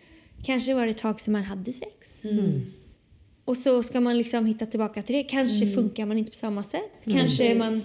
kanske 0.43 0.73
var 0.73 0.85
det 0.85 0.91
ett 0.91 0.97
tag 0.97 1.21
som 1.21 1.33
man 1.33 1.43
hade 1.43 1.73
sex. 1.73 2.23
Och 3.45 3.57
så 3.57 3.83
ska 3.83 4.01
man 4.01 4.17
liksom 4.17 4.45
hitta 4.45 4.65
tillbaka 4.65 5.01
till 5.01 5.15
det. 5.15 5.23
Kanske 5.23 5.67
funkar 5.67 6.05
man 6.05 6.17
inte 6.17 6.31
på 6.31 6.37
samma 6.37 6.63
sätt. 6.63 6.91
Kanske 7.03 7.43
är 7.47 7.55
man, 7.55 7.81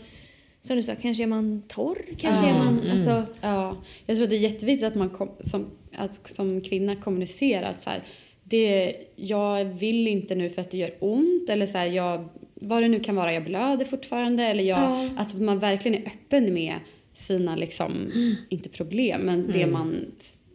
som 0.60 0.76
du 0.76 0.82
sa, 0.82 0.94
kanske 1.02 1.22
är 1.22 1.26
man 1.26 1.62
torr. 1.68 1.98
Kanske 2.18 2.46
är 2.46 2.52
man, 2.54 2.90
alltså, 2.90 3.22
Ja, 3.40 3.76
jag 4.06 4.16
tror 4.16 4.24
att 4.24 4.30
det 4.30 4.36
är 4.36 4.40
jätteviktigt 4.40 4.86
att 4.86 4.94
man 4.94 5.10
kom, 5.10 5.28
som, 5.40 5.70
att, 5.96 6.30
som 6.36 6.60
kvinna 6.60 6.96
kommunicerar 6.96 7.74
så 7.84 7.90
här, 7.90 8.02
det, 8.48 8.94
jag 9.16 9.64
vill 9.64 10.06
inte 10.08 10.34
nu 10.34 10.50
för 10.50 10.62
att 10.62 10.70
det 10.70 10.78
gör 10.78 10.90
ont 10.98 11.50
eller 11.50 11.66
så 11.66 11.78
här, 11.78 11.86
jag 11.86 12.28
vad 12.60 12.82
det 12.82 12.88
nu 12.88 13.00
kan 13.00 13.16
vara, 13.16 13.32
jag 13.32 13.44
blöder 13.44 13.84
fortfarande 13.84 14.44
eller 14.44 14.64
jag, 14.64 14.78
Ja. 14.78 15.08
att 15.16 15.40
man 15.40 15.58
verkligen 15.58 16.02
är 16.02 16.06
öppen 16.06 16.54
med 16.54 16.74
sina 17.14 17.56
liksom, 17.56 18.10
inte 18.48 18.68
problem, 18.68 19.20
men 19.20 19.50
det, 19.52 19.66
man, 19.66 20.06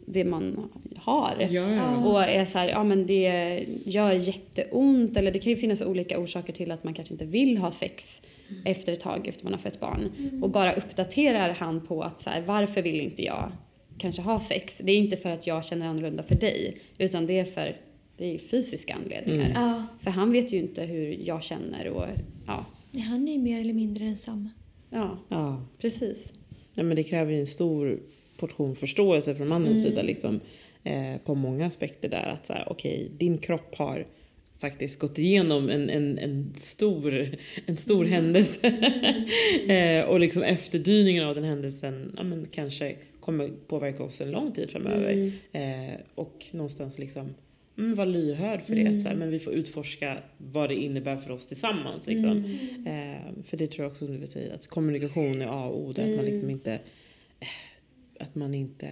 det 0.06 0.24
man 0.24 0.70
har. 0.96 1.48
Ja. 1.50 1.96
Och 1.96 2.22
är 2.22 2.44
så 2.44 2.58
här, 2.58 2.68
ja 2.68 2.84
men 2.84 3.06
det 3.06 3.60
gör 3.84 4.12
jätteont 4.14 5.16
eller 5.16 5.32
det 5.32 5.38
kan 5.38 5.50
ju 5.50 5.56
finnas 5.56 5.82
olika 5.82 6.18
orsaker 6.18 6.52
till 6.52 6.70
att 6.70 6.84
man 6.84 6.94
kanske 6.94 7.14
inte 7.14 7.24
vill 7.24 7.58
ha 7.58 7.70
sex 7.70 8.22
efter 8.64 8.92
ett 8.92 9.00
tag 9.00 9.26
efter 9.26 9.44
man 9.44 9.52
har 9.52 9.60
fött 9.60 9.80
barn. 9.80 10.12
Och 10.42 10.50
bara 10.50 10.72
uppdaterar 10.72 11.50
han 11.50 11.86
på 11.86 12.02
att 12.02 12.20
så 12.20 12.30
här, 12.30 12.42
varför 12.46 12.82
vill 12.82 13.00
inte 13.00 13.22
jag 13.22 13.52
kanske 13.98 14.22
ha 14.22 14.40
sex? 14.40 14.80
Det 14.84 14.92
är 14.92 14.96
inte 14.96 15.16
för 15.16 15.30
att 15.30 15.46
jag 15.46 15.64
känner 15.64 15.86
annorlunda 15.86 16.22
för 16.22 16.34
dig 16.34 16.76
utan 16.98 17.26
det 17.26 17.38
är 17.38 17.44
för 17.44 17.76
det 18.16 18.34
är 18.34 18.38
fysiska 18.38 18.94
anledningar. 18.94 19.50
Ja. 19.54 19.86
För 20.00 20.10
han 20.10 20.32
vet 20.32 20.52
ju 20.52 20.58
inte 20.58 20.82
hur 20.82 21.18
jag 21.26 21.42
känner 21.42 21.88
och 21.88 22.04
ja, 22.46 22.66
Han 23.08 23.28
är 23.28 23.32
ju 23.32 23.38
mer 23.38 23.60
eller 23.60 23.74
mindre 23.74 24.04
densamma. 24.04 24.50
ja 24.90 25.18
ja. 25.28 25.66
precis. 25.78 26.32
Nej, 26.74 26.86
men 26.86 26.96
det 26.96 27.02
kräver 27.02 27.32
ju 27.32 27.40
en 27.40 27.46
stor 27.46 28.00
portion 28.36 28.76
förståelse 28.76 29.34
från 29.34 29.48
mannens 29.48 29.82
sida 29.82 30.02
liksom, 30.02 30.40
eh, 30.84 31.16
på 31.24 31.34
många 31.34 31.66
aspekter 31.66 32.08
där. 32.08 32.26
Att 32.26 32.46
så 32.46 32.52
här, 32.52 32.68
okej, 32.70 33.10
din 33.18 33.38
kropp 33.38 33.74
har 33.74 34.06
faktiskt 34.58 34.98
gått 34.98 35.18
igenom 35.18 35.70
en, 35.70 35.90
en, 35.90 36.18
en 36.18 36.52
stor, 36.56 37.28
en 37.66 37.76
stor 37.76 38.04
händelse. 38.04 38.66
eh, 39.68 40.04
och 40.04 40.20
liksom 40.20 40.42
efterdyningen 40.42 41.24
av 41.24 41.34
den 41.34 41.44
händelsen 41.44 42.14
ja, 42.16 42.22
men 42.22 42.46
kanske 42.50 42.96
kommer 43.20 43.48
påverka 43.48 44.02
oss 44.02 44.20
en 44.20 44.30
lång 44.30 44.52
tid 44.52 44.70
framöver. 44.70 45.32
Eh, 45.52 45.94
och 46.14 46.46
någonstans 46.50 46.98
liksom 46.98 47.34
mm, 47.78 47.94
vara 47.94 48.08
lyhörd 48.08 48.62
för 48.62 48.74
det. 48.74 48.86
Att, 48.86 49.00
så 49.00 49.08
här, 49.08 49.14
men 49.14 49.30
vi 49.30 49.38
får 49.38 49.52
utforska 49.52 50.18
vad 50.38 50.68
det 50.68 50.74
innebär 50.74 51.16
för 51.16 51.30
oss 51.30 51.46
tillsammans. 51.46 52.06
Liksom. 52.06 52.44
Eh, 52.86 53.42
för 53.44 53.56
det 53.56 53.66
tror 53.66 53.84
jag 53.84 53.90
också 53.90 54.06
du 54.06 54.16
vill 54.16 54.28
säga, 54.28 54.54
att 54.54 54.66
kommunikation 54.66 55.42
är 55.42 55.46
A 55.46 55.64
och 55.64 55.80
O. 55.80 55.90
Att 55.90 56.16
man 56.16 56.24
liksom 56.24 56.50
inte 56.50 56.80
att 58.20 58.34
man 58.34 58.54
inte 58.54 58.90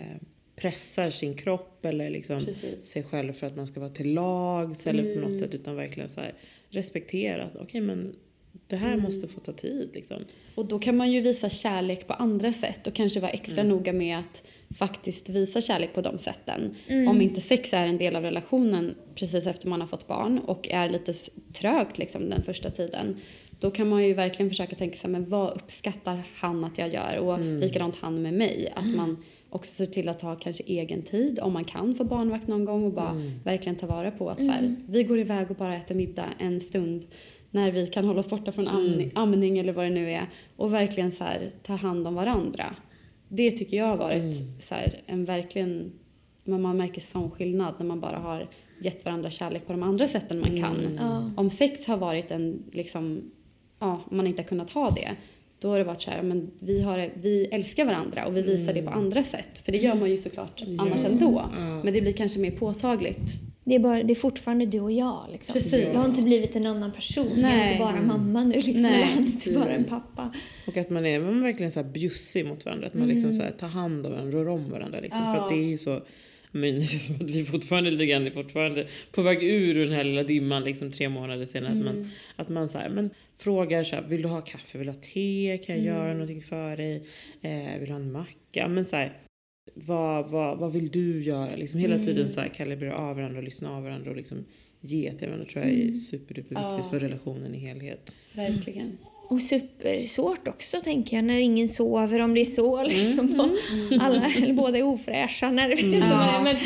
pressar 0.57 1.11
sin 1.11 1.35
kropp 1.35 1.85
eller 1.85 2.11
liksom 2.11 2.45
Precis. 2.45 2.85
sig 2.85 3.03
själv 3.03 3.33
för 3.33 3.47
att 3.47 3.57
man 3.57 3.67
ska 3.67 3.81
vara 3.81 3.91
till 3.91 4.15
lags 4.15 4.87
eller 4.87 5.15
på 5.15 5.21
något 5.21 5.39
sätt 5.39 5.55
utan 5.55 5.77
verkligen 5.77 6.09
så 6.09 6.21
här 6.21 6.35
respektera 6.69 7.45
att 7.45 7.57
okej 7.57 7.81
men 7.81 8.15
det 8.67 8.77
här 8.77 8.97
måste 8.97 9.29
få 9.29 9.41
ta 9.41 9.53
tid 9.53 9.91
liksom. 9.95 10.23
Och 10.55 10.67
då 10.67 10.79
kan 10.79 10.97
man 10.97 11.13
ju 11.13 11.21
visa 11.21 11.51
kärlek 11.51 12.07
på 12.07 12.13
andra 12.13 12.53
sätt 12.53 12.87
och 12.87 12.95
kanske 12.95 13.21
vara 13.21 13.31
extra 13.31 13.63
noga 13.65 13.93
med 13.93 14.19
att 14.19 14.45
faktiskt 14.79 15.29
visa 15.29 15.61
kärlek 15.61 15.95
på 15.95 16.01
de 16.01 16.19
sätten. 16.19 16.75
Om 17.09 17.21
inte 17.21 17.41
sex 17.41 17.73
är 17.75 17.87
en 17.87 17.99
del 17.99 18.17
av 18.17 18.23
relationen 18.23 18.95
precis 19.15 19.47
efter 19.47 19.69
man 19.69 19.81
har 19.81 19.89
fått 19.89 20.07
barn 20.07 20.39
och 20.39 20.69
är 20.71 20.89
lite 20.91 21.13
trögt 21.53 21.99
liksom 21.99 22.31
den 22.31 22.43
första 22.43 22.71
tiden. 22.71 23.17
Då 23.61 23.71
kan 23.71 23.89
man 23.89 24.05
ju 24.05 24.15
verkligen 24.15 24.51
försöka 24.51 24.77
tänka 24.77 24.97
sig, 24.97 25.11
men 25.11 25.29
vad 25.29 25.57
uppskattar 25.57 26.23
han 26.35 26.65
att 26.65 26.79
jag 26.79 26.93
gör? 26.93 27.19
Och 27.19 27.41
likadant 27.61 27.97
han 28.01 28.23
med 28.23 28.35
mig. 28.35 28.73
Att 28.75 28.87
man 28.97 29.25
också 29.51 29.75
ser 29.75 29.87
till 29.87 30.09
att 30.09 30.23
ha 30.23 30.37
kanske 30.37 30.63
egen 30.67 31.03
tid 31.03 31.39
om 31.43 31.53
man 31.53 31.65
kan 31.65 31.95
få 31.95 32.05
barnvakt 32.05 32.49
någon 32.49 32.65
gång 32.65 32.85
och 32.85 32.93
bara 32.93 33.13
verkligen 33.45 33.77
ta 33.77 33.87
vara 33.87 34.11
på 34.11 34.31
att 34.31 34.39
så 34.39 34.51
här, 34.51 34.77
vi 34.89 35.05
går 35.05 35.19
iväg 35.19 35.51
och 35.51 35.57
bara 35.57 35.77
äter 35.77 35.95
middag 35.95 36.27
en 36.39 36.61
stund 36.61 37.07
när 37.55 37.71
vi 37.71 37.87
kan 37.87 38.05
hålla 38.05 38.21
oss 38.21 38.31
borta 38.31 38.53
från 38.53 38.69
amning, 38.69 39.11
amning 39.15 39.59
eller 39.59 39.73
vad 39.73 39.85
det 39.85 39.91
nu 39.91 40.11
är 40.11 40.29
och 40.57 40.73
verkligen 40.73 41.13
så 41.13 41.25
här, 41.25 41.51
tar 41.63 41.77
hand 41.77 42.07
om 42.07 42.15
varandra. 42.15 42.77
Det 43.29 43.51
tycker 43.51 43.77
jag 43.77 43.87
har 43.87 43.97
varit 43.97 44.35
så 44.61 44.75
här, 44.75 45.01
en 45.07 45.25
verkligen, 45.25 45.93
men 46.45 46.63
man 46.63 46.77
märker 46.77 47.01
sån 47.01 47.31
skillnad 47.31 47.75
när 47.79 47.87
man 47.87 48.01
bara 48.01 48.19
har 48.19 48.49
gett 48.83 49.05
varandra 49.05 49.31
kärlek 49.31 49.67
på 49.67 49.73
de 49.73 49.83
andra 49.83 50.09
sätten 50.09 50.41
man 50.41 50.61
kan. 50.61 50.99
Ja. 50.99 51.31
Om 51.37 51.51
sex 51.51 51.87
har 51.87 51.97
varit 51.97 52.31
en, 52.31 52.63
liksom, 52.73 53.31
ja, 53.79 54.01
om 54.11 54.17
man 54.17 54.27
inte 54.27 54.43
har 54.43 54.49
kunnat 54.49 54.71
ha 54.71 54.91
det, 54.91 55.17
då 55.59 55.69
har 55.69 55.79
det 55.79 55.85
varit 55.85 56.03
så 56.03 56.11
här, 56.11 56.23
men 56.23 56.51
vi, 56.59 56.83
har, 56.83 57.11
vi 57.15 57.45
älskar 57.45 57.85
varandra 57.85 58.27
och 58.27 58.37
vi 58.37 58.43
visar 58.43 58.75
det 58.75 58.83
på 58.83 58.91
andra 58.91 59.23
sätt. 59.23 59.59
För 59.59 59.73
det 59.73 59.79
gör 59.79 59.95
man 59.95 60.11
ju 60.11 60.17
såklart 60.17 60.63
annars 60.79 61.05
ändå. 61.05 61.45
Men 61.85 61.95
det 61.95 62.01
blir 62.01 62.13
kanske 62.13 62.41
mer 62.41 62.51
påtagligt. 62.51 63.43
Det 63.65 63.75
är, 63.75 63.79
bara, 63.79 64.03
det 64.03 64.13
är 64.13 64.15
fortfarande 64.15 64.67
du 64.67 64.81
och 64.81 64.93
jag. 64.93 65.27
Liksom. 65.33 65.53
Precis. 65.53 65.87
Jag 65.93 66.01
har 66.01 66.09
inte 66.09 66.23
blivit 66.23 66.57
en 66.57 66.67
annan 66.67 66.93
person. 66.93 67.41
Jag 67.41 67.51
är 67.51 67.57
Nej. 67.57 67.67
inte 67.67 67.79
bara 67.79 68.03
mamma 68.03 68.45
nu. 68.45 68.55
Liksom. 68.55 68.83
Nej, 68.83 68.95
eller 68.95 69.05
han 69.05 69.23
är 69.23 69.27
inte 69.27 69.33
precis. 69.33 69.55
bara 69.55 69.71
en 69.71 69.85
pappa. 69.85 70.33
Och 70.67 70.77
att 70.77 70.91
man 70.91 71.07
är 71.07 71.21
man 71.21 71.43
verkligen 71.43 71.73
så 71.73 71.83
här 71.83 71.89
bjussig 71.89 72.47
mot 72.47 72.65
varandra. 72.65 72.87
Att 72.87 72.95
man 72.95 73.09
liksom 73.09 73.33
så 73.33 73.43
här 73.43 73.51
tar 73.51 73.69
hand 73.69 74.07
om 74.07 74.13
varandra, 74.13 74.39
rör 74.39 74.49
om 74.49 74.71
varandra. 74.71 75.01
Liksom. 75.01 75.35
För 75.35 75.43
att 75.43 75.49
det 75.49 75.55
är 75.55 75.69
ju 75.69 75.79
så 75.79 76.01
men 76.53 76.75
det 76.75 76.87
känns 76.87 77.07
som 77.07 77.15
att 77.15 77.31
vi 77.31 77.45
fortfarande 77.45 77.91
lite 77.91 78.07
grann 78.07 78.27
är 78.27 78.31
fortfarande 78.31 78.87
på 79.13 79.23
väg 79.23 79.43
ur 79.43 79.85
den 79.85 79.95
här 79.95 80.05
lilla 80.05 80.23
dimman 80.23 80.65
liksom 80.65 80.91
tre 80.91 81.09
månader 81.09 81.45
senare. 81.45 81.73
Att 81.73 81.85
man, 81.85 82.11
att 82.37 82.49
man 82.49 82.69
så 82.69 82.79
här, 82.79 82.89
men 82.89 83.11
frågar 83.39 83.85
så 83.85 83.97
här, 83.97 84.03
vill 84.03 84.23
du 84.23 84.29
ha 84.29 84.41
kaffe, 84.41 84.79
vill 84.79 84.87
du 84.87 84.93
ha 84.93 85.01
te, 85.01 85.59
kan 85.67 85.77
jag 85.77 85.85
göra 85.85 86.13
någonting 86.13 86.43
för 86.43 86.77
dig, 86.77 87.07
eh, 87.43 87.79
vill 87.79 87.89
du 87.89 87.93
ha 87.93 88.01
en 88.01 88.13
macka? 88.13 88.69
Men 88.69 88.85
så 88.85 88.97
här, 88.97 89.13
vad, 89.75 90.29
vad, 90.29 90.59
vad 90.59 90.73
vill 90.73 90.89
du 90.89 91.25
göra? 91.25 91.57
Liksom 91.57 91.81
hela 91.81 91.99
tiden 91.99 92.33
så 92.33 92.41
här 92.41 92.49
kalibrera 92.49 92.97
av 92.97 93.17
varandra 93.17 93.39
och 93.39 93.45
lyssna 93.45 93.77
av 93.77 93.83
varandra 93.83 94.11
och 94.11 94.17
liksom 94.17 94.45
ge 94.81 95.13
till 95.13 95.29
varandra 95.29 95.47
tror 95.53 95.65
jag 95.65 95.75
är 95.75 95.95
superduper 95.95 96.55
Ja. 96.55 96.87
för 96.91 97.01
relationen 97.01 97.55
i 97.55 97.59
helhet. 97.59 98.11
Verkligen. 98.33 98.99
Och 99.29 99.41
supersvårt 99.41 100.49
också 100.49 100.81
tänker 100.81 101.17
jag 101.17 101.25
när 101.25 101.39
ingen 101.39 101.69
sover 101.69 102.21
om 102.21 102.35
det 102.35 102.41
är 102.41 102.45
så 102.45 102.83
liksom. 102.83 103.41
Och 103.41 104.03
alla, 104.03 104.27
eller 104.37 104.55
båda 104.55 104.79
är 104.79 104.83
ofräscha 104.83 105.51
när 105.51 105.69
det 105.69 105.75
vet 105.75 105.85
jag 105.85 105.95
inte 105.95 106.09
vad 106.09 106.19
det 106.19 106.33
är. 106.33 106.43
Men 106.43 106.57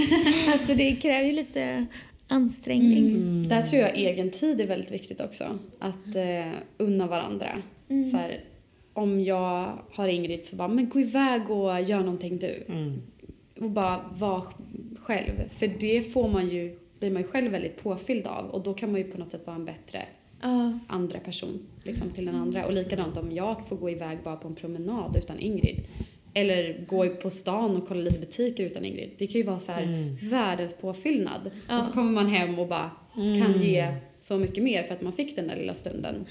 alltså 0.53 0.75
det 0.75 0.97
kräver 0.97 1.27
ju 1.27 1.33
lite 1.33 1.87
ansträngning. 2.29 3.49
Där 3.49 3.63
tror 3.63 3.83
jag 3.83 3.97
egen 3.97 4.31
tid 4.31 4.61
är 4.61 4.67
väldigt 4.67 4.91
viktigt 4.91 5.21
också. 5.21 5.59
Att 5.79 6.17
eh, 6.17 6.53
unna 6.79 7.07
varandra. 7.07 7.63
Så 8.11 8.17
här, 8.17 8.41
om 8.97 9.21
jag 9.21 9.79
har 9.93 10.09
Ingrid 10.09 10.45
så 10.45 10.57
bara, 10.57 10.69
men 10.69 10.89
gå 10.89 11.01
iväg 11.01 11.51
och 11.51 11.81
gör 11.83 12.01
någonting 12.01 12.39
du. 12.39 12.65
Mm. 12.69 13.03
Och 13.61 13.71
bara 13.71 14.01
vara 14.19 14.43
själv. 14.99 15.49
För 15.49 15.71
det 15.81 16.13
får 16.13 16.29
man 16.29 16.49
ju, 16.49 16.79
blir 16.99 17.11
man 17.11 17.23
ju 17.23 17.29
själv 17.29 17.51
väldigt 17.53 17.83
påfylld 17.83 18.27
av. 18.27 18.45
Och 18.47 18.63
då 18.63 18.75
kan 18.75 18.93
man 18.93 19.01
ju 19.01 19.05
på 19.11 19.19
något 19.19 19.31
sätt 19.31 19.47
vara 19.47 19.57
en 19.57 19.65
bättre 19.65 20.03
Ja. 20.43 20.79
andra 20.87 21.19
person 21.21 21.67
liksom, 21.83 22.11
till 22.11 22.27
den 22.27 22.35
andra. 22.35 22.67
Och 22.67 22.73
likadant 22.73 23.17
om 23.17 23.33
jag 23.33 23.69
får 23.69 23.77
gå 23.77 23.91
iväg 23.91 24.19
bara 24.25 24.37
på 24.37 24.49
en 24.49 24.55
promenad 24.55 25.17
utan 25.17 25.39
Ingrid. 25.39 25.81
Eller 26.35 26.85
gå 26.89 27.09
på 27.09 27.31
stan 27.31 27.77
och 27.77 27.89
kolla 27.89 28.01
lite 28.01 28.19
butiker 28.19 28.65
utan 28.65 28.85
Ingrid. 28.85 29.11
Det 29.19 29.27
kan 29.27 29.41
ju 29.41 29.47
vara 29.47 29.59
så 29.59 29.73
här 29.73 30.17
världens 30.31 30.75
påfyllnad. 30.75 31.51
Och 31.79 31.85
så 31.85 31.93
kommer 31.93 32.13
man 32.13 32.27
hem 32.27 32.59
och 32.59 32.69
bara 32.69 32.91
kan 33.17 33.63
ge 33.63 33.95
så 34.27 34.39
mycket 34.39 34.65
mer 34.65 34.83
för 34.83 34.95
att 34.95 35.03
man 35.03 35.13
fick 35.13 35.37
den 35.37 35.47
där 35.47 35.57
lilla 35.57 35.75
stunden. 35.75 36.27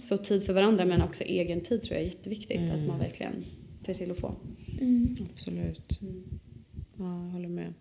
Så 0.00 0.16
tid 0.16 0.46
för 0.46 0.52
varandra 0.52 0.84
men 0.84 1.02
också 1.02 1.24
egen 1.24 1.60
tid 1.60 1.82
tror 1.82 1.94
jag 1.94 2.02
är 2.02 2.06
jätteviktigt 2.06 2.70
att 2.70 2.86
man 2.86 2.98
verkligen 2.98 3.44
ser 3.86 3.94
till 3.94 4.10
att 4.10 4.18
få. 4.18 4.34
Absolut. 5.34 6.00
Ja, 6.96 7.24
jag 7.24 7.30
håller 7.30 7.48
med. 7.48 7.74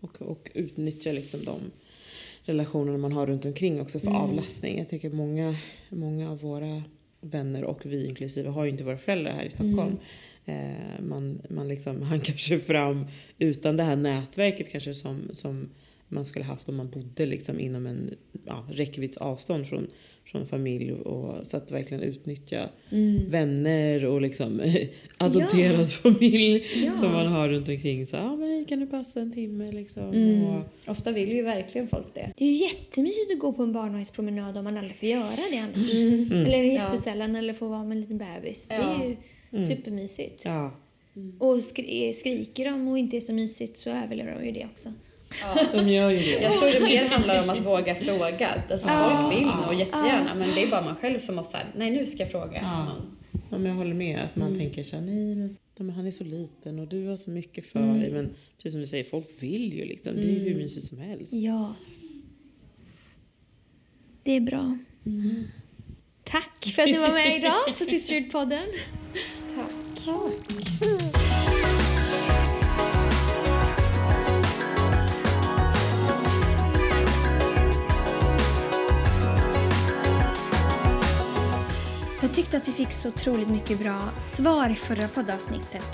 Och, 0.00 0.22
och 0.22 0.50
utnyttja 0.54 1.12
liksom 1.12 1.40
de 1.44 1.60
relationerna 2.42 2.98
man 2.98 3.12
har 3.12 3.26
runt 3.26 3.44
omkring 3.44 3.80
också 3.80 3.98
för 4.00 4.10
avlastning. 4.10 4.78
Jag 4.78 4.88
tycker 4.88 5.10
många, 5.10 5.54
många 5.88 6.30
av 6.30 6.40
våra 6.40 6.82
vänner 7.20 7.64
och 7.64 7.86
vi 7.86 8.06
inklusive 8.06 8.48
har 8.48 8.64
ju 8.64 8.70
inte 8.70 8.84
våra 8.84 8.98
föräldrar 8.98 9.32
här 9.32 9.44
i 9.44 9.50
Stockholm. 9.50 9.98
Eh, 10.44 11.00
man, 11.00 11.42
man 11.50 11.68
liksom 11.68 12.02
hankar 12.12 12.34
sig 12.34 12.58
fram 12.58 13.06
utan 13.38 13.76
det 13.76 13.82
här 13.82 13.96
nätverket 13.96 14.72
kanske 14.72 14.94
som, 14.94 15.30
som 15.32 15.68
man 16.08 16.24
skulle 16.24 16.44
haft 16.44 16.68
om 16.68 16.76
man 16.76 16.90
bodde 16.90 17.26
liksom 17.26 17.60
inom 17.60 17.86
en 17.86 18.14
ja, 18.46 18.66
räckvidds 18.70 19.16
avstånd 19.16 19.66
från, 19.66 19.86
från 20.24 20.46
familj. 20.46 20.92
Och, 20.92 21.46
så 21.46 21.56
att 21.56 21.72
verkligen 21.72 22.02
utnyttja 22.02 22.68
vänner 23.28 24.04
och 24.04 24.20
liksom 24.20 24.60
adopterad 25.18 25.80
Ja. 25.80 25.84
familj 25.84 26.64
Ja. 26.84 26.96
som 26.96 27.12
man 27.12 27.26
har 27.26 27.48
runt 27.48 27.68
omkring. 27.68 28.06
Så, 28.06 28.16
ah, 28.16 28.36
men 28.36 28.64
kan 28.64 28.80
du 28.80 28.86
passa 28.86 29.20
en 29.20 29.32
timme 29.32 29.72
liksom? 29.72 30.42
Och, 30.44 30.90
Ofta 30.90 31.12
vill 31.12 31.32
ju 31.32 31.42
verkligen 31.42 31.88
folk 31.88 32.14
det. 32.14 32.32
Det 32.36 32.44
är 32.44 32.48
ju 32.48 32.62
jättemysigt 32.64 33.32
att 33.32 33.38
gå 33.38 33.52
på 33.52 33.62
en 33.62 33.72
barnvagnspromenad 33.72 34.56
om 34.56 34.64
man 34.64 34.76
aldrig 34.76 34.96
får 34.96 35.08
göra 35.08 35.36
det 35.50 35.58
annars. 35.58 35.94
Eller 36.46 36.62
jättesällan 36.62 37.36
eller 37.36 37.52
får 37.52 37.68
vara 37.68 37.84
med 37.84 37.92
en 37.96 38.00
liten 38.00 38.18
bebis. 38.18 38.68
Det 38.68 38.74
är 38.74 39.16
ju 39.52 39.60
supermysigt. 39.60 40.44
ja, 40.44 40.70
Och 41.38 41.62
skri- 41.64 42.12
skriker 42.12 42.64
de 42.64 42.88
och 42.88 42.98
inte 42.98 43.16
är 43.16 43.20
så 43.20 43.32
mysigt 43.32 43.76
så 43.76 43.90
överlever 43.90 44.34
de 44.40 44.46
ju 44.46 44.52
det 44.52 44.64
också. 44.64 44.88
De 45.72 45.88
gör 45.88 46.10
ju 46.10 46.18
det. 46.18 46.42
Jag 46.42 46.52
tror 46.52 46.80
det 46.80 46.80
mer 46.80 47.08
handlar 47.08 47.42
om 47.42 47.50
att 47.50 47.60
våga 47.66 47.94
fråga. 47.94 48.48
Alltså 48.70 48.88
folk 48.88 49.38
vill 49.38 49.46
nog 49.46 49.74
jättegärna 49.74 50.34
men 50.34 50.54
det 50.54 50.62
är 50.62 50.70
bara 50.70 50.82
man 50.82 50.96
själv 50.96 51.18
som 51.18 51.36
måste 51.36 51.52
säga 51.52 51.66
nej 51.76 51.90
nu 51.90 52.06
ska 52.06 52.18
jag 52.18 52.30
fråga. 52.30 52.58
Ja. 52.62 52.84
någon. 52.84 53.16
Ja, 53.50 53.58
men 53.58 53.64
jag 53.64 53.74
håller 53.74 53.94
med. 53.94 54.20
Att 54.24 54.36
man 54.36 54.58
tänker 54.58 54.82
så 54.82 54.96
här, 54.96 55.02
nej 55.02 55.34
men 55.34 55.56
ja, 55.78 55.94
han 55.94 56.06
är 56.06 56.10
så 56.10 56.24
liten 56.24 56.78
och 56.78 56.88
du 56.88 57.06
har 57.06 57.16
så 57.16 57.30
mycket 57.30 57.66
för 57.66 57.98
dig. 57.98 58.10
Men 58.10 58.30
precis 58.56 58.72
som 58.72 58.80
du 58.80 58.86
säger, 58.86 59.04
folk 59.04 59.26
vill 59.38 59.72
ju 59.72 59.84
liksom. 59.84 60.16
Det 60.16 60.22
är 60.22 60.32
ju 60.32 60.38
hur 60.38 60.54
mysigt 60.54 60.86
som 60.86 60.98
helst. 60.98 61.32
Ja. 61.32 61.74
Det 64.22 64.32
är 64.32 64.40
bra. 64.40 64.78
Tack 66.24 66.66
för 66.74 66.82
att 66.82 66.88
ni 66.88 66.98
var 66.98 67.12
med 67.12 67.36
idag 67.36 67.66
på 67.78 67.84
Sisterhood-podden. 67.84 68.66
Tyckte 82.36 82.56
att 82.56 82.68
vi 82.68 82.72
fick 82.72 82.92
så 82.92 83.08
otroligt 83.08 83.48
mycket 83.48 83.78
bra 83.78 84.08
svar 84.18 84.70
i 84.70 84.74
förra 84.74 85.08
poddavsnittet. 85.08 85.86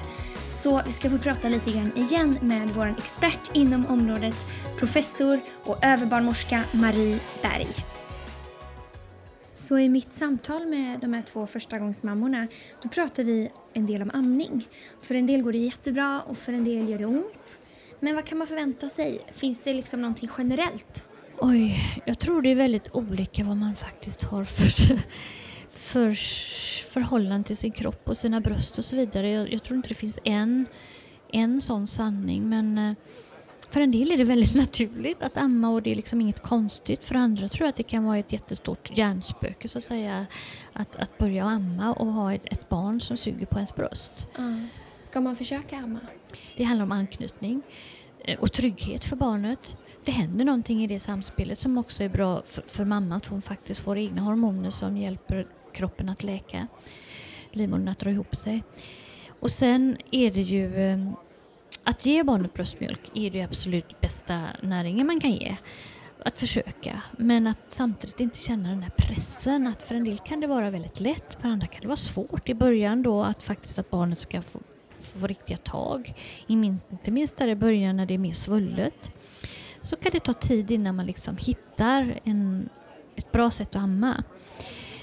Så 0.46 0.82
vi 0.86 0.92
ska 0.92 1.10
få 1.10 1.18
prata 1.18 1.48
lite 1.48 1.70
grann 1.70 1.96
igen 1.96 2.38
med 2.42 2.68
vår 2.68 2.94
expert 2.98 3.50
inom 3.52 3.86
området, 3.86 4.34
professor 4.78 5.40
och 5.64 5.84
överbarnmorska 5.84 6.64
Marie 6.72 7.18
Berg. 7.42 7.68
Så 9.54 9.78
i 9.78 9.88
mitt 9.88 10.12
samtal 10.12 10.66
med 10.66 11.00
de 11.00 11.12
här 11.12 11.22
två 11.22 11.46
förstagångsmammorna 11.46 12.46
då 12.82 12.88
pratar 12.88 13.24
vi 13.24 13.50
en 13.72 13.86
del 13.86 14.02
om 14.02 14.10
amning. 14.14 14.68
För 15.00 15.14
en 15.14 15.26
del 15.26 15.42
går 15.42 15.52
det 15.52 15.58
jättebra 15.58 16.22
och 16.22 16.38
för 16.38 16.52
en 16.52 16.64
del 16.64 16.88
gör 16.88 16.98
det 16.98 17.06
ont. 17.06 17.58
Men 18.00 18.14
vad 18.14 18.24
kan 18.24 18.38
man 18.38 18.46
förvänta 18.46 18.88
sig? 18.88 19.20
Finns 19.32 19.64
det 19.64 19.72
liksom 19.72 20.00
någonting 20.00 20.28
generellt? 20.38 21.04
Oj, 21.38 21.76
jag 22.04 22.18
tror 22.18 22.42
det 22.42 22.50
är 22.50 22.56
väldigt 22.56 22.94
olika 22.94 23.44
vad 23.44 23.56
man 23.56 23.74
faktiskt 23.74 24.22
har 24.22 24.44
för, 24.44 24.98
för 25.82 26.14
förhållande 26.92 27.46
till 27.46 27.56
sin 27.56 27.72
kropp 27.72 28.08
och 28.08 28.16
sina 28.16 28.40
bröst 28.40 28.78
och 28.78 28.84
så 28.84 28.96
vidare. 28.96 29.30
Jag, 29.30 29.52
jag 29.52 29.62
tror 29.62 29.76
inte 29.76 29.88
det 29.88 29.94
finns 29.94 30.18
en, 30.24 30.66
en 31.32 31.60
sån 31.60 31.86
sanning 31.86 32.48
men 32.48 32.78
eh, 32.78 32.94
för 33.70 33.80
en 33.80 33.90
del 33.90 34.12
är 34.12 34.16
det 34.16 34.24
väldigt 34.24 34.54
naturligt 34.64 35.22
att 35.22 35.36
amma 35.36 35.68
och 35.68 35.82
det 35.82 35.90
är 35.90 35.94
liksom 35.94 36.20
inget 36.20 36.42
konstigt. 36.42 37.04
För 37.04 37.14
andra 37.14 37.48
tror 37.48 37.64
jag 37.64 37.68
att 37.68 37.76
det 37.76 37.82
kan 37.82 38.04
vara 38.04 38.18
ett 38.18 38.32
jättestort 38.32 38.98
hjärnspöke 38.98 39.68
så 39.68 39.78
att 39.78 39.84
säga. 39.84 40.26
Att, 40.72 40.96
att 40.96 41.18
börja 41.18 41.44
amma 41.44 41.92
och 41.92 42.12
ha 42.12 42.34
ett, 42.34 42.68
barn 42.68 43.00
som 43.00 43.16
suger 43.16 43.46
på 43.46 43.56
ens 43.56 43.74
bröst. 43.74 44.26
Mm. 44.38 44.68
Ska 45.00 45.20
man 45.20 45.36
försöka 45.36 45.78
amma? 45.78 46.00
Det 46.56 46.64
handlar 46.64 46.84
om 46.84 46.92
anknytning 46.92 47.62
eh, 48.24 48.38
och 48.38 48.52
trygghet 48.52 49.04
för 49.04 49.16
barnet. 49.16 49.76
Det 50.04 50.12
händer 50.12 50.44
någonting 50.44 50.84
i 50.84 50.86
det 50.86 50.98
samspelet 50.98 51.58
som 51.58 51.78
också 51.78 52.02
är 52.04 52.08
bra 52.08 52.42
för, 52.46 52.62
för 52.66 52.84
mamma, 52.84 53.16
att 53.16 53.26
hon 53.26 53.42
faktiskt 53.42 53.80
får 53.80 53.98
egna 53.98 54.22
hormoner 54.22 54.70
som 54.70 54.96
hjälper 54.96 55.46
kroppen 55.72 56.08
att 56.08 56.22
läka, 56.22 56.66
livmodern 57.50 57.88
att 57.88 57.98
dra 57.98 58.10
ihop 58.10 58.36
sig. 58.36 58.62
Och 59.40 59.50
sen 59.50 59.96
är 60.10 60.30
det 60.30 60.40
ju 60.40 60.76
ehm, 60.76 61.14
att 61.84 62.06
ge 62.06 62.22
barnet 62.22 62.54
bröstmjölk 62.54 63.10
är 63.14 63.30
det 63.30 63.42
absolut 63.42 64.00
bästa 64.00 64.40
näringen 64.62 65.06
man 65.06 65.20
kan 65.20 65.32
ge. 65.32 65.56
Att 66.24 66.38
försöka, 66.38 67.02
men 67.16 67.46
att 67.46 67.58
samtidigt 67.68 68.20
inte 68.20 68.38
känna 68.38 68.68
den 68.68 68.82
här 68.82 68.92
pressen. 68.96 69.66
Att 69.66 69.82
för 69.82 69.94
en 69.94 70.04
del 70.04 70.18
kan 70.18 70.40
det 70.40 70.46
vara 70.46 70.70
väldigt 70.70 71.00
lätt, 71.00 71.36
för 71.40 71.48
andra 71.48 71.66
kan 71.66 71.80
det 71.80 71.86
vara 71.86 71.96
svårt 71.96 72.48
i 72.48 72.54
början 72.54 73.02
då 73.02 73.22
att 73.22 73.42
faktiskt 73.42 73.78
att 73.78 73.90
barnet 73.90 74.18
ska 74.18 74.42
få, 74.42 74.60
få 75.00 75.26
riktiga 75.26 75.56
tag. 75.56 76.14
Inte 76.46 77.10
minst 77.10 77.36
där 77.36 77.48
i 77.48 77.54
början 77.54 77.96
när 77.96 78.06
det 78.06 78.14
är 78.14 78.18
mer 78.18 78.32
svullet. 78.32 79.12
Så 79.80 79.96
kan 79.96 80.12
det 80.12 80.20
ta 80.20 80.32
tid 80.32 80.70
innan 80.70 80.96
man 80.96 81.06
liksom 81.06 81.36
hittar 81.36 82.20
en, 82.24 82.68
ett 83.16 83.32
bra 83.32 83.50
sätt 83.50 83.76
att 83.76 83.82
amma. 83.82 84.24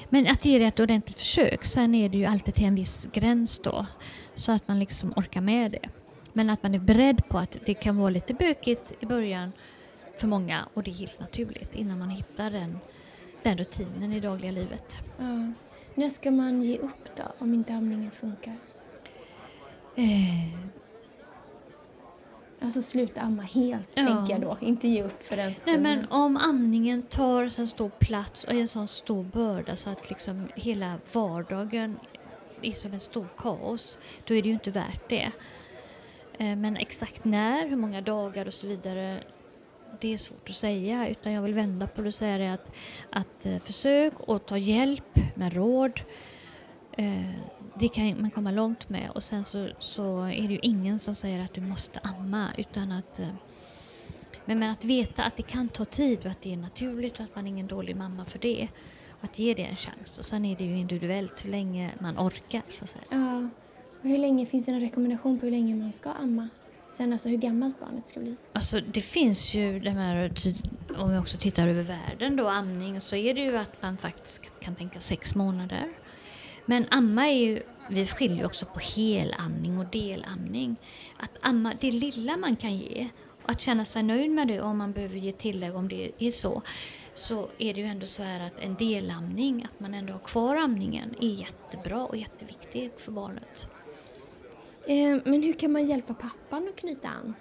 Men 0.09 0.27
att 0.27 0.45
ge 0.45 0.59
det 0.59 0.65
ett 0.65 0.79
ordentligt 0.79 1.17
försök, 1.17 1.65
sen 1.65 1.95
är 1.95 2.09
det 2.09 2.17
ju 2.17 2.25
alltid 2.25 2.55
till 2.55 2.65
en 2.65 2.75
viss 2.75 3.07
gräns 3.13 3.59
då. 3.59 3.85
Så 4.35 4.51
att 4.51 4.67
man 4.67 4.79
liksom 4.79 5.13
orkar 5.15 5.41
med 5.41 5.71
det. 5.71 5.89
Men 6.33 6.49
att 6.49 6.63
man 6.63 6.75
är 6.75 6.79
beredd 6.79 7.29
på 7.29 7.37
att 7.37 7.57
det 7.65 7.73
kan 7.73 7.97
vara 7.97 8.09
lite 8.09 8.33
bökigt 8.33 8.93
i 8.99 9.05
början 9.05 9.51
för 10.17 10.27
många 10.27 10.67
och 10.73 10.83
det 10.83 10.91
är 10.91 10.95
helt 10.95 11.19
naturligt 11.19 11.75
innan 11.75 11.99
man 11.99 12.09
hittar 12.09 12.51
den, 12.51 12.79
den 13.43 13.57
rutinen 13.57 14.13
i 14.13 14.19
dagliga 14.19 14.51
livet. 14.51 14.99
Ja. 15.17 15.51
När 15.95 16.09
ska 16.09 16.31
man 16.31 16.61
ge 16.61 16.77
upp 16.77 17.15
då, 17.15 17.23
om 17.37 17.53
inte 17.53 17.73
amningen 17.73 18.11
funkar? 18.11 18.55
Eh, 19.95 20.59
Alltså 22.61 22.81
sluta 22.81 23.21
amma 23.21 23.41
helt, 23.43 23.89
Ja. 23.93 24.05
tänker 24.05 24.33
jag 24.33 24.41
då. 24.41 24.57
Inte 24.61 24.87
ge 24.87 25.03
upp 25.03 25.23
för 25.23 25.35
den 25.35 25.45
nej 25.45 25.53
stunden. 25.55 25.81
men 25.83 26.05
om 26.11 26.37
amningen 26.37 27.01
tar 27.01 27.49
så 27.49 27.67
stor 27.67 27.89
plats 27.89 28.43
och 28.43 28.53
är 28.53 28.59
en 28.59 28.67
sån 28.67 28.87
stor 28.87 29.23
börda 29.23 29.75
så 29.75 29.89
att 29.89 30.09
liksom 30.09 30.47
hela 30.55 30.93
vardagen 31.13 31.99
är 32.61 32.71
som 32.71 32.93
en 32.93 32.99
stor 32.99 33.27
kaos, 33.37 33.97
då 34.25 34.33
är 34.33 34.41
det 34.41 34.47
ju 34.47 34.53
inte 34.53 34.71
värt 34.71 35.09
det. 35.09 35.31
Eh, 36.37 36.55
Men 36.55 36.77
exakt 36.77 37.25
när, 37.25 37.67
hur 37.67 37.75
många 37.75 38.01
dagar 38.01 38.45
och 38.45 38.53
så 38.53 38.67
vidare, 38.67 39.23
det 40.01 40.13
är 40.13 40.17
svårt 40.17 40.49
att 40.49 40.55
säga. 40.55 41.07
Utan 41.09 41.31
jag 41.31 41.41
vill 41.41 41.53
vända 41.53 41.87
på 41.87 42.01
det 42.01 42.07
och 42.07 42.13
säga 42.13 42.37
det 42.37 42.53
att, 42.53 42.71
att 43.11 43.45
eh, 43.45 43.57
försök 43.57 44.13
och 44.19 44.45
ta 44.45 44.57
hjälp 44.57 45.19
med 45.35 45.53
råd. 45.53 46.01
Det 47.79 47.89
kan 47.89 48.21
man 48.21 48.31
komma 48.31 48.51
långt 48.51 48.89
med 48.89 49.11
och 49.15 49.23
sen 49.23 49.43
så, 49.43 49.69
så 49.79 50.23
är 50.23 50.47
det 50.47 50.53
ju 50.53 50.59
ingen 50.61 50.99
som 50.99 51.15
säger 51.15 51.39
att 51.39 51.53
du 51.53 51.61
måste 51.61 51.99
amma 51.99 52.47
utan 52.57 52.91
att 52.91 53.19
eh, 53.19 53.27
men, 54.45 54.59
men 54.59 54.69
att 54.69 54.85
veta 54.85 55.23
att 55.23 55.37
det 55.37 55.43
kan 55.43 55.69
ta 55.69 55.85
tid 55.85 56.19
och 56.19 56.31
att 56.31 56.41
det 56.41 56.53
är 56.53 56.57
naturligt 56.57 57.13
och 57.13 57.21
att 57.21 57.35
man 57.35 57.45
är 57.45 57.49
ingen 57.49 57.67
dålig 57.67 57.95
mamma 57.95 58.25
för 58.25 58.39
det. 58.39 58.67
Och 59.09 59.23
att 59.23 59.39
ge 59.39 59.53
det 59.53 59.63
en 59.63 59.75
chans. 59.75 60.19
Och 60.19 60.25
sen 60.25 60.45
är 60.45 60.55
det 60.55 60.63
ju 60.63 60.77
individuellt 60.77 61.45
hur 61.45 61.49
länge 61.49 61.91
man 61.99 62.19
orkar 62.19 62.61
så 62.71 62.83
att 62.83 62.89
säga. 62.89 63.03
Ja. 63.09 63.49
Och 64.01 64.09
hur 64.09 64.17
länge, 64.17 64.45
finns 64.45 64.65
det 64.65 64.71
en 64.71 64.79
rekommendation 64.79 65.39
på 65.39 65.45
hur 65.45 65.51
länge 65.51 65.75
man 65.75 65.93
ska 65.93 66.09
amma? 66.09 66.49
Sen 66.91 67.13
alltså 67.13 67.29
hur 67.29 67.37
gammalt 67.37 67.79
barnet 67.79 68.07
ska 68.07 68.19
bli? 68.19 68.35
Alltså 68.53 68.81
det 68.81 69.01
finns 69.01 69.53
ju 69.55 69.79
de 69.79 69.89
här, 69.89 70.33
om 70.97 71.11
vi 71.11 71.17
också 71.17 71.37
tittar 71.37 71.67
över 71.67 71.83
världen 71.83 72.35
då, 72.35 72.49
amning, 72.49 73.01
så 73.01 73.15
är 73.15 73.33
det 73.33 73.41
ju 73.41 73.57
att 73.57 73.81
man 73.81 73.97
faktiskt 73.97 74.43
kan 74.59 74.75
tänka 74.75 74.99
sex 74.99 75.35
månader. 75.35 75.87
Men 76.69 76.85
amma 76.89 77.27
är 77.27 77.39
ju, 77.39 77.61
vi 77.89 78.05
skiljer 78.05 78.45
också 78.45 78.65
på 78.65 78.79
helamning 78.79 79.77
och 79.77 79.85
delamning. 79.85 80.75
Att 81.17 81.31
amma, 81.41 81.73
det 81.79 81.91
lilla 81.91 82.37
man 82.37 82.55
kan 82.55 82.77
ge, 82.77 83.07
och 83.43 83.49
att 83.51 83.61
känna 83.61 83.85
sig 83.85 84.03
nöjd 84.03 84.31
med 84.31 84.47
det 84.47 84.61
om 84.61 84.77
man 84.77 84.91
behöver 84.91 85.15
ge 85.15 85.31
tillägg 85.31 85.75
om 85.75 85.87
det 85.87 86.11
är 86.19 86.31
så, 86.31 86.61
så 87.13 87.49
är 87.57 87.73
det 87.73 87.79
ju 87.79 87.85
ändå 87.85 88.05
så 88.05 88.23
här 88.23 88.39
att 88.39 88.59
en 88.59 88.75
delamning, 88.75 89.67
att 89.73 89.79
man 89.79 89.93
ändå 89.93 90.13
har 90.13 90.19
kvar 90.19 90.55
amningen, 90.55 91.15
är 91.21 91.27
jättebra 91.27 92.05
och 92.05 92.17
jätteviktig 92.17 92.91
för 92.97 93.11
barnet. 93.11 93.67
Eh, 94.87 95.17
men 95.25 95.43
hur 95.43 95.53
kan 95.53 95.71
man 95.71 95.87
hjälpa 95.87 96.13
pappan 96.13 96.67
att 96.69 96.79
knyta 96.79 97.07
an? 97.07 97.33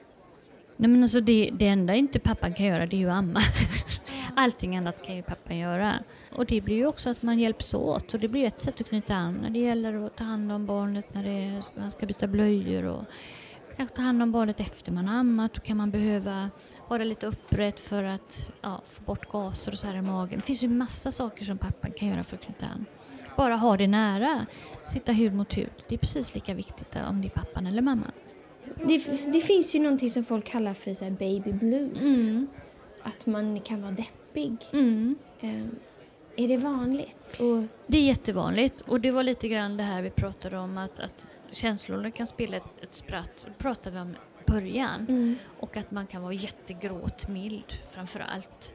Nej 0.77 0.91
men 0.91 1.03
alltså 1.03 1.21
det, 1.21 1.51
det 1.53 1.67
enda 1.67 1.95
inte 1.95 2.19
pappan 2.19 2.55
kan 2.55 2.67
göra 2.67 2.87
det 2.87 2.97
är 2.97 2.99
ju 2.99 3.11
att 3.11 3.17
amma. 3.17 3.41
Allting 4.41 4.77
annat 4.77 5.03
kan 5.07 5.17
ju 5.17 5.23
pappan 5.23 5.59
göra. 5.59 5.99
Och 6.33 6.47
det 6.47 6.61
blir 6.61 6.77
ju 6.77 6.87
också 6.87 7.11
att 7.11 7.23
man 7.23 7.39
hjälps 7.39 7.75
åt 7.75 8.15
och 8.15 8.21
det 8.21 8.29
blir 8.29 8.47
ett 8.47 8.61
sätt 8.61 8.81
att 8.81 8.89
knyta 8.89 9.15
an 9.15 9.35
när 9.35 9.51
det 9.51 9.59
gäller 9.59 10.07
att 10.07 10.17
ta 10.17 10.25
hand 10.25 10.53
om 10.53 10.67
barnet 10.67 11.15
när 11.15 11.25
det 11.25 11.31
är, 11.31 11.81
man 11.81 11.91
ska 11.91 12.07
byta 12.07 12.27
blöjor 12.27 12.85
och 12.85 13.05
kanske 13.77 13.97
ta 13.97 14.03
hand 14.03 14.23
om 14.23 14.33
barnet 14.33 14.61
efter 14.61 14.93
man 14.93 15.09
har 15.09 15.19
ammat. 15.19 15.55
Då 15.55 15.61
kan 15.61 15.77
man 15.77 15.91
behöva 15.91 16.51
vara 16.89 17.05
lite 17.05 17.27
upprätt 17.27 17.81
för 17.81 18.03
att 18.03 18.51
ja, 18.61 18.83
få 18.89 19.03
bort 19.03 19.29
gaser 19.29 19.73
och 19.73 19.79
så 19.79 19.87
här 19.87 19.97
i 19.97 20.03
magen. 20.03 20.39
Det 20.39 20.47
finns 20.47 20.65
ju 20.65 20.69
massa 20.69 21.13
saker 21.13 21.45
som 21.45 21.59
pappan 21.59 21.91
kan 21.97 22.09
göra 22.09 22.25
för 22.25 22.37
att 22.37 22.43
knyta 22.43 22.67
an. 22.67 22.87
Bara 23.37 23.57
ha 23.57 23.77
det 23.77 23.87
nära, 23.87 24.47
sitta 24.85 25.13
hud 25.13 25.35
mot 25.35 25.57
hud. 25.57 25.71
Det 25.89 25.95
är 25.95 25.99
precis 25.99 26.35
lika 26.35 26.55
viktigt 26.55 26.97
om 27.09 27.21
det 27.21 27.29
är 27.29 27.31
pappan 27.31 27.67
eller 27.67 27.83
mamman. 27.83 28.13
Det, 28.87 29.33
det 29.33 29.41
finns 29.41 29.75
ju 29.75 29.81
någonting 29.81 30.11
som 30.11 30.25
folk 30.25 30.45
kallar 30.45 30.75
för 30.75 30.95
så 30.95 31.05
baby 31.05 31.53
blues. 31.53 32.29
Mm. 32.29 32.47
Att 33.03 33.27
man 33.27 33.61
kan 33.61 33.83
vara 33.83 33.93
deppig. 33.93 34.13
Mm. 34.73 35.19
Eh, 35.41 35.65
är 36.45 36.49
det 36.49 36.57
vanligt? 36.57 37.35
Och, 37.41 37.65
Det 37.87 37.99
är 37.99 38.03
jättevanligt 38.03 38.81
och 38.81 39.01
det 39.01 39.11
var 39.11 39.23
lite 39.23 39.49
grann 39.49 39.77
det 39.77 39.83
här 39.83 40.03
vi 40.03 40.11
pratade 40.11 40.59
om 40.59 40.79
att, 40.79 41.01
att 41.01 41.41
känslorna 41.51 42.11
kan 42.11 42.27
spela 42.27 42.57
ett, 42.57 42.77
ett 42.83 42.93
spratt. 42.93 43.45
Det 43.47 43.59
pratade 43.59 43.97
vi 43.97 44.03
om 44.03 44.11
i 44.11 44.51
början. 44.51 45.07
mm. 45.09 45.37
Och 45.61 45.77
att 45.77 45.91
man 45.91 46.07
kan 46.07 46.23
vara 46.23 46.33
jättegråtmild 46.33 47.73
framför 47.91 48.21
allt. 48.21 48.75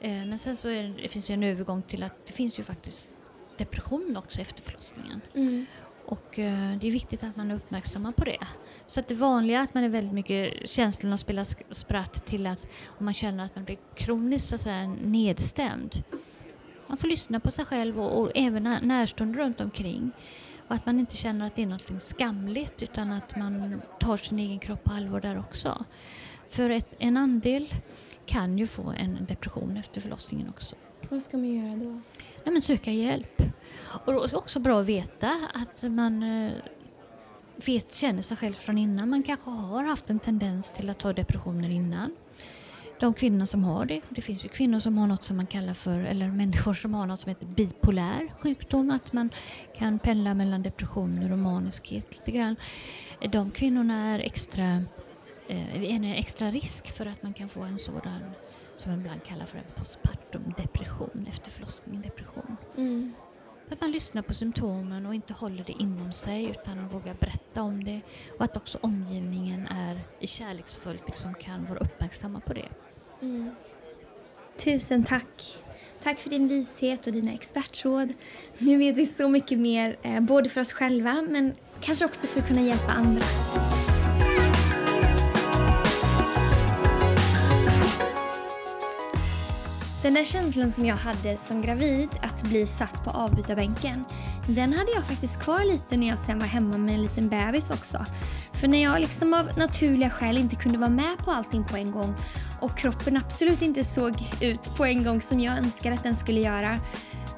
Eh, 0.00 0.10
men 0.10 0.38
sen 0.38 0.56
så 0.56 0.68
det, 0.68 0.82
det 1.02 1.08
finns 1.08 1.30
ju 1.30 1.34
en 1.34 1.42
övergång 1.42 1.82
till 1.82 2.02
att 2.02 2.26
det 2.26 2.32
finns 2.32 2.58
ju 2.58 2.62
faktiskt 2.62 3.10
depression 3.58 4.16
också 4.16 4.40
efter 4.40 4.62
förlossningen. 4.62 5.20
Mm. 5.34 5.66
Och 6.04 6.38
eh, 6.38 6.76
det 6.80 6.86
är 6.86 6.90
viktigt 6.92 7.22
att 7.22 7.36
man 7.36 7.50
är 7.50 7.54
uppmärksamma 7.54 8.12
på 8.12 8.24
det. 8.24 8.46
Så 8.86 9.00
att 9.00 9.08
det 9.08 9.14
vanliga 9.14 9.58
är 9.58 9.62
att 9.62 9.74
man 9.74 9.84
är 9.84 9.88
väldigt 9.88 10.12
mycket, 10.14 10.68
känslorna 10.68 11.16
spelar 11.16 11.46
spratt 11.74 12.26
till 12.26 12.46
att 12.46 12.66
om 12.86 13.04
man 13.04 13.14
känner 13.14 13.44
att 13.44 13.56
man 13.56 13.64
blir 13.64 13.78
kroniskt 13.94 14.48
så 14.48 14.54
att 14.54 14.60
säga, 14.60 14.88
nedstämd. 15.04 16.02
Man 16.86 16.96
får 16.96 17.08
lyssna 17.08 17.40
på 17.40 17.50
sig 17.50 17.64
själv 17.64 18.00
och, 18.00 18.20
och 18.20 18.30
även 18.34 18.62
när- 18.62 18.80
närstående 18.80 19.38
runt 19.38 19.60
omkring. 19.60 20.10
Och 20.68 20.74
att 20.74 20.86
man 20.86 21.00
inte 21.00 21.16
känner 21.16 21.46
att 21.46 21.56
det 21.56 21.62
är 21.62 21.66
något 21.66 22.02
skamligt 22.02 22.82
utan 22.82 23.12
att 23.12 23.36
man 23.36 23.80
tar 24.00 24.16
sin 24.16 24.38
egen 24.38 24.58
kropp 24.58 24.84
på 24.84 24.92
allvar 24.94 25.20
där 25.20 25.38
också. 25.38 25.84
För 26.48 26.70
ett, 26.70 26.94
en 26.98 27.16
andel 27.16 27.74
kan 28.26 28.58
ju 28.58 28.66
få 28.66 28.94
en 28.98 29.18
depression 29.28 29.76
efter 29.76 30.00
förlossningen 30.00 30.48
också. 30.48 30.76
Vad 31.08 31.22
ska 31.22 31.36
man 31.36 31.54
göra 31.54 31.76
då? 31.76 31.90
Nej, 32.44 32.52
men 32.52 32.62
söka 32.62 32.90
hjälp. 32.90 33.42
Och 34.04 34.12
det 34.12 34.18
är 34.18 34.36
också 34.36 34.60
bra 34.60 34.80
att 34.80 34.86
veta 34.86 35.30
att 35.54 35.82
man 35.82 36.22
eh, 36.22 36.52
vet, 37.56 37.94
känner 37.94 38.22
sig 38.22 38.36
själv 38.36 38.54
från 38.54 38.78
innan. 38.78 39.10
Man 39.10 39.22
kanske 39.22 39.50
har 39.50 39.84
haft 39.84 40.10
en 40.10 40.18
tendens 40.18 40.70
till 40.70 40.90
att 40.90 41.02
ha 41.02 41.12
depressioner 41.12 41.70
innan. 41.70 42.16
De 43.00 43.14
kvinnor 43.14 43.44
som 43.44 43.64
har 43.64 43.84
det. 43.84 44.00
Det 44.08 44.20
finns 44.20 44.44
ju 44.44 44.48
kvinnor 44.48 44.78
som 44.78 44.98
har 44.98 45.06
något 45.06 45.24
som 45.24 45.36
man 45.36 45.46
kallar 45.46 45.74
för, 45.74 46.00
eller 46.00 46.28
människor 46.28 46.74
som 46.74 46.94
har 46.94 47.06
något 47.06 47.20
som 47.20 47.28
heter 47.28 47.46
bipolär 47.46 48.32
sjukdom. 48.38 48.90
Att 48.90 49.12
man 49.12 49.30
kan 49.78 49.98
pendla 49.98 50.34
mellan 50.34 50.62
depressioner 50.62 51.32
och 51.32 51.38
maniskhet 51.38 52.06
lite 52.10 52.30
grann. 52.30 52.56
De 53.32 53.50
kvinnorna 53.50 54.14
är 54.14 54.18
extra, 54.18 54.84
eh, 55.48 55.94
en 55.94 56.04
extra 56.04 56.50
risk 56.50 56.96
för 56.96 57.06
att 57.06 57.22
man 57.22 57.32
kan 57.34 57.48
få 57.48 57.62
en 57.62 57.78
sådan 57.78 58.20
som 58.76 58.92
man 58.92 59.00
ibland 59.00 59.24
kallar 59.24 59.46
för 59.46 59.58
en 59.58 59.64
postpartum 59.76 60.54
depression, 60.56 61.26
efter 61.28 61.50
förlossningen 61.50 62.02
depression. 62.02 62.56
Mm. 62.76 63.14
Att 63.70 63.80
man 63.80 63.90
lyssnar 63.90 64.22
på 64.22 64.34
symptomen 64.34 65.06
och 65.06 65.14
inte 65.14 65.32
håller 65.34 65.64
det 65.66 65.72
inom 65.72 66.12
sig 66.12 66.50
utan 66.50 66.88
vågar 66.88 67.14
berätta 67.14 67.62
om 67.62 67.84
det. 67.84 68.00
Och 68.38 68.44
att 68.44 68.56
också 68.56 68.78
omgivningen 68.80 69.66
är 69.66 70.00
kärleksfullt 70.20 71.02
liksom 71.06 71.34
kan 71.34 71.66
vara 71.66 71.78
uppmärksamma 71.78 72.40
på 72.40 72.52
det. 72.52 72.68
Mm. 73.22 73.50
Tusen 74.56 75.04
tack. 75.04 75.58
Tack 76.02 76.18
för 76.18 76.30
din 76.30 76.48
vishet 76.48 77.06
och 77.06 77.12
dina 77.12 77.32
expertråd. 77.32 78.12
Nu 78.58 78.76
vet 78.76 78.96
vi 78.96 79.06
så 79.06 79.28
mycket 79.28 79.58
mer, 79.58 79.96
eh, 80.02 80.20
både 80.20 80.48
för 80.48 80.60
oss 80.60 80.72
själva 80.72 81.22
men 81.28 81.54
kanske 81.80 82.04
också 82.04 82.26
för 82.26 82.40
att 82.40 82.48
kunna 82.48 82.62
hjälpa 82.62 82.92
andra. 82.92 83.24
Den 90.06 90.14
där 90.14 90.24
känslan 90.24 90.72
som 90.72 90.86
jag 90.86 90.96
hade 90.96 91.36
som 91.36 91.62
gravid, 91.62 92.08
att 92.22 92.42
bli 92.42 92.66
satt 92.66 93.04
på 93.04 93.10
avbytarbänken, 93.10 94.04
den 94.48 94.72
hade 94.72 94.90
jag 94.90 95.04
faktiskt 95.04 95.40
kvar 95.40 95.64
lite 95.64 95.96
när 95.96 96.08
jag 96.08 96.18
sen 96.18 96.38
var 96.38 96.46
hemma 96.46 96.78
med 96.78 96.94
en 96.94 97.02
liten 97.02 97.28
bebis 97.28 97.70
också. 97.70 98.06
För 98.52 98.68
när 98.68 98.82
jag 98.82 99.00
liksom 99.00 99.34
av 99.34 99.48
naturliga 99.58 100.10
skäl 100.10 100.38
inte 100.38 100.56
kunde 100.56 100.78
vara 100.78 100.90
med 100.90 101.18
på 101.18 101.30
allting 101.30 101.64
på 101.64 101.76
en 101.76 101.90
gång 101.90 102.14
och 102.60 102.78
kroppen 102.78 103.16
absolut 103.16 103.62
inte 103.62 103.84
såg 103.84 104.14
ut 104.40 104.76
på 104.76 104.84
en 104.84 105.04
gång 105.04 105.20
som 105.20 105.40
jag 105.40 105.58
önskade 105.58 105.94
att 105.94 106.02
den 106.02 106.16
skulle 106.16 106.40
göra. 106.40 106.80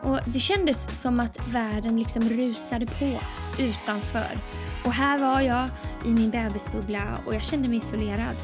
Och 0.02 0.18
Det 0.26 0.40
kändes 0.40 1.00
som 1.02 1.20
att 1.20 1.48
världen 1.48 1.98
liksom 1.98 2.28
rusade 2.28 2.86
på 2.86 3.20
utanför. 3.58 4.38
Och 4.84 4.92
här 4.92 5.18
var 5.18 5.40
jag 5.40 5.68
i 6.06 6.08
min 6.08 6.30
bebisbubbla 6.30 7.02
och 7.26 7.34
jag 7.34 7.42
kände 7.42 7.68
mig 7.68 7.78
isolerad. 7.78 8.36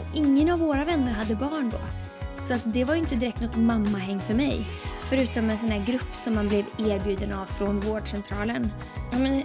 Och 0.00 0.16
ingen 0.16 0.50
av 0.50 0.58
våra 0.58 0.84
vänner 0.84 1.12
hade 1.12 1.34
barn 1.34 1.70
då. 1.70 2.07
Så 2.38 2.54
att 2.54 2.62
det 2.64 2.84
var 2.84 2.94
inte 2.94 3.16
direkt 3.16 3.40
något 3.40 3.56
mammahäng 3.56 4.20
för 4.20 4.34
mig. 4.34 4.66
Förutom 5.10 5.50
en 5.50 5.58
sån 5.58 5.70
här 5.70 5.84
grupp 5.86 6.14
som 6.14 6.34
man 6.34 6.48
blev 6.48 6.64
erbjuden 6.78 7.32
av 7.32 7.46
från 7.46 7.80
vårdcentralen. 7.80 8.70
Ja, 9.12 9.18
men, 9.18 9.42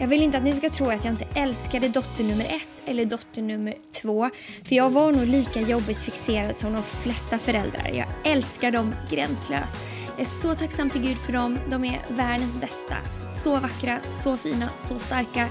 jag 0.00 0.08
vill 0.08 0.22
inte 0.22 0.38
att 0.38 0.44
ni 0.44 0.52
ska 0.52 0.70
tro 0.70 0.90
att 0.90 1.04
jag 1.04 1.12
inte 1.12 1.26
älskade 1.34 1.88
dotter 1.88 2.24
nummer 2.24 2.44
ett 2.44 2.68
eller 2.86 3.04
dotter 3.04 3.42
nummer 3.42 3.74
två. 4.02 4.30
För 4.64 4.74
jag 4.74 4.90
var 4.90 5.12
nog 5.12 5.26
lika 5.26 5.60
jobbigt 5.60 6.02
fixerad 6.02 6.58
som 6.58 6.72
de 6.72 6.82
flesta 6.82 7.38
föräldrar. 7.38 7.90
Jag 7.94 8.06
älskar 8.24 8.70
dem 8.70 8.94
gränslöst. 9.10 9.78
Jag 10.16 10.26
är 10.26 10.30
så 10.42 10.54
tacksam 10.54 10.90
till 10.90 11.02
Gud 11.02 11.16
för 11.16 11.32
dem. 11.32 11.58
De 11.70 11.84
är 11.84 12.02
världens 12.08 12.60
bästa. 12.60 12.96
Så 13.42 13.60
vackra, 13.60 13.98
så 14.08 14.36
fina, 14.36 14.68
så 14.68 14.98
starka. 14.98 15.48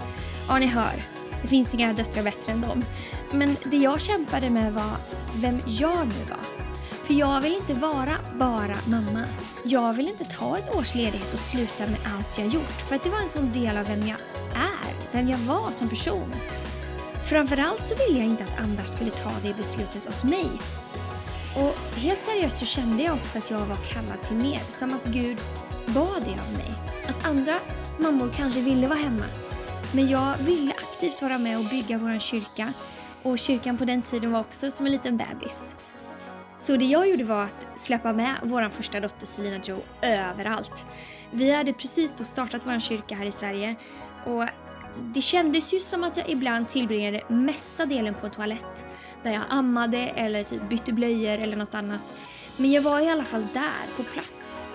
Ja, 0.48 0.60
ni 0.60 0.66
hör. 0.66 1.04
Det 1.41 1.48
finns 1.48 1.74
inga 1.74 1.94
döttrar 1.94 2.24
bättre 2.24 2.52
än 2.52 2.62
dem. 2.62 2.86
Men 3.32 3.58
det 3.64 3.78
jag 3.78 4.02
kämpade 4.02 4.50
med 4.50 4.74
var 4.74 4.91
vem 5.36 5.62
jag 5.68 6.08
nu 6.08 6.24
var. 6.30 6.62
För 7.04 7.14
jag 7.14 7.41
vill 7.41 7.56
inte 7.56 7.74
vara 7.74 8.16
bara 8.34 8.76
mamma. 8.88 9.24
Jag 9.66 9.93
vill 9.93 10.08
inte 10.08 10.24
ta 10.24 10.58
ett 10.58 10.76
års 10.76 10.95
ledighet 10.95 11.34
och 11.34 11.39
sluta 11.39 11.88
med 11.88 11.99
allt 12.16 12.38
jag 12.38 12.47
gjort. 12.47 12.82
För 12.88 12.95
att 12.95 13.04
det 13.04 13.10
var 13.10 13.20
en 13.20 13.30
sån 13.30 13.51
del 13.51 13.78
av 13.78 13.86
vem 13.86 13.99
jag 13.99 14.18
är, 14.56 14.93
vem 15.12 15.28
jag 15.28 15.38
var 15.38 15.72
som 15.72 15.89
person. 15.89 16.34
Framförallt 17.30 17.86
så 17.86 17.95
ville 17.95 18.20
jag 18.20 18.28
inte 18.28 18.43
att 18.43 18.60
andra 18.60 18.84
skulle 18.84 19.10
ta 19.10 19.32
det 19.43 19.54
beslutet 19.54 20.08
åt 20.08 20.24
mig. 20.24 20.49
Och 21.56 21.76
helt 21.95 22.22
seriöst 22.22 22.58
så 22.58 22.66
kände 22.66 23.04
jag 23.04 23.16
också 23.16 23.38
att 23.38 23.51
jag 23.51 23.60
var 23.60 23.76
kallad 23.76 24.22
till 24.24 24.36
mer. 24.36 24.62
Som 24.70 24.93
att 24.93 25.06
Gud 25.06 25.38
bad 25.86 26.24
det 26.26 26.32
av 26.32 26.58
mig. 26.58 26.74
Att 27.08 27.28
andra 27.28 27.56
mammor 27.99 28.32
kanske 28.36 28.62
ville 28.62 28.88
vara 28.88 28.99
hemma. 28.99 29.26
Men 29.91 30.10
jag 30.10 30.38
ville 30.38 30.72
aktivt 30.72 31.22
vara 31.22 31.38
med 31.38 31.58
och 31.58 31.66
bygga 31.66 31.97
vår 31.97 32.20
kyrka. 32.20 32.74
Och 33.24 33.39
kyrkan 33.39 33.78
på 33.78 33.86
den 33.86 34.01
tiden 34.01 34.32
var 34.32 34.39
också 34.39 34.72
som 34.72 34.86
en 34.86 34.91
liten 34.91 35.18
bebis. 35.18 35.76
Så 36.64 36.78
det 36.78 36.86
jag 36.86 37.09
gjorde 37.09 37.24
var 37.24 37.43
att 37.43 37.80
släppa 37.80 38.14
med 38.14 38.36
vår 38.43 38.70
första 38.70 38.99
dotter 38.99 39.26
Selina 39.26 39.59
Joe 39.64 39.82
överallt. 40.01 40.86
Vi 41.32 41.51
hade 41.51 41.74
precis 41.74 42.14
då 42.18 42.24
startat 42.24 42.61
vår 42.66 42.80
kyrka 42.80 43.16
här 43.16 43.26
i 43.26 43.32
Sverige 43.32 43.76
och 44.26 44.45
det 44.99 45.22
kändes 45.22 45.74
ju 45.74 45.80
som 45.80 46.03
att 46.03 46.18
jag 46.18 46.30
ibland 46.30 46.68
tillbringade 46.68 47.22
mesta 47.28 47.86
delen 47.86 48.14
på 48.14 48.26
en 48.26 48.32
toalett. 48.32 48.86
Där 49.24 49.32
jag 49.32 49.41
ammade 49.49 49.97
eller 49.97 50.43
typ 50.43 50.70
bytte 50.70 50.93
blöjor 50.93 51.38
eller 51.38 51.57
något 51.57 51.76
annat. 51.76 52.16
Men 52.57 52.72
jag 52.72 52.82
var 52.82 52.99
i 52.99 53.09
alla 53.09 53.24
fall 53.24 53.47
där, 53.53 53.97
på 53.97 54.03
plats. 54.03 54.66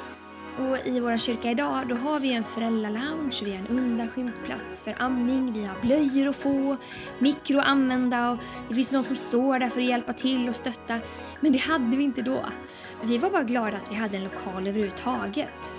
Och 0.58 0.86
i 0.86 1.00
vår 1.00 1.16
kyrka 1.16 1.50
idag 1.50 1.88
då 1.88 1.94
har 1.94 2.20
vi 2.20 2.32
en 2.32 2.44
föräldralounge, 2.44 3.44
vi 3.44 3.50
har 3.50 3.58
en 3.58 3.66
undanskymd 3.66 4.32
plats 4.46 4.82
för 4.82 4.94
amning, 4.98 5.52
vi 5.52 5.64
har 5.64 5.80
blöjor 5.80 6.28
att 6.28 6.36
få, 6.36 6.76
mikro 7.18 7.58
att 7.58 7.66
använda 7.66 8.30
och 8.30 8.38
det 8.68 8.74
finns 8.74 8.92
någon 8.92 9.04
som 9.04 9.16
står 9.16 9.58
där 9.58 9.68
för 9.68 9.80
att 9.80 9.86
hjälpa 9.86 10.12
till 10.12 10.48
och 10.48 10.56
stötta. 10.56 10.98
Men 11.40 11.52
det 11.52 11.58
hade 11.58 11.96
vi 11.96 12.04
inte 12.04 12.22
då. 12.22 12.44
Vi 13.04 13.18
var 13.18 13.30
bara 13.30 13.42
glada 13.42 13.76
att 13.76 13.92
vi 13.92 13.96
hade 13.96 14.16
en 14.16 14.24
lokal 14.24 14.66
överhuvudtaget. 14.66 15.72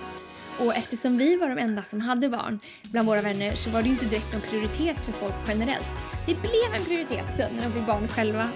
Och 0.58 0.76
eftersom 0.76 1.18
vi 1.18 1.36
var 1.36 1.48
de 1.48 1.58
enda 1.58 1.82
som 1.82 2.00
hade 2.00 2.28
barn 2.28 2.60
bland 2.82 3.06
våra 3.08 3.22
vänner 3.22 3.54
så 3.54 3.70
var 3.70 3.82
det 3.82 3.88
inte 3.88 4.06
direkt 4.06 4.32
någon 4.32 4.42
prioritet 4.42 5.00
för 5.00 5.12
folk 5.12 5.34
generellt. 5.48 6.02
Det 6.26 6.34
blev 6.34 6.74
en 6.74 6.84
prioritet 6.84 7.36
sen 7.36 7.56
när 7.56 7.62
de 7.62 7.72
fick 7.72 7.86
barn 7.86 8.08
själva. 8.08 8.48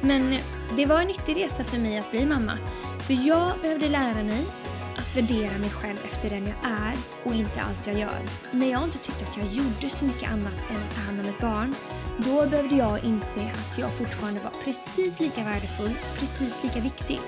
Men 0.00 0.36
det 0.76 0.86
var 0.86 1.00
en 1.00 1.06
nyttig 1.06 1.36
resa 1.36 1.64
för 1.64 1.78
mig 1.78 1.98
att 1.98 2.10
bli 2.10 2.26
mamma. 2.26 2.52
För 3.00 3.28
jag 3.28 3.60
behövde 3.62 3.88
lära 3.88 4.22
mig 4.22 4.44
att 5.14 5.30
värdera 5.30 5.58
mig 5.58 5.70
själv 5.70 5.96
efter 6.04 6.30
den 6.30 6.46
jag 6.46 6.70
är 6.70 6.96
och 7.24 7.34
inte 7.34 7.60
allt 7.60 7.86
jag 7.86 7.98
gör. 7.98 8.20
När 8.52 8.70
jag 8.70 8.84
inte 8.84 8.98
tyckte 8.98 9.24
att 9.24 9.36
jag 9.36 9.46
gjorde 9.46 9.88
så 9.88 10.04
mycket 10.04 10.30
annat 10.32 10.58
än 10.70 10.82
att 10.82 10.94
ta 10.94 11.00
hand 11.00 11.20
om 11.20 11.26
ett 11.26 11.40
barn, 11.40 11.74
då 12.18 12.46
behövde 12.46 12.76
jag 12.76 13.04
inse 13.04 13.40
att 13.40 13.78
jag 13.78 13.90
fortfarande 13.90 14.40
var 14.40 14.52
precis 14.64 15.20
lika 15.20 15.44
värdefull, 15.44 15.94
precis 16.18 16.62
lika 16.62 16.80
viktig. 16.80 17.20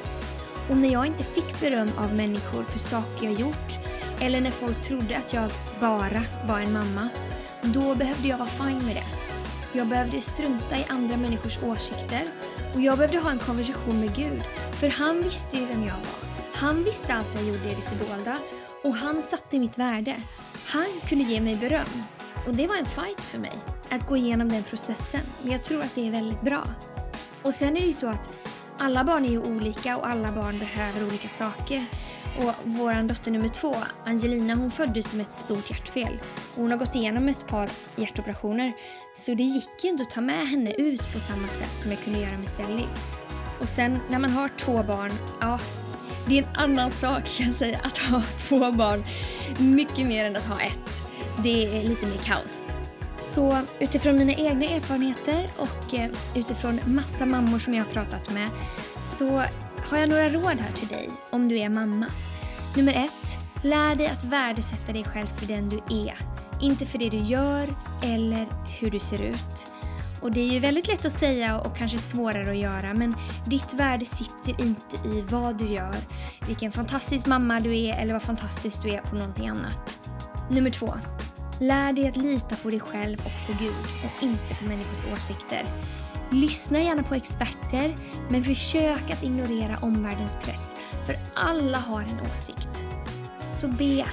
Och 0.71 0.77
när 0.77 0.93
jag 0.93 1.07
inte 1.07 1.25
fick 1.25 1.61
beröm 1.61 1.91
av 1.99 2.15
människor 2.15 2.65
för 2.65 2.79
saker 2.79 3.25
jag 3.25 3.41
gjort, 3.41 3.79
eller 4.21 4.41
när 4.41 4.51
folk 4.51 4.83
trodde 4.83 5.17
att 5.17 5.33
jag 5.33 5.51
bara 5.81 6.23
var 6.49 6.61
en 6.61 6.73
mamma, 6.73 7.09
då 7.63 7.95
behövde 7.95 8.29
jag 8.29 8.39
vara 8.39 8.49
fine 8.49 8.87
med 8.87 8.97
det. 8.97 9.07
Jag 9.79 9.87
behövde 9.87 10.21
strunta 10.21 10.77
i 10.77 10.87
andra 10.89 11.17
människors 11.17 11.59
åsikter 11.63 12.23
och 12.75 12.81
jag 12.81 12.99
behövde 12.99 13.19
ha 13.19 13.31
en 13.31 13.39
konversation 13.39 14.01
med 14.01 14.17
Gud, 14.17 14.43
för 14.73 14.89
han 14.89 15.23
visste 15.23 15.57
ju 15.57 15.67
vem 15.67 15.83
jag 15.83 15.95
var. 15.95 16.26
Han 16.61 16.85
visste 16.85 17.15
allt 17.15 17.35
jag 17.35 17.45
gjorde 17.45 17.71
i 17.71 17.75
det 17.75 17.83
fördolda 17.83 18.37
och 18.85 18.95
han 18.95 19.23
satte 19.23 19.59
mitt 19.59 19.79
värde. 19.79 20.17
Han 20.67 20.87
kunde 21.09 21.25
ge 21.25 21.41
mig 21.41 21.57
beröm. 21.57 22.03
Och 22.47 22.55
det 22.55 22.67
var 22.67 22.77
en 22.77 22.87
fight 22.87 23.21
för 23.21 23.39
mig, 23.39 23.53
att 23.91 24.07
gå 24.07 24.17
igenom 24.17 24.49
den 24.49 24.63
processen. 24.63 25.21
Men 25.43 25.53
jag 25.53 25.63
tror 25.63 25.83
att 25.83 25.95
det 25.95 26.07
är 26.07 26.11
väldigt 26.11 26.43
bra. 26.43 26.65
Och 27.43 27.53
sen 27.53 27.77
är 27.77 27.81
det 27.81 27.87
ju 27.87 27.93
så 27.93 28.09
att 28.09 28.31
alla 28.79 29.05
barn 29.05 29.25
är 29.25 29.29
ju 29.29 29.39
olika 29.39 29.97
och 29.97 30.09
alla 30.09 30.33
barn 30.33 30.59
behöver 30.59 31.07
olika 31.07 31.29
saker. 31.29 31.87
Och 32.39 32.53
vår 32.65 33.09
dotter 33.09 33.31
nummer 33.31 33.49
två, 33.49 33.77
Angelina, 34.05 34.55
hon 34.55 34.71
föddes 34.71 35.15
med 35.15 35.27
ett 35.27 35.33
stort 35.33 35.71
hjärtfel. 35.71 36.19
Och 36.55 36.63
hon 36.63 36.71
har 36.71 36.79
gått 36.79 36.95
igenom 36.95 37.29
ett 37.29 37.47
par 37.47 37.71
hjärtoperationer. 37.97 38.73
Så 39.17 39.35
det 39.35 39.45
gick 39.45 39.85
ju 39.85 39.89
inte 39.89 40.03
att 40.03 40.11
ta 40.11 40.21
med 40.21 40.49
henne 40.49 40.73
ut 40.73 41.13
på 41.13 41.21
samma 41.21 41.49
sätt 41.49 41.81
som 41.81 41.91
jag 41.91 42.01
kunde 42.01 42.19
göra 42.19 42.39
med 42.39 42.49
Sally. 42.49 42.87
Och 43.61 43.69
sen 43.69 43.99
när 44.11 44.19
man 44.19 44.31
har 44.31 44.49
två 44.49 44.83
barn, 44.83 45.13
ja, 45.41 45.59
det 46.27 46.39
är 46.39 46.43
en 46.43 46.49
annan 46.55 46.91
sak 46.91 47.25
kan 47.37 47.47
jag 47.47 47.55
säga 47.55 47.79
att 47.83 47.99
ha 47.99 48.23
två 48.37 48.73
barn. 48.73 49.05
Mycket 49.59 50.07
mer 50.07 50.25
än 50.25 50.37
att 50.37 50.47
ha 50.47 50.61
ett. 50.61 51.03
Det 51.43 51.79
är 51.79 51.89
lite 51.89 52.07
mer 52.07 52.17
kaos. 52.17 52.63
Så 53.17 53.59
utifrån 53.79 54.17
mina 54.17 54.33
egna 54.33 54.65
erfarenheter 54.65 55.47
och 55.57 55.95
eh, 55.95 56.11
utifrån 56.35 56.81
massa 56.87 57.27
mammor 57.27 57.59
som 57.59 57.75
jag 57.75 57.85
har 57.85 57.93
pratat 57.93 58.31
med 58.31 58.49
så 59.03 59.43
har 59.79 59.99
jag 59.99 60.09
några 60.09 60.29
råd 60.29 60.61
här 60.61 60.73
till 60.75 60.89
dig 60.89 61.11
om 61.31 61.49
du 61.49 61.59
är 61.59 61.69
mamma. 61.69 62.07
Nummer 62.77 62.93
ett, 62.93 63.39
lär 63.63 63.95
dig 63.95 64.07
att 64.07 64.25
värdesätta 64.25 64.93
dig 64.93 65.05
själv 65.05 65.27
för 65.27 65.47
den 65.47 65.69
du 65.69 65.77
är. 65.77 66.19
Inte 66.61 66.87
för 66.87 66.99
det 66.99 67.09
du 67.09 67.19
gör 67.19 67.69
eller 68.03 68.47
hur 68.81 68.91
du 68.91 69.01
ser 69.01 69.23
ut. 69.23 69.69
Och 70.27 70.33
det 70.33 70.41
är 70.41 70.53
ju 70.53 70.61
väldigt 70.61 70.89
lätt 70.89 71.05
att 71.05 71.13
säga 71.13 71.61
och 71.61 71.77
kanske 71.77 71.99
svårare 71.99 72.51
att 72.51 72.57
göra 72.57 72.95
men 72.95 73.17
ditt 73.47 73.75
värde 73.75 74.05
sitter 74.05 74.65
inte 74.65 75.09
i 75.09 75.25
vad 75.31 75.59
du 75.59 75.67
gör, 75.67 75.97
vilken 76.47 76.73
fantastisk 76.73 77.27
mamma 77.27 77.61
du 77.61 77.79
är 77.79 78.01
eller 78.01 78.13
vad 78.13 78.23
fantastisk 78.23 78.83
du 78.83 78.91
är 78.91 79.01
på 79.01 79.17
någonting 79.17 79.49
annat. 79.49 80.01
Nummer 80.51 80.71
två. 80.71 80.95
Lär 81.61 81.93
dig 81.93 82.09
att 82.09 82.17
lita 82.17 82.57
på 82.57 82.71
dig 82.71 82.81
själv 82.81 83.19
och 83.19 83.47
på 83.47 83.65
Gud 83.65 83.75
och 84.05 84.23
inte 84.23 84.55
på 84.55 84.65
människors 84.65 85.05
åsikter. 85.15 85.63
Lyssna 86.31 86.81
gärna 86.81 87.03
på 87.03 87.15
experter 87.15 87.97
men 88.31 88.45
försök 88.45 89.11
att 89.11 89.23
ignorera 89.23 89.79
omvärldens 89.83 90.37
press 90.37 90.77
för 91.07 91.19
alla 91.35 91.79
har 91.79 92.03
en 92.03 92.31
åsikt. 92.33 92.85
Så 93.49 93.69
be. 93.69 94.05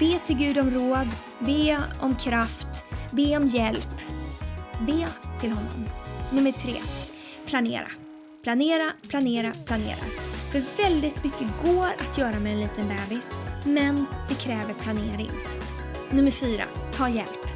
Be 0.00 0.18
till 0.18 0.36
Gud 0.36 0.58
om 0.58 0.70
råd, 0.70 1.08
be 1.40 1.78
om 2.00 2.16
kraft, 2.16 2.84
be 3.10 3.36
om 3.36 3.46
hjälp. 3.46 4.00
Be 4.80 5.06
till 5.40 5.50
honom. 5.50 5.88
Nummer 6.30 6.52
tre. 6.52 6.74
Planera. 7.46 7.88
Planera, 8.42 8.92
planera, 9.08 9.52
planera. 9.66 10.04
För 10.52 10.62
väldigt 10.82 11.24
mycket 11.24 11.46
går 11.64 11.88
att 11.98 12.18
göra 12.18 12.40
med 12.40 12.52
en 12.52 12.60
liten 12.60 12.88
bebis, 12.88 13.36
men 13.64 14.06
det 14.28 14.34
kräver 14.34 14.74
planering. 14.74 15.30
Nummer 16.10 16.30
fyra. 16.30 16.64
Ta 16.92 17.08
hjälp. 17.08 17.46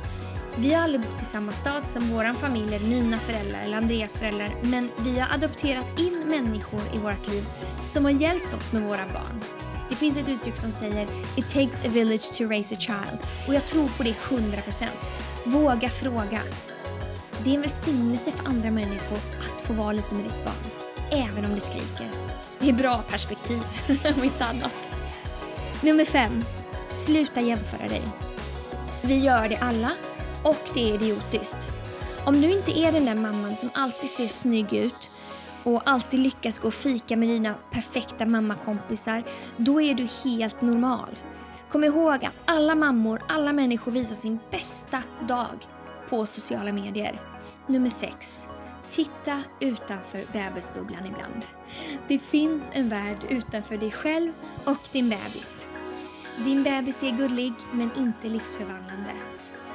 Vi 0.56 0.74
har 0.74 0.82
aldrig 0.82 1.02
bott 1.02 1.22
i 1.22 1.24
samma 1.24 1.52
stad 1.52 1.86
som 1.86 2.08
vår 2.08 2.34
familj, 2.34 2.78
mina 2.88 3.18
föräldrar 3.18 3.62
eller 3.62 3.76
Andreas 3.76 4.18
föräldrar, 4.18 4.50
men 4.62 4.90
vi 4.98 5.18
har 5.18 5.34
adopterat 5.34 5.98
in 5.98 6.24
människor 6.26 6.80
i 6.94 6.98
vårt 6.98 7.28
liv 7.28 7.44
som 7.84 8.04
har 8.04 8.12
hjälpt 8.12 8.54
oss 8.54 8.72
med 8.72 8.82
våra 8.82 9.06
barn. 9.12 9.40
Det 9.88 9.96
finns 9.96 10.16
ett 10.16 10.28
uttryck 10.28 10.56
som 10.56 10.72
säger 10.72 11.08
“It 11.36 11.48
takes 11.52 11.80
a 11.84 11.88
village 11.88 12.32
to 12.38 12.44
raise 12.44 12.74
a 12.74 12.78
child” 12.78 13.18
och 13.48 13.54
jag 13.54 13.66
tror 13.66 13.88
på 13.88 14.02
det 14.02 14.12
100%. 14.12 14.86
Våga 15.44 15.88
fråga. 15.88 16.40
Det 17.44 17.50
är 17.50 17.54
en 17.54 17.60
välsignelse 17.60 18.32
för 18.32 18.48
andra 18.48 18.70
människor 18.70 19.18
att 19.40 19.62
få 19.62 19.72
vara 19.72 19.92
lite 19.92 20.14
med 20.14 20.24
ditt 20.24 20.44
barn, 20.44 20.70
även 21.10 21.44
om 21.44 21.54
det 21.54 21.60
skriker. 21.60 22.10
Det 22.58 22.68
är 22.68 22.72
bra 22.72 23.02
perspektiv, 23.08 23.60
om 24.16 24.24
inte 24.24 24.44
annat. 24.44 24.88
Nummer 25.82 26.04
fem. 26.04 26.44
Sluta 26.90 27.40
jämföra 27.40 27.88
dig. 27.88 28.02
Vi 29.02 29.18
gör 29.18 29.48
det 29.48 29.56
alla 29.56 29.90
och 30.42 30.70
det 30.74 30.90
är 30.90 30.94
idiotiskt. 30.94 31.58
Om 32.24 32.40
du 32.40 32.50
inte 32.50 32.78
är 32.78 32.92
den 32.92 33.04
där 33.04 33.14
mamman 33.14 33.56
som 33.56 33.70
alltid 33.74 34.10
ser 34.10 34.26
snygg 34.26 34.72
ut 34.72 35.10
och 35.64 35.82
alltid 35.84 36.20
lyckas 36.20 36.58
gå 36.58 36.68
och 36.68 36.74
fika 36.74 37.16
med 37.16 37.28
dina 37.28 37.54
perfekta 37.70 38.26
mammakompisar, 38.26 39.22
då 39.56 39.80
är 39.80 39.94
du 39.94 40.08
helt 40.24 40.60
normal. 40.60 41.16
Kom 41.68 41.84
ihåg 41.84 42.24
att 42.24 42.34
alla 42.44 42.74
mammor, 42.74 43.22
alla 43.28 43.52
människor 43.52 43.92
visar 43.92 44.14
sin 44.14 44.38
bästa 44.50 45.02
dag 45.28 45.66
på 46.08 46.26
sociala 46.26 46.72
medier. 46.72 47.29
Nummer 47.70 47.90
6. 47.90 48.48
Titta 48.90 49.42
utanför 49.60 50.24
bebisbubblan 50.32 51.06
ibland. 51.06 51.46
Det 52.08 52.18
finns 52.18 52.70
en 52.74 52.88
värld 52.88 53.16
utanför 53.28 53.76
dig 53.76 53.90
själv 53.90 54.32
och 54.64 54.88
din 54.92 55.08
bebis. 55.08 55.68
Din 56.44 56.62
bebis 56.62 57.02
är 57.02 57.10
gullig 57.10 57.52
men 57.72 57.90
inte 57.96 58.28
livsförvandlande. 58.28 59.10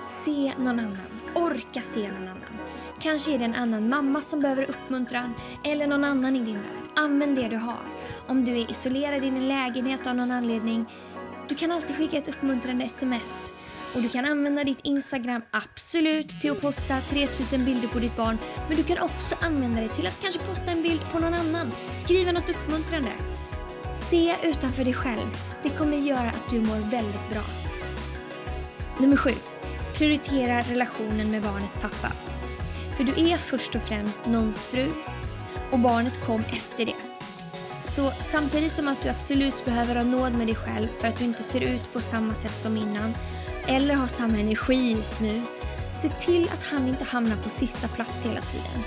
Se 0.08 0.54
någon 0.58 0.80
annan. 0.80 1.22
Orka 1.36 1.82
se 1.82 2.12
någon 2.12 2.28
annan. 2.28 2.60
Kanske 3.00 3.34
är 3.34 3.40
det 3.40 3.46
en 3.46 3.56
annan 3.56 3.90
mamma 3.90 4.22
som 4.22 4.40
behöver 4.40 4.70
uppmuntran 4.70 5.34
eller 5.64 5.88
någon 5.88 6.04
annan 6.04 6.36
i 6.36 6.40
din 6.40 6.56
värld. 6.56 6.90
Använd 6.96 7.36
det 7.36 7.48
du 7.48 7.58
har. 7.58 7.84
Om 8.28 8.46
du 8.46 8.52
är 8.52 8.72
isolerad 8.72 9.24
i 9.24 9.30
din 9.30 9.48
lägenhet 9.48 10.08
av 10.08 10.16
någon 10.16 10.32
anledning, 10.32 10.86
du 11.48 11.56
kan 11.56 11.72
alltid 11.72 11.96
skicka 11.96 12.18
ett 12.18 12.28
uppmuntrande 12.28 12.86
sms. 12.86 13.54
Och 13.96 14.02
du 14.02 14.10
kan 14.10 14.26
använda 14.26 14.64
ditt 14.64 14.80
Instagram 14.84 15.42
absolut 15.52 16.30
till 16.30 16.52
att 16.52 16.62
posta 16.62 17.02
3000 17.02 17.66
bilder 17.66 17.88
på 17.88 18.00
ditt 18.00 18.16
barn. 18.16 18.38
Men 18.68 18.78
du 18.78 18.84
kan 18.84 18.98
också 19.00 19.36
använda 19.42 19.82
det 19.82 19.88
till 19.88 20.08
att 20.08 20.22
kanske 20.22 20.40
posta 20.40 20.72
en 20.72 20.84
bild 20.84 21.02
på 21.12 21.20
någon 21.20 21.34
annan. 21.34 21.72
Skriva 21.96 22.32
något 22.32 22.50
uppmuntrande. 22.50 23.12
Se 23.94 24.36
utanför 24.44 24.84
dig 24.84 24.94
själv. 24.94 25.38
Det 25.64 25.70
kommer 25.70 25.98
göra 25.98 26.30
att 26.30 26.50
du 26.50 26.62
mår 26.62 26.90
väldigt 26.90 27.30
bra. 27.30 27.42
Nummer 29.00 29.18
sju. 29.18 29.32
Prioritera 29.94 30.62
relationen 30.62 31.32
med 31.32 31.42
barnets 31.42 31.78
pappa. 31.82 32.12
För 32.98 33.04
du 33.04 33.12
är 33.12 33.38
först 33.38 33.76
och 33.76 33.82
främst 33.82 34.26
någons 34.26 34.66
fru 34.66 34.88
och 35.72 35.80
barnet 35.80 36.26
kom 36.26 36.42
efter 36.42 36.86
det. 36.86 36.96
Så 37.82 38.12
samtidigt 38.12 38.72
som 38.72 38.88
att 38.88 39.02
du 39.02 39.10
absolut 39.10 39.66
behöver 39.66 39.96
ha 39.96 40.04
nåd 40.04 40.34
med 40.34 40.48
dig 40.48 40.56
själv 40.56 40.88
för 41.00 41.08
att 41.08 41.20
du 41.20 41.26
inte 41.26 41.44
ser 41.44 41.62
ut 41.62 41.94
på 41.94 42.02
samma 42.02 42.34
sätt 42.34 42.58
som 42.58 42.78
innan 42.78 43.14
eller 43.68 43.96
har 43.96 44.08
samma 44.08 44.38
energi 44.38 44.92
just 44.92 45.22
nu, 45.22 45.42
se 46.02 46.10
till 46.10 46.50
att 46.54 46.64
han 46.64 46.88
inte 46.88 47.04
hamnar 47.04 47.36
på 47.36 47.50
sista 47.50 47.88
plats 47.88 48.26
hela 48.26 48.42
tiden. 48.42 48.84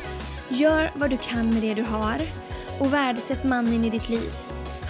Gör 0.49 0.91
vad 0.95 1.11
du 1.11 1.17
kan 1.17 1.55
med 1.55 1.63
det 1.63 1.75
du 1.75 1.83
har 1.83 2.33
och 2.79 2.93
värdesätt 2.93 3.45
mannen 3.45 3.85
i 3.85 3.91
ditt 3.91 4.09
liv. 4.09 4.31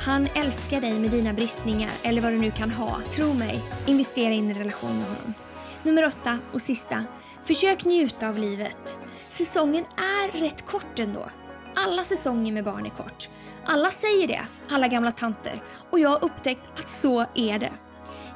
Han 0.06 0.28
älskar 0.34 0.80
dig 0.80 0.98
med 0.98 1.10
dina 1.10 1.32
bristningar 1.32 1.90
eller 2.02 2.22
vad 2.22 2.32
du 2.32 2.38
nu 2.38 2.50
kan 2.50 2.70
ha. 2.70 3.00
Tro 3.10 3.34
mig, 3.34 3.60
investera 3.86 4.34
in 4.34 4.50
i 4.50 4.54
relation 4.54 4.98
med 4.98 5.06
honom. 5.06 5.34
Nummer 5.82 6.04
åtta 6.06 6.38
och 6.52 6.60
sista. 6.60 7.04
Försök 7.44 7.84
njuta 7.84 8.28
av 8.28 8.38
livet. 8.38 8.98
Säsongen 9.28 9.84
är 9.96 10.40
rätt 10.40 10.66
kort 10.66 10.98
ändå. 10.98 11.28
Alla 11.74 12.04
säsonger 12.04 12.52
med 12.52 12.64
barn 12.64 12.86
är 12.86 12.90
kort. 12.90 13.28
Alla 13.64 13.90
säger 13.90 14.28
det, 14.28 14.40
alla 14.70 14.88
gamla 14.88 15.10
tanter. 15.10 15.62
Och 15.90 15.98
jag 15.98 16.08
har 16.10 16.24
upptäckt 16.24 16.62
att 16.76 16.88
så 16.88 17.26
är 17.34 17.58
det. 17.58 17.72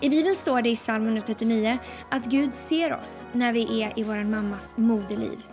I 0.03 0.11
Bibeln 0.11 0.35
står 0.35 0.63
det 0.63 0.71
i 0.71 0.77
psalm 0.77 1.05
139 1.05 1.79
att 2.09 2.25
Gud 2.25 2.55
ser 2.55 2.95
oss 2.95 3.27
när 3.33 3.53
vi 3.53 3.83
är 3.83 3.99
i 3.99 4.03
vår 4.03 4.25
mammas 4.25 4.77
moderliv. 4.77 5.47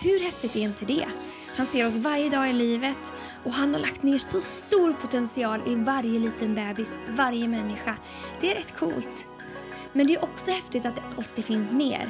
Hur 0.00 0.20
häftigt 0.20 0.56
är 0.56 0.60
inte 0.60 0.84
det? 0.84 1.06
Han 1.56 1.66
ser 1.66 1.86
oss 1.86 1.96
varje 1.96 2.30
dag 2.30 2.50
i 2.50 2.52
livet 2.52 3.12
och 3.44 3.52
han 3.52 3.74
har 3.74 3.80
lagt 3.80 4.02
ner 4.02 4.18
så 4.18 4.40
stor 4.40 4.92
potential 4.92 5.60
i 5.66 5.74
varje 5.74 6.18
liten 6.18 6.54
bebis, 6.54 7.00
varje 7.08 7.48
människa. 7.48 7.96
Det 8.40 8.50
är 8.50 8.54
rätt 8.54 8.76
coolt. 8.76 9.26
Men 9.92 10.06
det 10.06 10.14
är 10.14 10.24
också 10.24 10.50
häftigt 10.50 10.86
att 10.86 10.96
det 10.96 11.02
alltid 11.18 11.44
finns 11.44 11.74
mer. 11.74 12.08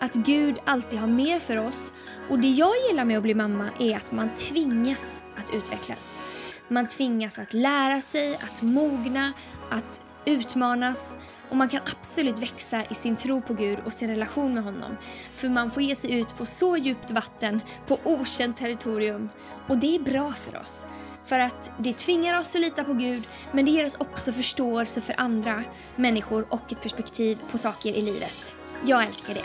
Att 0.00 0.14
Gud 0.14 0.58
alltid 0.64 0.98
har 0.98 1.06
mer 1.06 1.38
för 1.38 1.56
oss. 1.56 1.92
Och 2.30 2.38
det 2.38 2.50
jag 2.50 2.72
gillar 2.88 3.04
med 3.04 3.16
att 3.16 3.22
bli 3.22 3.34
mamma 3.34 3.68
är 3.78 3.96
att 3.96 4.12
man 4.12 4.34
tvingas 4.34 5.24
att 5.36 5.54
utvecklas. 5.54 6.20
Man 6.68 6.86
tvingas 6.86 7.38
att 7.38 7.54
lära 7.54 8.00
sig, 8.00 8.36
att 8.36 8.62
mogna, 8.62 9.32
att 9.70 10.00
utmanas 10.24 11.18
och 11.50 11.56
man 11.56 11.68
kan 11.68 11.80
absolut 11.98 12.38
växa 12.38 12.84
i 12.90 12.94
sin 12.94 13.16
tro 13.16 13.40
på 13.40 13.54
Gud 13.54 13.78
och 13.84 13.92
sin 13.92 14.10
relation 14.10 14.54
med 14.54 14.64
honom. 14.64 14.96
För 15.34 15.48
man 15.48 15.70
får 15.70 15.82
ge 15.82 15.94
sig 15.94 16.12
ut 16.12 16.36
på 16.36 16.46
så 16.46 16.76
djupt 16.76 17.10
vatten, 17.10 17.60
på 17.86 17.98
okänt 18.04 18.56
territorium. 18.56 19.28
Och 19.68 19.78
det 19.78 19.96
är 19.96 20.00
bra 20.00 20.32
för 20.32 20.60
oss. 20.60 20.86
För 21.24 21.38
att 21.38 21.70
det 21.78 21.92
tvingar 21.92 22.40
oss 22.40 22.54
att 22.54 22.60
lita 22.60 22.84
på 22.84 22.92
Gud, 22.92 23.28
men 23.52 23.64
det 23.64 23.70
ger 23.70 23.84
oss 23.84 23.96
också 24.00 24.32
förståelse 24.32 25.00
för 25.00 25.14
andra 25.20 25.64
människor 25.96 26.46
och 26.48 26.72
ett 26.72 26.82
perspektiv 26.82 27.38
på 27.50 27.58
saker 27.58 27.92
i 27.92 28.02
livet. 28.02 28.54
Jag 28.84 29.06
älskar 29.06 29.34
det. 29.34 29.44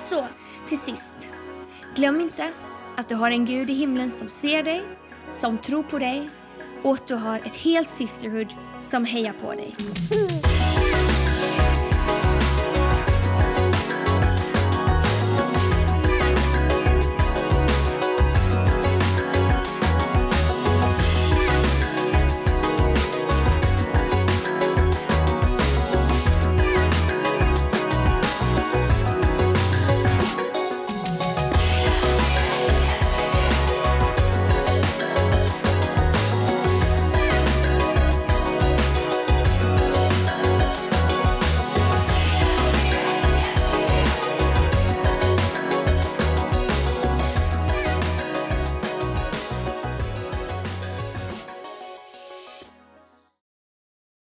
Så, 0.00 0.26
till 0.68 0.78
sist. 0.78 1.30
Glöm 1.94 2.20
inte 2.20 2.52
att 2.96 3.08
du 3.08 3.14
har 3.14 3.30
en 3.30 3.44
Gud 3.44 3.70
i 3.70 3.74
himlen 3.74 4.12
som 4.12 4.28
ser 4.28 4.62
dig, 4.62 4.82
som 5.30 5.58
tror 5.58 5.82
på 5.82 5.98
dig 5.98 6.30
och 6.86 6.94
att 6.94 7.06
du 7.06 7.14
har 7.14 7.38
ett 7.38 7.56
helt 7.56 7.90
sisterhood 7.90 8.54
som 8.78 9.04
hejar 9.04 9.32
på 9.32 9.52
dig. 9.52 9.74